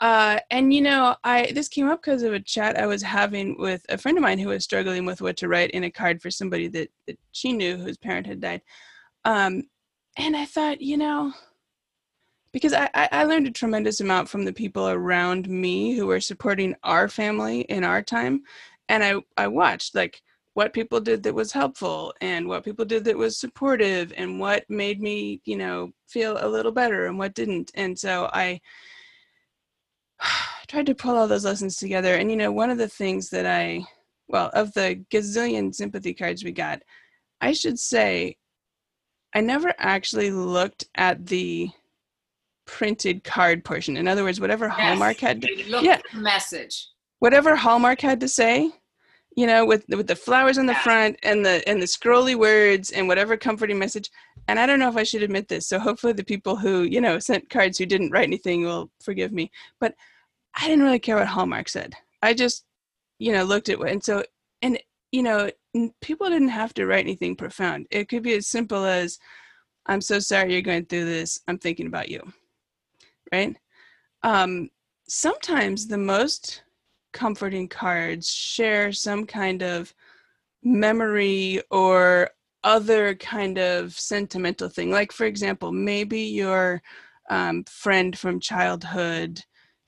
uh, 0.01 0.39
and 0.51 0.75
you 0.75 0.83
know 0.83 1.17
i 1.25 1.51
this 1.55 1.69
came 1.69 1.89
up 1.89 2.03
because 2.03 2.23
of 2.23 2.33
a 2.35 2.41
chat 2.41 2.79
i 2.79 2.87
was 2.87 3.03
having 3.03 3.57
with 3.59 3.85
a 3.89 3.99
friend 3.99 4.19
of 4.19 4.23
mine 4.23 4.39
who 4.39 4.49
was 4.49 4.65
struggling 4.65 5.07
with 5.07 5.23
what 5.23 5.37
to 5.37 5.49
write 5.49 5.71
in 5.73 5.85
a 5.85 5.91
card 5.91 6.21
for 6.23 6.31
somebody 6.31 6.69
that, 6.69 6.89
that 7.07 7.19
she 7.33 7.53
knew 7.53 7.77
whose 7.77 7.97
parent 7.99 8.27
had 8.27 8.41
died 8.41 8.63
Um, 9.25 9.65
and 10.17 10.37
I 10.37 10.45
thought, 10.47 10.81
you 10.81 10.97
know, 10.97 11.33
because 12.53 12.73
I, 12.73 12.89
I 12.95 13.25
learned 13.25 13.47
a 13.47 13.51
tremendous 13.51 14.01
amount 14.01 14.29
from 14.29 14.45
the 14.45 14.53
people 14.53 14.89
around 14.89 15.49
me 15.49 15.95
who 15.95 16.07
were 16.07 16.21
supporting 16.21 16.75
our 16.85 17.09
family 17.09 17.63
in 17.63 17.85
our 17.85 18.03
time. 18.03 18.43
And 18.89 19.05
I, 19.05 19.17
I 19.37 19.49
watched 19.49 19.95
like 19.95 20.23
what 20.55 20.73
people 20.73 21.01
did 21.01 21.23
that 21.25 21.35
was 21.35 21.53
helpful 21.53 22.15
and 22.23 22.49
what 22.49 22.65
people 22.65 22.87
did 22.87 23.05
that 23.05 23.19
was 23.19 23.39
supportive 23.39 24.13
and 24.17 24.41
what 24.41 24.65
made 24.71 25.03
me, 25.03 25.43
you 25.45 25.57
know, 25.57 25.93
feel 26.09 26.39
a 26.41 26.49
little 26.49 26.73
better 26.73 27.07
and 27.07 27.19
what 27.19 27.35
didn't. 27.35 27.73
And 27.75 27.99
so 27.99 28.31
I 28.33 28.61
tried 30.69 30.87
to 30.87 30.95
pull 30.95 31.17
all 31.17 31.29
those 31.29 31.45
lessons 31.45 31.77
together. 31.77 32.15
And, 32.15 32.31
you 32.31 32.37
know, 32.37 32.53
one 32.53 32.71
of 32.71 32.79
the 32.79 32.89
things 32.89 33.31
that 33.31 33.47
I, 33.47 33.85
well, 34.29 34.51
of 34.53 34.73
the 34.75 35.05
gazillion 35.11 35.75
sympathy 35.75 36.15
cards 36.15 36.45
we 36.45 36.53
got, 36.53 36.83
I 37.41 37.53
should 37.53 37.79
say 37.79 38.37
I 39.35 39.41
never 39.41 39.75
actually 39.79 40.31
looked 40.31 40.85
at 40.95 41.27
the 41.27 41.71
printed 42.67 43.23
card 43.23 43.65
portion. 43.65 43.97
In 43.97 44.09
other 44.09 44.25
words, 44.25 44.41
whatever 44.41 44.67
yes, 44.67 44.77
Hallmark 44.77 45.19
had 45.19 45.43
to, 45.43 45.49
yeah, 45.83 46.01
message. 46.15 46.89
Whatever 47.19 47.55
Hallmark 47.55 48.01
had 48.01 48.21
to 48.21 48.29
say, 48.29 48.71
you 49.37 49.47
know, 49.47 49.65
with 49.65 49.85
with 49.89 50.07
the 50.07 50.17
flowers 50.17 50.59
on 50.59 50.67
the 50.67 50.75
front 50.77 51.19
and 51.23 51.45
the 51.45 51.67
and 51.69 51.81
the 51.81 51.87
scrolly 51.87 52.35
words 52.35 52.91
and 52.91 53.07
whatever 53.07 53.37
comforting 53.37 53.79
message. 53.79 54.11
And 54.49 54.59
I 54.59 54.67
don't 54.67 54.79
know 54.79 54.89
if 54.89 54.97
I 54.97 55.03
should 55.03 55.23
admit 55.23 55.49
this, 55.49 55.67
so 55.67 55.79
hopefully 55.79 56.13
the 56.13 56.25
people 56.25 56.57
who 56.57 56.83
you 56.83 57.01
know 57.01 57.19
sent 57.19 57.51
cards 57.51 57.79
who 57.79 57.87
didn't 57.87 58.11
write 58.11 58.27
anything 58.27 58.65
will 58.65 58.91
forgive 59.01 59.33
me. 59.33 59.51
But 59.81 59.95
I 60.55 60.67
didn't 60.67 60.85
really 60.85 60.99
care 60.99 61.17
what 61.17 61.27
Hallmark 61.29 61.69
said. 61.69 61.95
I 62.23 62.35
just, 62.35 62.65
you 63.19 63.33
know, 63.33 63.45
looked 63.45 63.69
at 63.69 63.79
what 63.79 63.91
and 63.91 64.03
so 64.03 64.25
and 64.63 64.79
you 65.13 65.23
know 65.23 65.51
people 66.01 66.29
didn't 66.29 66.49
have 66.49 66.75
to 66.75 66.87
write 66.87 67.05
anything 67.05 67.37
profound. 67.37 67.87
It 67.91 68.09
could 68.09 68.23
be 68.23 68.35
as 68.35 68.49
simple 68.49 68.85
as, 68.85 69.19
"I'm 69.87 70.01
so 70.01 70.19
sorry 70.19 70.53
you're 70.53 70.63
going 70.63 70.87
through 70.87 71.05
this. 71.05 71.41
I'm 71.49 71.59
thinking 71.59 71.87
about 71.87 72.09
you." 72.09 72.23
right? 73.33 73.57
Um, 74.23 74.71
sometimes 75.09 75.87
the 75.87 75.99
most 75.99 76.63
comforting 77.17 77.67
cards 77.67 78.31
share 78.31 78.93
some 78.93 79.25
kind 79.25 79.63
of 79.63 79.95
memory 80.63 81.63
or 81.71 82.31
other 82.63 83.15
kind 83.15 83.59
of 83.59 83.99
sentimental 83.99 84.69
thing. 84.69 84.91
Like, 84.91 85.13
for 85.13 85.25
example, 85.25 85.73
maybe 85.73 86.21
your 86.21 86.83
um, 87.31 87.65
friend 87.65 88.17
from 88.17 88.39
childhood, 88.39 89.41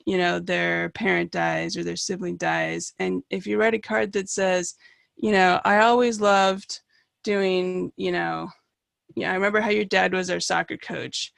you 0.07 0.17
know, 0.17 0.39
their 0.39 0.89
parent 0.91 1.31
dies 1.31 1.77
or 1.77 1.85
their 1.85 1.97
sibling 1.97 2.39
dies. 2.39 2.95
And 2.99 3.23
if 3.29 3.47
you 3.47 3.59
write 3.61 3.75
a 3.75 3.79
card 3.79 4.13
that 4.13 4.31
says, 4.31 4.75
you 5.17 5.33
know, 5.33 5.61
I 5.67 5.81
always 5.81 6.21
loved 6.21 6.81
doing, 7.25 7.93
you 7.97 8.13
know, 8.13 8.49
yeah, 9.17 9.33
I 9.33 9.35
remember 9.35 9.61
how 9.61 9.71
your 9.71 9.85
dad 9.85 10.15
was 10.15 10.31
our 10.31 10.41
soccer 10.41 10.79
coach 10.79 11.33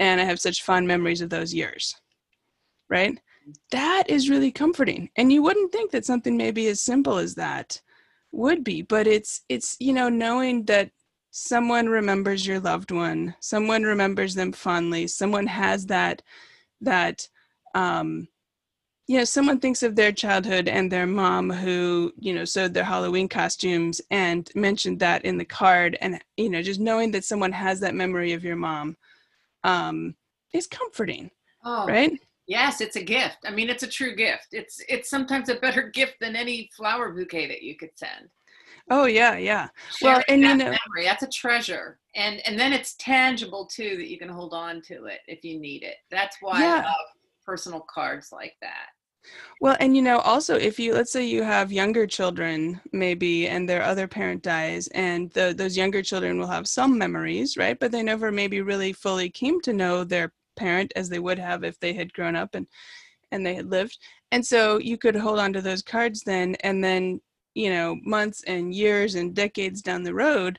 and 0.00 0.20
I 0.20 0.24
have 0.24 0.40
such 0.40 0.64
fond 0.64 0.88
memories 0.88 1.20
of 1.20 1.30
those 1.30 1.54
years. 1.54 1.94
Right? 2.90 3.18
That 3.70 4.04
is 4.08 4.30
really 4.30 4.50
comforting. 4.50 5.10
And 5.16 5.32
you 5.32 5.42
wouldn't 5.42 5.72
think 5.72 5.90
that 5.92 6.04
something 6.04 6.36
maybe 6.36 6.66
as 6.68 6.80
simple 6.80 7.16
as 7.18 7.34
that 7.36 7.80
would 8.32 8.64
be, 8.64 8.82
but 8.82 9.06
it's 9.06 9.42
it's 9.48 9.76
you 9.80 9.92
know 9.92 10.08
knowing 10.08 10.64
that 10.64 10.90
someone 11.30 11.88
remembers 11.88 12.46
your 12.46 12.60
loved 12.60 12.90
one, 12.90 13.34
someone 13.40 13.82
remembers 13.84 14.34
them 14.34 14.52
fondly, 14.52 15.06
someone 15.06 15.46
has 15.46 15.86
that 15.86 16.22
that 16.80 17.28
um 17.74 18.28
you 19.06 19.16
know 19.18 19.24
someone 19.24 19.60
thinks 19.60 19.82
of 19.82 19.96
their 19.96 20.12
childhood 20.12 20.68
and 20.68 20.90
their 20.90 21.06
mom 21.06 21.50
who 21.50 22.12
you 22.18 22.34
know 22.34 22.44
sewed 22.44 22.74
their 22.74 22.84
halloween 22.84 23.28
costumes 23.28 24.00
and 24.10 24.50
mentioned 24.54 24.98
that 24.98 25.24
in 25.24 25.38
the 25.38 25.44
card 25.44 25.96
and 26.00 26.20
you 26.36 26.50
know 26.50 26.60
just 26.60 26.80
knowing 26.80 27.10
that 27.12 27.24
someone 27.24 27.52
has 27.52 27.80
that 27.80 27.94
memory 27.94 28.32
of 28.32 28.44
your 28.44 28.56
mom 28.56 28.96
um, 29.64 30.14
is 30.52 30.66
comforting. 30.66 31.30
Oh, 31.64 31.86
right? 31.86 32.12
Yes, 32.46 32.80
it's 32.80 32.96
a 32.96 33.02
gift. 33.02 33.38
I 33.44 33.50
mean, 33.50 33.68
it's 33.68 33.82
a 33.82 33.88
true 33.88 34.14
gift. 34.14 34.48
It's 34.52 34.80
it's 34.88 35.10
sometimes 35.10 35.48
a 35.48 35.56
better 35.56 35.82
gift 35.94 36.16
than 36.20 36.36
any 36.36 36.70
flower 36.76 37.12
bouquet 37.12 37.46
that 37.48 37.62
you 37.62 37.76
could 37.76 37.90
send. 37.96 38.30
Oh 38.90 39.06
yeah, 39.06 39.36
yeah. 39.36 39.68
Sharing 39.96 40.14
well, 40.16 40.24
and 40.28 40.42
you 40.42 40.54
know, 40.54 40.64
memory, 40.64 41.04
that's 41.04 41.22
a 41.22 41.28
treasure, 41.28 41.98
and 42.14 42.40
and 42.46 42.58
then 42.58 42.72
it's 42.72 42.94
tangible 42.94 43.66
too 43.66 43.96
that 43.96 44.08
you 44.08 44.18
can 44.18 44.28
hold 44.28 44.54
on 44.54 44.80
to 44.82 45.06
it 45.06 45.20
if 45.26 45.44
you 45.44 45.58
need 45.58 45.82
it. 45.82 45.96
That's 46.10 46.36
why 46.40 46.62
yeah. 46.62 46.76
I 46.76 46.84
love 46.84 47.06
personal 47.44 47.80
cards 47.92 48.30
like 48.32 48.54
that. 48.60 48.88
Well, 49.60 49.76
and 49.80 49.96
you 49.96 50.02
know, 50.02 50.18
also 50.18 50.56
if 50.56 50.78
you 50.78 50.94
let's 50.94 51.10
say 51.10 51.24
you 51.24 51.42
have 51.42 51.72
younger 51.72 52.06
children, 52.06 52.80
maybe, 52.92 53.48
and 53.48 53.68
their 53.68 53.82
other 53.82 54.06
parent 54.06 54.42
dies, 54.42 54.86
and 54.88 55.32
the, 55.32 55.52
those 55.56 55.76
younger 55.76 56.02
children 56.02 56.38
will 56.38 56.46
have 56.46 56.68
some 56.68 56.96
memories, 56.96 57.56
right? 57.56 57.78
But 57.78 57.90
they 57.90 58.04
never 58.04 58.30
maybe 58.30 58.60
really 58.60 58.92
fully 58.92 59.30
came 59.30 59.60
to 59.62 59.72
know 59.72 60.04
their 60.04 60.32
parent 60.56 60.92
as 60.96 61.08
they 61.08 61.18
would 61.18 61.38
have 61.38 61.64
if 61.64 61.78
they 61.80 61.92
had 61.92 62.12
grown 62.12 62.36
up 62.36 62.54
and 62.54 62.66
and 63.32 63.44
they 63.44 63.54
had 63.54 63.70
lived. 63.70 63.98
And 64.30 64.44
so 64.44 64.78
you 64.78 64.98
could 64.98 65.16
hold 65.16 65.38
on 65.38 65.52
to 65.52 65.60
those 65.60 65.82
cards 65.82 66.22
then, 66.22 66.54
and 66.62 66.82
then 66.82 67.20
you 67.54 67.70
know, 67.70 67.96
months 68.04 68.44
and 68.46 68.74
years 68.74 69.14
and 69.14 69.34
decades 69.34 69.80
down 69.80 70.02
the 70.02 70.14
road, 70.14 70.58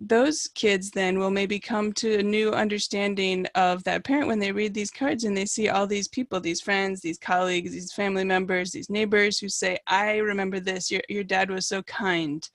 those 0.00 0.48
kids 0.54 0.90
then 0.90 1.18
will 1.18 1.30
maybe 1.30 1.60
come 1.60 1.92
to 1.92 2.18
a 2.18 2.22
new 2.22 2.52
understanding 2.52 3.46
of 3.54 3.84
that 3.84 4.02
parent 4.02 4.28
when 4.28 4.38
they 4.38 4.50
read 4.50 4.72
these 4.72 4.90
cards 4.90 5.24
and 5.24 5.36
they 5.36 5.44
see 5.44 5.68
all 5.68 5.86
these 5.86 6.08
people 6.08 6.40
these 6.40 6.62
friends 6.62 7.02
these 7.02 7.18
colleagues 7.18 7.72
these 7.72 7.92
family 7.92 8.24
members 8.24 8.70
these 8.70 8.88
neighbors 8.88 9.38
who 9.38 9.48
say 9.48 9.76
i 9.86 10.16
remember 10.16 10.58
this. 10.58 10.90
Your, 10.90 11.02
your 11.10 11.24
dad 11.24 11.50
was 11.50 11.66
so 11.66 11.82
kind. 11.82 12.48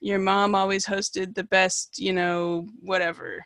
Your 0.00 0.20
mom 0.20 0.54
always 0.54 0.86
hosted 0.86 1.34
the 1.34 1.44
best 1.44 1.98
you 1.98 2.12
know 2.12 2.68
whatever. 2.80 3.44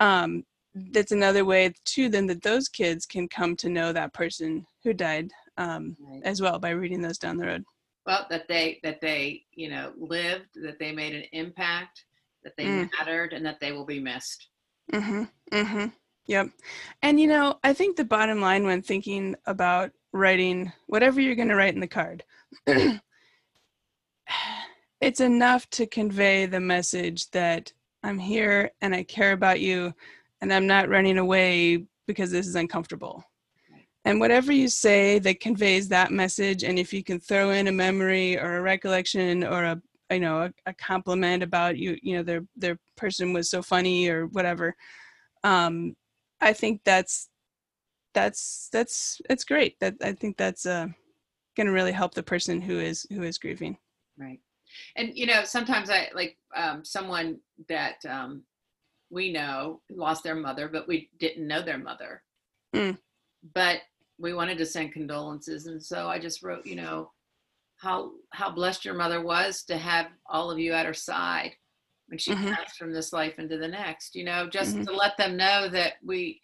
Um, 0.00 0.44
that's 0.92 1.12
another 1.12 1.44
way 1.44 1.72
too 1.84 2.08
then 2.08 2.26
that 2.26 2.42
those 2.42 2.68
kids 2.68 3.06
can 3.06 3.28
come 3.28 3.56
to 3.56 3.68
know 3.68 3.92
that 3.92 4.14
person 4.14 4.66
who 4.84 4.92
died 4.92 5.30
um, 5.56 5.96
right. 6.00 6.22
as 6.24 6.40
well 6.40 6.58
by 6.58 6.70
reading 6.70 7.02
those 7.02 7.18
down 7.18 7.36
the 7.36 7.46
road 7.46 7.64
well 8.06 8.26
that 8.30 8.48
they 8.48 8.80
that 8.82 9.00
they 9.00 9.42
you 9.52 9.68
know 9.68 9.92
lived 9.98 10.48
that 10.54 10.78
they 10.78 10.92
made 10.92 11.14
an 11.14 11.24
impact 11.32 12.04
that 12.48 12.56
they 12.56 12.64
mm. 12.64 12.90
mattered 12.98 13.32
and 13.32 13.44
that 13.44 13.60
they 13.60 13.72
will 13.72 13.84
be 13.84 14.00
missed. 14.00 14.48
Mm-hmm. 14.92 15.24
Mm-hmm. 15.52 15.86
Yep. 16.26 16.48
And 17.02 17.20
you 17.20 17.26
know, 17.26 17.58
I 17.62 17.72
think 17.72 17.96
the 17.96 18.04
bottom 18.04 18.40
line 18.40 18.64
when 18.64 18.82
thinking 18.82 19.34
about 19.46 19.92
writing 20.12 20.72
whatever 20.86 21.20
you're 21.20 21.34
going 21.34 21.48
to 21.48 21.56
write 21.56 21.74
in 21.74 21.80
the 21.80 21.86
card, 21.86 22.24
it's 25.00 25.20
enough 25.20 25.68
to 25.70 25.86
convey 25.86 26.46
the 26.46 26.60
message 26.60 27.30
that 27.30 27.72
I'm 28.02 28.18
here 28.18 28.70
and 28.80 28.94
I 28.94 29.02
care 29.02 29.32
about 29.32 29.60
you 29.60 29.94
and 30.40 30.52
I'm 30.52 30.66
not 30.66 30.88
running 30.88 31.18
away 31.18 31.84
because 32.06 32.30
this 32.30 32.46
is 32.46 32.54
uncomfortable. 32.54 33.24
And 34.04 34.20
whatever 34.20 34.52
you 34.52 34.68
say 34.68 35.18
that 35.18 35.40
conveys 35.40 35.88
that 35.88 36.10
message, 36.10 36.64
and 36.64 36.78
if 36.78 36.92
you 36.92 37.04
can 37.04 37.20
throw 37.20 37.50
in 37.50 37.68
a 37.68 37.72
memory 37.72 38.38
or 38.38 38.56
a 38.56 38.62
recollection 38.62 39.44
or 39.44 39.64
a 39.64 39.82
you 40.10 40.20
know 40.20 40.42
a, 40.42 40.52
a, 40.64 40.72
compliment 40.74 41.42
about 41.42 41.76
you 41.76 41.98
you 42.02 42.16
know 42.16 42.22
their 42.22 42.40
their 42.56 42.78
person 42.96 43.34
was 43.34 43.50
so 43.50 43.60
funny 43.60 44.08
or 44.08 44.26
whatever 44.28 44.74
um 45.44 45.94
i 46.40 46.50
think 46.50 46.80
that's 46.82 47.28
that's 48.14 48.68
that's 48.72 49.20
it's 49.30 49.44
great. 49.44 49.78
That 49.80 49.94
i 50.02 50.12
think 50.12 50.36
that's 50.36 50.66
uh 50.66 50.86
going 51.56 51.66
to 51.66 51.72
really 51.72 51.92
help 51.92 52.14
the 52.14 52.22
person 52.22 52.60
who 52.60 52.78
is 52.78 53.06
who 53.10 53.22
is 53.22 53.38
grieving. 53.38 53.76
Right. 54.16 54.40
And 54.96 55.16
you 55.16 55.26
know 55.26 55.44
sometimes 55.44 55.90
i 55.90 56.08
like 56.14 56.36
um 56.56 56.84
someone 56.84 57.38
that 57.68 57.96
um 58.08 58.42
we 59.10 59.32
know 59.32 59.80
lost 59.90 60.22
their 60.22 60.34
mother 60.34 60.68
but 60.68 60.86
we 60.88 61.08
didn't 61.18 61.46
know 61.46 61.62
their 61.62 61.78
mother 61.78 62.22
mm. 62.74 62.96
but 63.54 63.80
we 64.18 64.34
wanted 64.34 64.58
to 64.58 64.66
send 64.66 64.92
condolences 64.92 65.66
and 65.66 65.82
so 65.82 66.08
i 66.08 66.18
just 66.18 66.42
wrote 66.42 66.64
you 66.66 66.76
know 66.76 67.10
how 67.76 68.10
how 68.30 68.50
blessed 68.50 68.84
your 68.84 68.94
mother 68.94 69.22
was 69.22 69.62
to 69.62 69.76
have 69.76 70.06
all 70.28 70.50
of 70.50 70.58
you 70.58 70.72
at 70.72 70.86
her 70.86 70.94
side 70.94 71.52
when 72.08 72.18
she 72.18 72.32
mm-hmm. 72.32 72.52
passed 72.52 72.76
from 72.76 72.92
this 72.92 73.12
life 73.12 73.38
into 73.38 73.56
the 73.56 73.68
next 73.68 74.14
you 74.14 74.24
know 74.24 74.48
just 74.48 74.74
mm-hmm. 74.74 74.84
to 74.84 74.92
let 74.92 75.16
them 75.16 75.36
know 75.36 75.68
that 75.68 75.94
we 76.04 76.40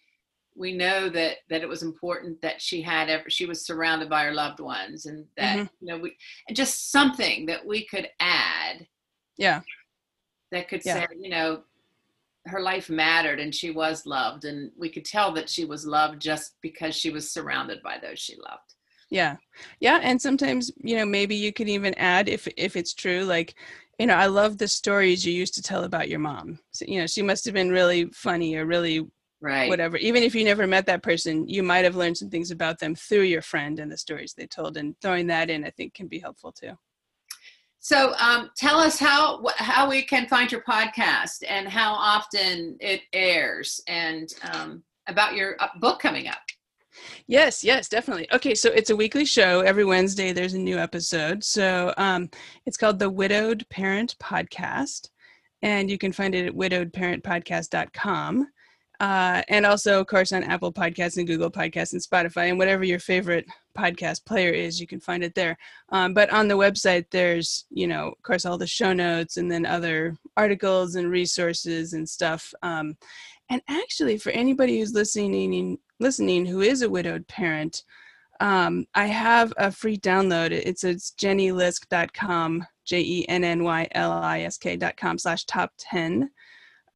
we 0.56 0.72
know 0.72 1.08
that 1.08 1.38
that 1.50 1.62
it 1.62 1.68
was 1.68 1.82
important 1.82 2.40
that 2.40 2.62
she 2.62 2.80
had 2.80 3.10
ever 3.10 3.28
she 3.28 3.46
was 3.46 3.66
surrounded 3.66 4.08
by 4.08 4.24
her 4.24 4.32
loved 4.32 4.60
ones 4.60 5.06
and 5.06 5.26
that 5.36 5.56
mm-hmm. 5.56 5.66
you 5.80 5.86
know 5.86 5.98
we 5.98 6.16
and 6.48 6.56
just 6.56 6.92
something 6.92 7.46
that 7.46 7.64
we 7.64 7.84
could 7.86 8.08
add 8.20 8.86
yeah 9.36 9.60
that 10.52 10.68
could 10.68 10.82
yeah. 10.84 11.00
say 11.00 11.06
you 11.18 11.30
know 11.30 11.62
her 12.46 12.60
life 12.60 12.90
mattered 12.90 13.40
and 13.40 13.54
she 13.54 13.70
was 13.70 14.06
loved 14.06 14.44
and 14.44 14.70
we 14.76 14.90
could 14.90 15.04
tell 15.04 15.32
that 15.32 15.48
she 15.48 15.64
was 15.64 15.86
loved 15.86 16.20
just 16.20 16.56
because 16.60 16.94
she 16.94 17.10
was 17.10 17.30
surrounded 17.30 17.82
by 17.82 17.98
those 17.98 18.18
she 18.18 18.36
loved. 18.36 18.74
Yeah. 19.10 19.36
Yeah 19.80 20.00
and 20.02 20.20
sometimes 20.20 20.70
you 20.76 20.96
know 20.96 21.06
maybe 21.06 21.36
you 21.36 21.52
could 21.52 21.68
even 21.68 21.94
add 21.94 22.28
if 22.28 22.46
if 22.56 22.76
it's 22.76 22.94
true 22.94 23.24
like 23.24 23.54
you 23.98 24.06
know 24.06 24.14
i 24.14 24.26
love 24.26 24.58
the 24.58 24.68
stories 24.68 25.24
you 25.24 25.32
used 25.32 25.54
to 25.54 25.62
tell 25.62 25.84
about 25.84 26.08
your 26.08 26.18
mom. 26.18 26.58
So, 26.72 26.84
you 26.86 27.00
know 27.00 27.06
she 27.06 27.22
must 27.22 27.44
have 27.44 27.54
been 27.54 27.70
really 27.70 28.06
funny 28.06 28.56
or 28.56 28.66
really 28.66 29.06
right. 29.40 29.68
whatever. 29.68 29.96
Even 29.98 30.22
if 30.22 30.34
you 30.34 30.44
never 30.44 30.66
met 30.66 30.86
that 30.86 31.02
person 31.02 31.48
you 31.48 31.62
might 31.62 31.84
have 31.84 31.96
learned 31.96 32.18
some 32.18 32.30
things 32.30 32.50
about 32.50 32.78
them 32.78 32.94
through 32.94 33.22
your 33.22 33.42
friend 33.42 33.78
and 33.78 33.90
the 33.90 33.96
stories 33.98 34.34
they 34.34 34.46
told 34.46 34.76
and 34.76 34.96
throwing 35.00 35.26
that 35.28 35.48
in 35.50 35.64
i 35.64 35.70
think 35.70 35.94
can 35.94 36.08
be 36.08 36.18
helpful 36.18 36.52
too 36.52 36.76
So 37.84 38.14
um, 38.18 38.48
tell 38.56 38.78
us 38.78 38.98
how 38.98 39.44
how 39.56 39.90
we 39.90 40.00
can 40.04 40.26
find 40.26 40.50
your 40.50 40.62
podcast 40.62 41.44
and 41.46 41.68
how 41.68 41.92
often 41.92 42.78
it 42.80 43.02
airs, 43.12 43.78
and 43.86 44.32
um, 44.50 44.82
about 45.06 45.34
your 45.34 45.56
uh, 45.60 45.68
book 45.80 46.00
coming 46.00 46.26
up. 46.26 46.38
Yes, 47.26 47.62
yes, 47.62 47.90
definitely. 47.90 48.26
Okay, 48.32 48.54
so 48.54 48.70
it's 48.70 48.88
a 48.88 48.96
weekly 48.96 49.26
show. 49.26 49.60
Every 49.60 49.84
Wednesday, 49.84 50.32
there's 50.32 50.54
a 50.54 50.58
new 50.58 50.78
episode. 50.78 51.44
So 51.44 51.92
um, 51.98 52.30
it's 52.64 52.78
called 52.78 52.98
the 52.98 53.10
Widowed 53.10 53.68
Parent 53.68 54.16
Podcast, 54.18 55.10
and 55.60 55.90
you 55.90 55.98
can 55.98 56.10
find 56.10 56.34
it 56.34 56.46
at 56.46 56.54
widowedparentpodcast.com. 56.54 58.48
Uh, 58.98 59.42
and 59.48 59.66
also, 59.66 60.00
of 60.00 60.06
course, 60.06 60.32
on 60.32 60.42
Apple 60.42 60.72
Podcasts 60.72 61.18
and 61.18 61.26
Google 61.26 61.50
Podcasts 61.50 61.92
and 61.92 62.00
Spotify 62.00 62.48
and 62.48 62.58
whatever 62.58 62.82
your 62.82 62.98
favorite 62.98 63.44
podcast 63.76 64.24
player 64.24 64.50
is, 64.50 64.80
you 64.80 64.86
can 64.86 65.00
find 65.00 65.22
it 65.22 65.34
there. 65.34 65.56
Um, 65.90 66.14
but 66.14 66.30
on 66.30 66.48
the 66.48 66.56
website, 66.56 67.06
there's, 67.10 67.66
you 67.70 67.86
know, 67.86 68.08
of 68.08 68.22
course, 68.22 68.46
all 68.46 68.58
the 68.58 68.66
show 68.66 68.92
notes 68.92 69.36
and 69.36 69.50
then 69.50 69.66
other 69.66 70.16
articles 70.36 70.94
and 70.94 71.10
resources 71.10 71.92
and 71.92 72.08
stuff. 72.08 72.52
Um, 72.62 72.96
and 73.50 73.60
actually, 73.68 74.18
for 74.18 74.30
anybody 74.30 74.78
who's 74.78 74.94
listening, 74.94 75.78
listening 76.00 76.46
who 76.46 76.60
is 76.60 76.82
a 76.82 76.90
widowed 76.90 77.26
parent, 77.28 77.84
um, 78.40 78.86
I 78.94 79.06
have 79.06 79.52
a 79.56 79.70
free 79.70 79.98
download. 79.98 80.50
It's 80.50 80.82
it's 80.82 81.12
jennylisk.com, 81.12 82.66
J 82.84 83.00
E 83.00 83.28
N 83.28 83.44
N 83.44 83.62
Y 83.62 83.88
L 83.92 84.12
I 84.12 84.40
S 84.40 84.58
K.com 84.58 85.18
slash 85.18 85.44
top 85.44 85.72
10 85.78 86.30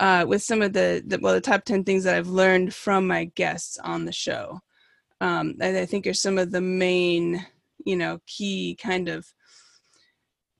uh, 0.01 0.25
with 0.29 0.43
some 0.43 0.63
of 0.63 0.73
the, 0.73 1.03
the, 1.07 1.19
well 1.21 1.35
the 1.35 1.41
top 1.41 1.65
10 1.65 1.85
things 1.85 2.05
that 2.05 2.15
i've 2.15 2.29
learned 2.29 2.75
from 2.75 3.07
my 3.07 3.25
guests 3.35 3.79
on 3.79 4.05
the 4.05 4.13
show 4.13 4.61
um, 5.21 5.55
i 5.61 5.85
think 5.85 6.07
are 6.07 6.15
some 6.15 6.39
of 6.39 6.51
the 6.51 6.61
main 6.61 7.45
you 7.85 7.97
know 7.97 8.19
key 8.27 8.77
kind 8.81 9.09
of 9.09 9.27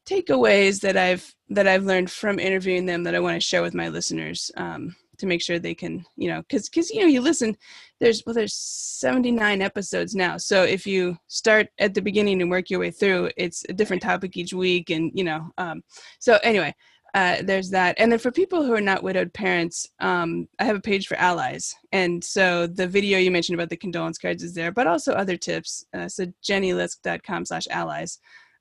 takeaways 0.07 0.81
that 0.81 0.97
i've 0.97 1.35
that 1.49 1.67
i've 1.67 1.85
learned 1.85 2.11
from 2.11 2.39
interviewing 2.39 2.87
them 2.87 3.03
that 3.03 3.15
i 3.15 3.21
want 3.21 3.35
to 3.35 3.47
share 3.47 3.63
with 3.63 3.75
my 3.75 3.89
listeners 3.89 4.51
um, 4.57 4.95
to 5.19 5.27
make 5.27 5.43
sure 5.43 5.59
they 5.59 5.75
can 5.75 6.05
you 6.17 6.29
know 6.29 6.41
because 6.43 6.69
because 6.69 6.91
you 6.91 7.01
know 7.01 7.07
you 7.07 7.21
listen 7.21 7.57
there's 8.01 8.23
well 8.25 8.35
there's 8.35 8.55
79 8.55 9.61
episodes 9.63 10.15
now. 10.15 10.37
So 10.37 10.63
if 10.63 10.87
you 10.87 11.17
start 11.27 11.69
at 11.79 11.95
the 11.95 12.03
beginning 12.03 12.41
and 12.41 12.51
work 12.51 12.71
your 12.71 12.81
way 12.81 12.91
through 12.91 13.31
it's 13.37 13.65
a 13.69 13.73
different 13.73 14.03
topic 14.03 14.37
each 14.37 14.53
week 14.53 14.91
and 14.91 15.11
you 15.15 15.25
know 15.25 15.51
um, 15.59 15.83
so 16.19 16.39
anyway 16.43 16.75
uh, 17.15 17.37
there's 17.43 17.71
that. 17.71 17.95
And 17.99 18.13
then 18.13 18.19
for 18.19 18.31
people 18.31 18.63
who 18.63 18.75
are 18.75 18.81
not 18.81 19.03
widowed 19.03 19.33
parents, 19.33 19.89
um, 20.01 20.49
I 20.59 20.65
have 20.65 20.77
a 20.77 20.81
page 20.81 21.07
for 21.07 21.17
allies. 21.17 21.75
And 21.93 22.23
so 22.23 22.67
the 22.67 22.87
video 22.87 23.19
you 23.19 23.31
mentioned 23.31 23.59
about 23.59 23.71
the 23.71 23.77
condolence 23.77 24.19
cards 24.19 24.43
is 24.43 24.55
there, 24.55 24.73
but 24.73 24.87
also 24.87 25.13
other 25.13 25.37
tips. 25.37 25.87
Uh, 25.95 26.09
so 26.09 26.27
jennylisk.com 26.43 27.47
slash 27.47 27.67
allies 27.71 28.19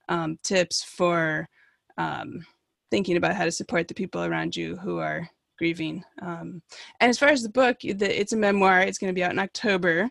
um, 0.10 0.38
tips 0.44 0.84
for 0.84 1.50
um, 1.98 2.46
thinking 2.90 3.18
about 3.18 3.36
how 3.36 3.46
to 3.46 3.52
support 3.52 3.88
the 3.88 3.94
people 3.94 4.24
around 4.24 4.56
you 4.56 4.78
who 4.78 5.00
are 5.00 5.30
grieving. 5.58 6.04
Um, 6.22 6.62
and 7.00 7.10
as 7.10 7.20
far 7.20 7.30
as 7.30 7.44
the 7.44 7.50
book, 7.50 7.80
the, 7.82 8.20
it's 8.20 8.34
a 8.34 8.38
memoir. 8.38 8.82
It's 8.82 8.98
going 8.98 9.10
to 9.10 9.18
be 9.18 9.24
out 9.24 9.32
in 9.32 9.40
October. 9.40 10.10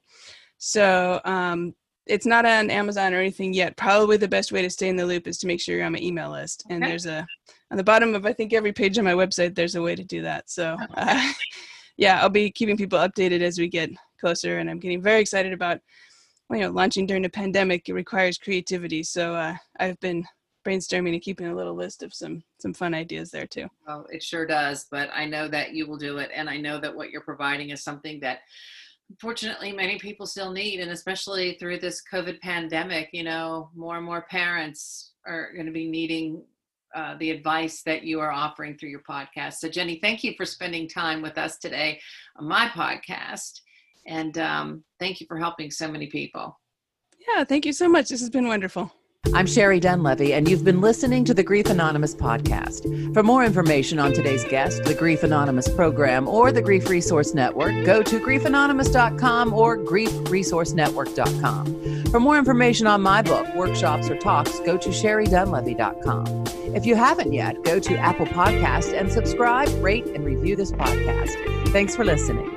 So 0.59 1.21
um, 1.25 1.75
it's 2.07 2.27
not 2.27 2.45
on 2.45 2.71
Amazon 2.71 3.15
or 3.15 3.21
anything 3.21 3.55
yet. 3.55 3.77
Probably 3.77 4.17
the 4.17 4.29
best 4.29 4.53
way 4.53 4.63
to 4.63 4.71
stay 4.71 4.89
in 4.89 4.97
the 4.97 5.07
loop 5.07 5.27
is 5.27 5.39
to 5.39 5.47
make 5.47 5.61
sure 5.61 5.77
you're 5.77 5.87
on 5.87 5.93
my 5.93 5.99
email 6.01 6.31
list. 6.31 6.65
And 6.69 6.83
okay. 6.83 6.91
there's 6.91 7.07
a 7.07 7.27
on 7.71 7.77
the 7.77 7.85
bottom 7.85 8.15
of 8.15 8.27
I 8.27 8.33
think 8.33 8.53
every 8.53 8.73
page 8.73 8.99
on 8.99 9.05
my 9.05 9.15
website 9.15 9.55
there's 9.55 9.75
a 9.75 9.83
way 9.83 9.95
to 9.95 10.05
do 10.05 10.23
that. 10.23 10.51
So 10.51 10.77
uh, 10.95 11.33
yeah, 11.97 12.21
I'll 12.21 12.29
be 12.29 12.51
keeping 12.51 12.77
people 12.77 12.99
updated 12.99 13.41
as 13.41 13.59
we 13.59 13.69
get 13.69 13.91
closer, 14.21 14.59
and 14.59 14.71
I'm 14.71 14.79
getting 14.79 15.03
very 15.03 15.21
excited 15.21 15.53
about 15.53 15.81
you 16.51 16.61
know 16.61 16.71
launching 16.71 17.07
during 17.07 17.25
a 17.25 17.31
pandemic. 17.31 17.89
It 17.89 17.95
requires 17.95 18.39
creativity, 18.39 19.03
so 19.03 19.35
uh, 19.35 19.57
I've 19.79 19.99
been 20.01 20.25
brainstorming 20.67 21.13
and 21.13 21.23
keeping 21.23 21.47
a 21.47 21.55
little 21.55 21.75
list 21.75 22.03
of 22.03 22.13
some 22.13 22.43
some 22.59 22.75
fun 22.75 22.95
ideas 22.95 23.31
there 23.31 23.47
too. 23.47 23.67
Oh, 23.89 24.05
it 24.11 24.23
sure 24.23 24.47
does. 24.47 24.87
But 24.91 25.11
I 25.15 25.25
know 25.25 25.49
that 25.49 25.73
you 25.73 25.87
will 25.87 25.99
do 25.99 26.19
it, 26.19 26.31
and 26.35 26.49
I 26.49 26.57
know 26.59 26.79
that 26.81 26.95
what 26.95 27.11
you're 27.11 27.21
providing 27.23 27.71
is 27.71 27.83
something 27.83 28.21
that 28.21 28.41
unfortunately 29.11 29.73
many 29.73 29.99
people 30.01 30.27
still 30.27 30.51
need 30.51 30.81
and 30.81 30.91
especially 30.91 31.57
through 31.61 31.79
this 31.79 32.03
covid 32.13 32.41
pandemic 32.41 33.09
you 33.13 33.23
know 33.23 33.71
more 33.73 33.99
and 33.99 34.05
more 34.05 34.23
parents 34.23 35.13
are 35.25 35.53
going 35.55 35.67
to 35.67 35.71
be 35.71 35.89
needing 35.89 36.43
uh, 36.97 37.17
the 37.19 37.31
advice 37.31 37.83
that 37.83 38.03
you 38.03 38.19
are 38.19 38.33
offering 38.33 38.77
through 38.77 38.89
your 38.89 39.03
podcast 39.09 39.55
so 39.55 39.69
jenny 39.69 39.99
thank 40.03 40.25
you 40.25 40.35
for 40.37 40.45
spending 40.45 40.89
time 40.89 41.23
with 41.23 41.39
us 41.39 41.59
today 41.59 42.01
on 42.37 42.49
my 42.49 42.67
podcast 42.69 43.61
and 44.07 44.39
um, 44.39 44.83
thank 44.99 45.21
you 45.21 45.27
for 45.27 45.39
helping 45.39 45.71
so 45.71 45.87
many 45.87 46.07
people 46.07 46.59
yeah 47.29 47.45
thank 47.45 47.65
you 47.65 47.73
so 47.73 47.89
much 47.89 48.09
this 48.09 48.21
has 48.21 48.31
been 48.31 48.49
wonderful 48.49 48.93
I'm 49.35 49.47
Sherry 49.47 49.81
Dunlevy, 49.81 50.33
and 50.33 50.49
you've 50.49 50.65
been 50.65 50.81
listening 50.81 51.23
to 51.25 51.35
the 51.35 51.43
Grief 51.43 51.67
Anonymous 51.67 52.15
podcast. 52.15 53.13
For 53.13 53.23
more 53.23 53.45
information 53.45 53.99
on 53.99 54.13
today's 54.13 54.45
guest, 54.45 54.85
the 54.85 54.95
Grief 54.95 55.25
Anonymous 55.25 55.69
program, 55.69 56.27
or 56.29 56.53
the 56.53 56.63
Grief 56.63 56.89
Resource 56.89 57.35
Network, 57.35 57.85
go 57.85 58.03
to 58.03 58.21
griefanonymous.com 58.21 59.53
or 59.53 59.77
griefresourcenetwork.com. 59.79 62.07
For 62.11 62.21
more 62.21 62.39
information 62.39 62.87
on 62.87 63.03
my 63.03 63.21
book, 63.23 63.53
workshops, 63.55 64.09
or 64.09 64.17
talks, 64.17 64.61
go 64.61 64.79
to 64.79 64.91
sherrydunlevy.com. 64.91 66.45
If 66.75 66.87
you 66.87 66.97
haven't 66.97 67.33
yet, 67.33 67.63
go 67.63 67.79
to 67.79 67.97
Apple 67.97 68.27
Podcast 68.27 68.99
and 68.99 69.11
subscribe, 69.11 69.69
rate, 69.83 70.07
and 70.07 70.25
review 70.25 70.57
this 70.57 70.73
podcast. 70.73 71.69
Thanks 71.69 71.95
for 71.95 72.05
listening. 72.05 72.56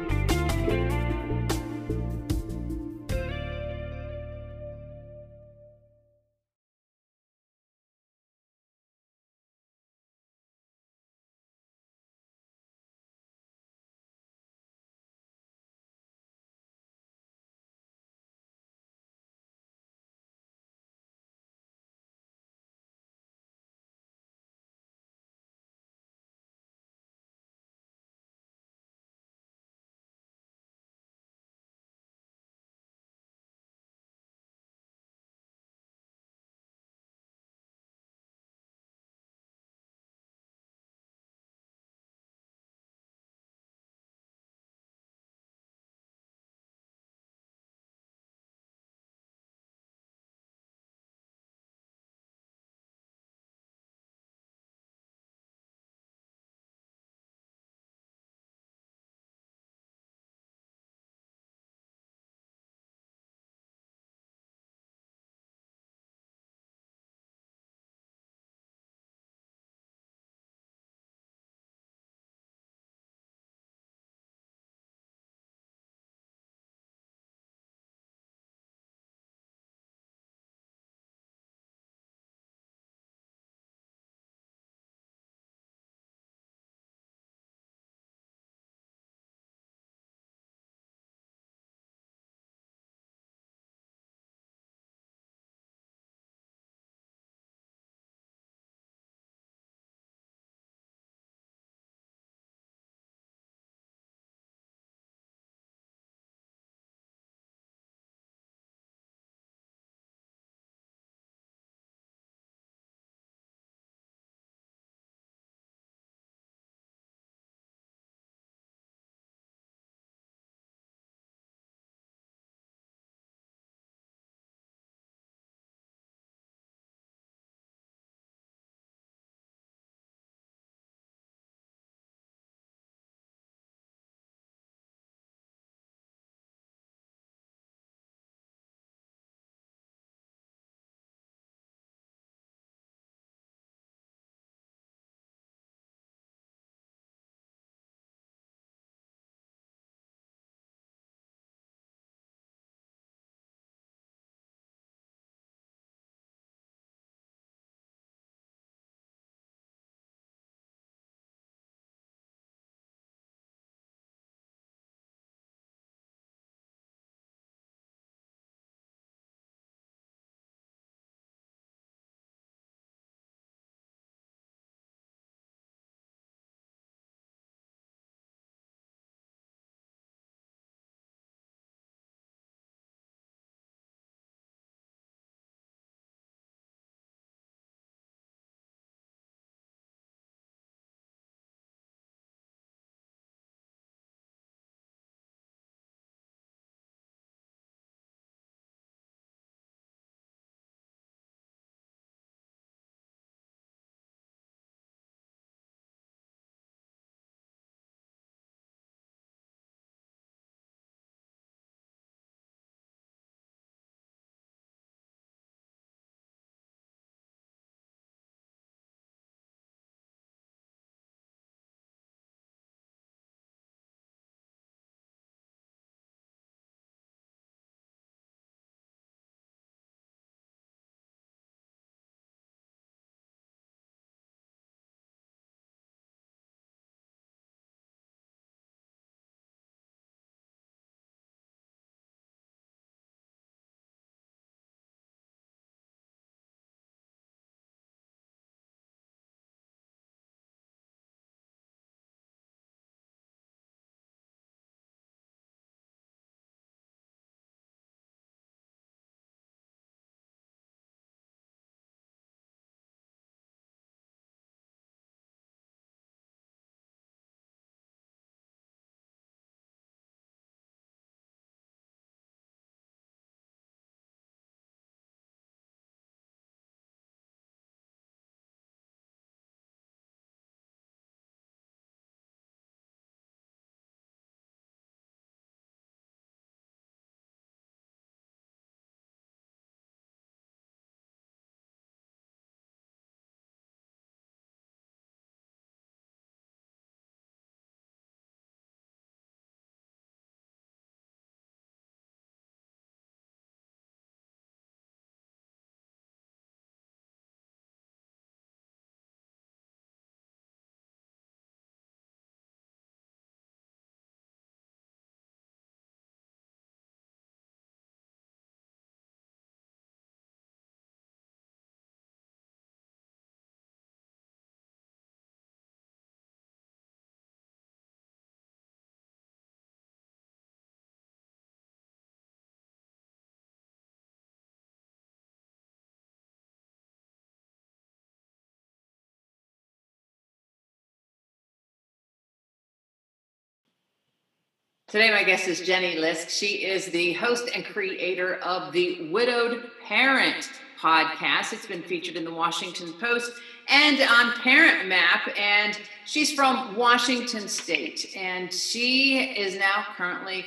Today, 344.90 345.12
my 345.12 345.24
guest 345.24 345.48
is 345.48 345.62
Jenny 345.62 345.98
Lisk. 345.98 346.32
She 346.32 346.66
is 346.66 346.88
the 346.88 347.14
host 347.14 347.48
and 347.54 347.64
creator 347.64 348.38
of 348.38 348.72
the 348.72 349.08
Widowed 349.12 349.70
Parent 349.86 350.50
podcast. 350.82 351.54
It's 351.54 351.68
been 351.68 351.84
featured 351.84 352.16
in 352.16 352.24
the 352.24 352.34
Washington 352.34 352.94
Post 352.94 353.34
and 353.68 354.02
on 354.02 354.34
Parent 354.40 354.88
Map. 354.88 355.30
And 355.38 355.80
she's 356.08 356.34
from 356.34 356.76
Washington 356.76 357.48
State. 357.48 358.16
And 358.18 358.52
she 358.52 359.20
is 359.20 359.60
now 359.60 359.86
currently 359.96 360.44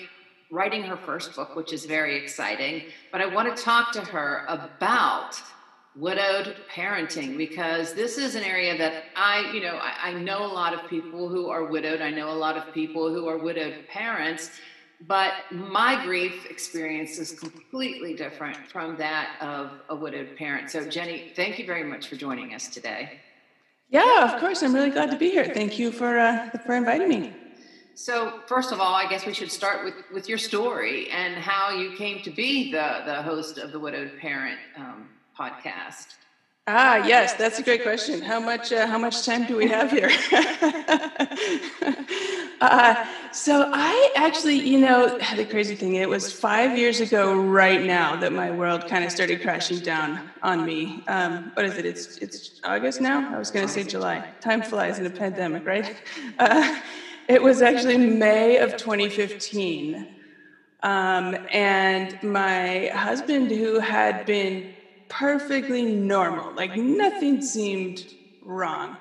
writing 0.51 0.83
her 0.83 0.97
first 0.97 1.37
book, 1.37 1.55
which 1.55 1.73
is 1.73 1.85
very 1.85 2.21
exciting. 2.21 2.87
But 3.13 3.21
I 3.21 3.27
want 3.27 3.57
to 3.57 3.63
talk 3.63 3.93
to 3.93 4.01
her 4.01 4.45
about 4.49 5.41
widowed 5.97 6.57
parenting 6.75 7.37
because 7.37 7.93
this 7.93 8.17
is 8.17 8.35
an 8.35 8.43
area 8.43 8.77
that 8.79 9.05
I, 9.15 9.51
you 9.53 9.61
know, 9.61 9.79
I, 9.81 10.11
I, 10.11 10.13
know 10.15 10.45
a 10.45 10.53
lot 10.53 10.73
of 10.73 10.89
people 10.89 11.29
who 11.29 11.51
are 11.51 11.65
widowed. 11.65 12.01
I 12.01 12.11
know 12.11 12.31
a 12.31 12.35
lot 12.35 12.57
of 12.57 12.73
people 12.73 13.13
who 13.13 13.29
are 13.29 13.37
widowed 13.37 13.87
parents, 13.89 14.51
but 15.07 15.33
my 15.51 16.03
grief 16.03 16.47
experience 16.47 17.19
is 17.19 17.33
completely 17.33 18.15
different 18.15 18.57
from 18.57 18.97
that 18.97 19.37
of 19.43 19.71
a 19.91 19.97
widowed 19.97 20.37
parent. 20.37 20.71
So, 20.71 20.89
Jenny, 20.89 21.33
thank 21.37 21.59
you 21.59 21.67
very 21.67 21.85
much 21.85 22.09
for 22.09 22.17
joining 22.17 22.55
us 22.55 22.69
today. 22.69 23.21
Yeah, 23.91 24.33
of 24.33 24.41
course. 24.41 24.63
I'm 24.63 24.75
really 24.75 24.91
glad 24.91 25.11
to 25.11 25.19
be 25.19 25.29
here. 25.29 25.45
Thank 25.45 25.79
you 25.79 25.93
for 25.93 26.19
uh, 26.19 26.49
for 26.65 26.75
inviting 26.75 27.09
me. 27.09 27.35
So, 27.95 28.41
first 28.47 28.73
of 28.73 28.81
all, 28.81 28.95
I 28.95 29.07
guess 29.07 29.27
we 29.27 29.35
should 29.35 29.53
start 29.53 29.85
with 29.85 29.95
with 30.11 30.27
your 30.31 30.39
story 30.39 31.11
and 31.11 31.35
how 31.35 31.71
you 31.71 31.95
came 31.97 32.23
to 32.23 32.31
be 32.31 32.73
the 32.73 33.03
the 33.05 33.23
host 33.23 33.59
of 33.59 33.71
the 33.73 33.79
widowed 33.79 34.19
parent 34.19 34.59
um, 34.79 35.09
podcast? 35.39 36.15
Ah, 36.69 37.05
yes, 37.05 37.35
that's 37.35 37.59
a 37.59 37.63
great 37.63 37.83
question. 37.83 38.21
How 38.21 38.39
much 38.39 38.73
uh, 38.73 38.87
how 38.87 38.97
much 38.97 39.27
time 39.27 39.47
do 39.47 39.57
we 39.57 39.67
have 39.67 39.91
here? 39.91 40.11
uh, 42.61 42.95
so 43.33 43.69
I 43.73 44.13
actually, 44.15 44.61
you 44.61 44.79
know, 44.79 45.19
the 45.35 45.45
crazy 45.45 45.75
thing, 45.75 45.97
it 45.97 46.09
was 46.09 46.33
five 46.33 46.79
years 46.79 47.01
ago 47.01 47.35
right 47.35 47.83
now 47.83 48.15
that 48.15 48.33
my 48.33 48.53
world 48.53 48.87
kind 48.87 49.05
of 49.05 49.11
started 49.11 49.43
crashing 49.43 49.81
down 49.81 50.31
on 50.43 50.65
me. 50.65 51.03
Um, 51.09 51.51
what 51.55 51.67
is 51.67 51.79
it? 51.79 51.85
It's 51.85 52.19
it's 52.19 52.61
August 52.63 53.01
now. 53.01 53.35
I 53.35 53.39
was 53.39 53.51
going 53.51 53.67
to 53.67 53.73
say 53.73 53.83
July. 53.83 54.25
Time 54.41 54.63
flies 54.63 55.01
in 55.01 55.07
a 55.07 55.11
pandemic, 55.11 55.67
right? 55.67 55.97
Uh, 56.39 56.81
it 57.29 57.43
was 57.43 57.61
actually 57.61 57.97
May 57.97 58.59
of 58.59 58.77
2015. 58.77 60.07
Um, 60.83 61.37
and 61.53 62.21
my 62.23 62.87
husband, 62.95 63.51
who 63.51 63.79
had 63.79 64.27
been 64.27 64.72
perfectly 65.13 65.85
normal, 65.85 66.55
like 66.55 66.75
nothing 66.75 67.41
seemed 67.43 68.03
wrong. 68.41 68.97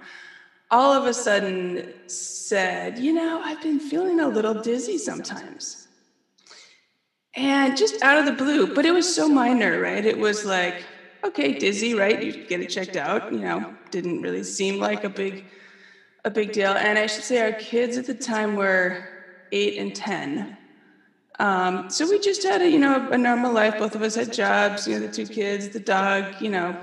All 0.71 0.93
of 0.93 1.05
a 1.05 1.13
sudden 1.13 1.83
said, 2.07 2.97
You 2.99 3.13
know, 3.13 3.41
I've 3.43 3.61
been 3.61 3.79
feeling 3.79 4.19
a 4.19 4.27
little 4.29 4.55
dizzy 4.55 4.97
sometimes. 4.97 5.77
And 7.35 7.75
just 7.75 7.97
out 8.01 8.17
of 8.17 8.25
the 8.25 8.31
blue, 8.33 8.67
but 8.67 8.85
it 8.85 8.91
was 8.91 9.07
so 9.07 9.29
minor, 9.29 9.79
right? 9.79 10.03
It 10.03 10.17
was 10.17 10.43
like, 10.43 10.85
okay, 11.25 11.53
dizzy, 11.53 11.93
right? 11.93 12.21
You 12.21 12.33
get 12.47 12.61
it 12.61 12.69
checked 12.69 12.97
out, 12.97 13.23
you 13.29 13.39
know, 13.41 13.65
didn't 13.91 14.21
really 14.21 14.43
seem 14.43 14.79
like 14.79 15.03
a 15.03 15.09
big 15.09 15.43
a 16.25 16.31
big 16.31 16.51
deal. 16.51 16.73
And 16.73 16.99
I 16.99 17.07
should 17.07 17.25
say 17.25 17.39
our 17.39 17.53
kids 17.53 17.97
at 17.97 18.05
the 18.07 18.15
time 18.15 18.55
were 18.55 18.97
eight 19.51 19.75
and 19.77 19.93
ten. 19.95 20.47
Um, 21.39 21.89
so 21.89 22.07
we 22.07 22.19
just 22.19 22.43
had 22.43 22.61
a, 22.61 22.69
you 22.69 22.79
know, 22.79 23.07
a 23.11 23.17
normal 23.17 23.51
life. 23.51 23.77
Both 23.77 23.95
of 23.95 24.01
us 24.01 24.15
had 24.15 24.31
jobs, 24.31 24.87
you 24.87 24.95
know, 24.95 24.99
the 24.99 25.09
two 25.09 25.27
kids, 25.27 25.69
the 25.69 25.79
dog, 25.79 26.35
you 26.39 26.49
know, 26.49 26.77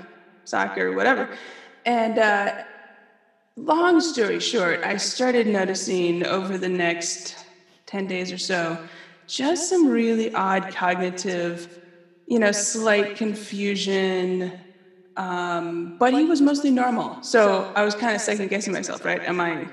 soccer, 0.45 0.91
whatever. 0.93 1.29
And 1.85 2.17
uh, 2.19 2.53
long 3.55 3.99
story 3.99 4.39
short, 4.39 4.79
I 4.83 4.97
started 4.97 5.47
noticing 5.47 6.25
over 6.25 6.57
the 6.57 6.69
next 6.69 7.37
10 7.87 8.07
days 8.07 8.31
or 8.31 8.37
so 8.37 8.79
just 9.27 9.69
some 9.69 9.87
really 9.87 10.33
odd 10.33 10.69
cognitive, 10.69 11.67
you 12.27 12.39
know, 12.39 12.51
slight 12.51 13.13
confusion. 13.15 14.53
Um, 15.17 15.93
but 15.99 16.13
he 16.13 16.25
was 16.25 16.41
mostly 16.41 16.71
normal. 16.71 17.17
So 17.21 17.69
I 17.75 17.83
was 17.83 17.95
kind 17.95 18.15
of 18.15 18.21
second 18.21 18.49
guessing 18.49 18.73
myself, 18.73 19.05
right? 19.05 19.21
Am 19.23 19.39
I, 19.41 19.69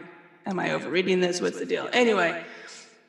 am 0.47 0.59
I 0.59 0.73
overreading 0.73 1.21
this? 1.21 1.41
What's 1.41 1.59
the 1.59 1.67
deal? 1.67 1.89
Anyway, 1.93 2.37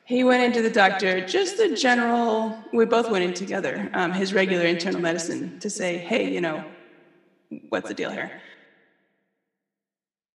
he 0.08 0.24
went 0.24 0.42
into 0.42 0.62
the 0.62 0.70
doctor, 0.70 1.20
just 1.26 1.58
the 1.58 1.76
general, 1.76 2.56
we 2.72 2.86
both 2.86 3.10
went 3.10 3.24
in 3.24 3.34
together, 3.34 3.90
um, 3.92 4.10
his 4.10 4.32
regular 4.32 4.64
internal 4.64 5.02
medicine 5.02 5.60
to 5.60 5.68
say, 5.68 5.98
hey, 5.98 6.32
you 6.32 6.40
know, 6.40 6.64
what's 7.68 7.88
the 7.88 7.94
deal 7.94 8.10
here? 8.10 8.40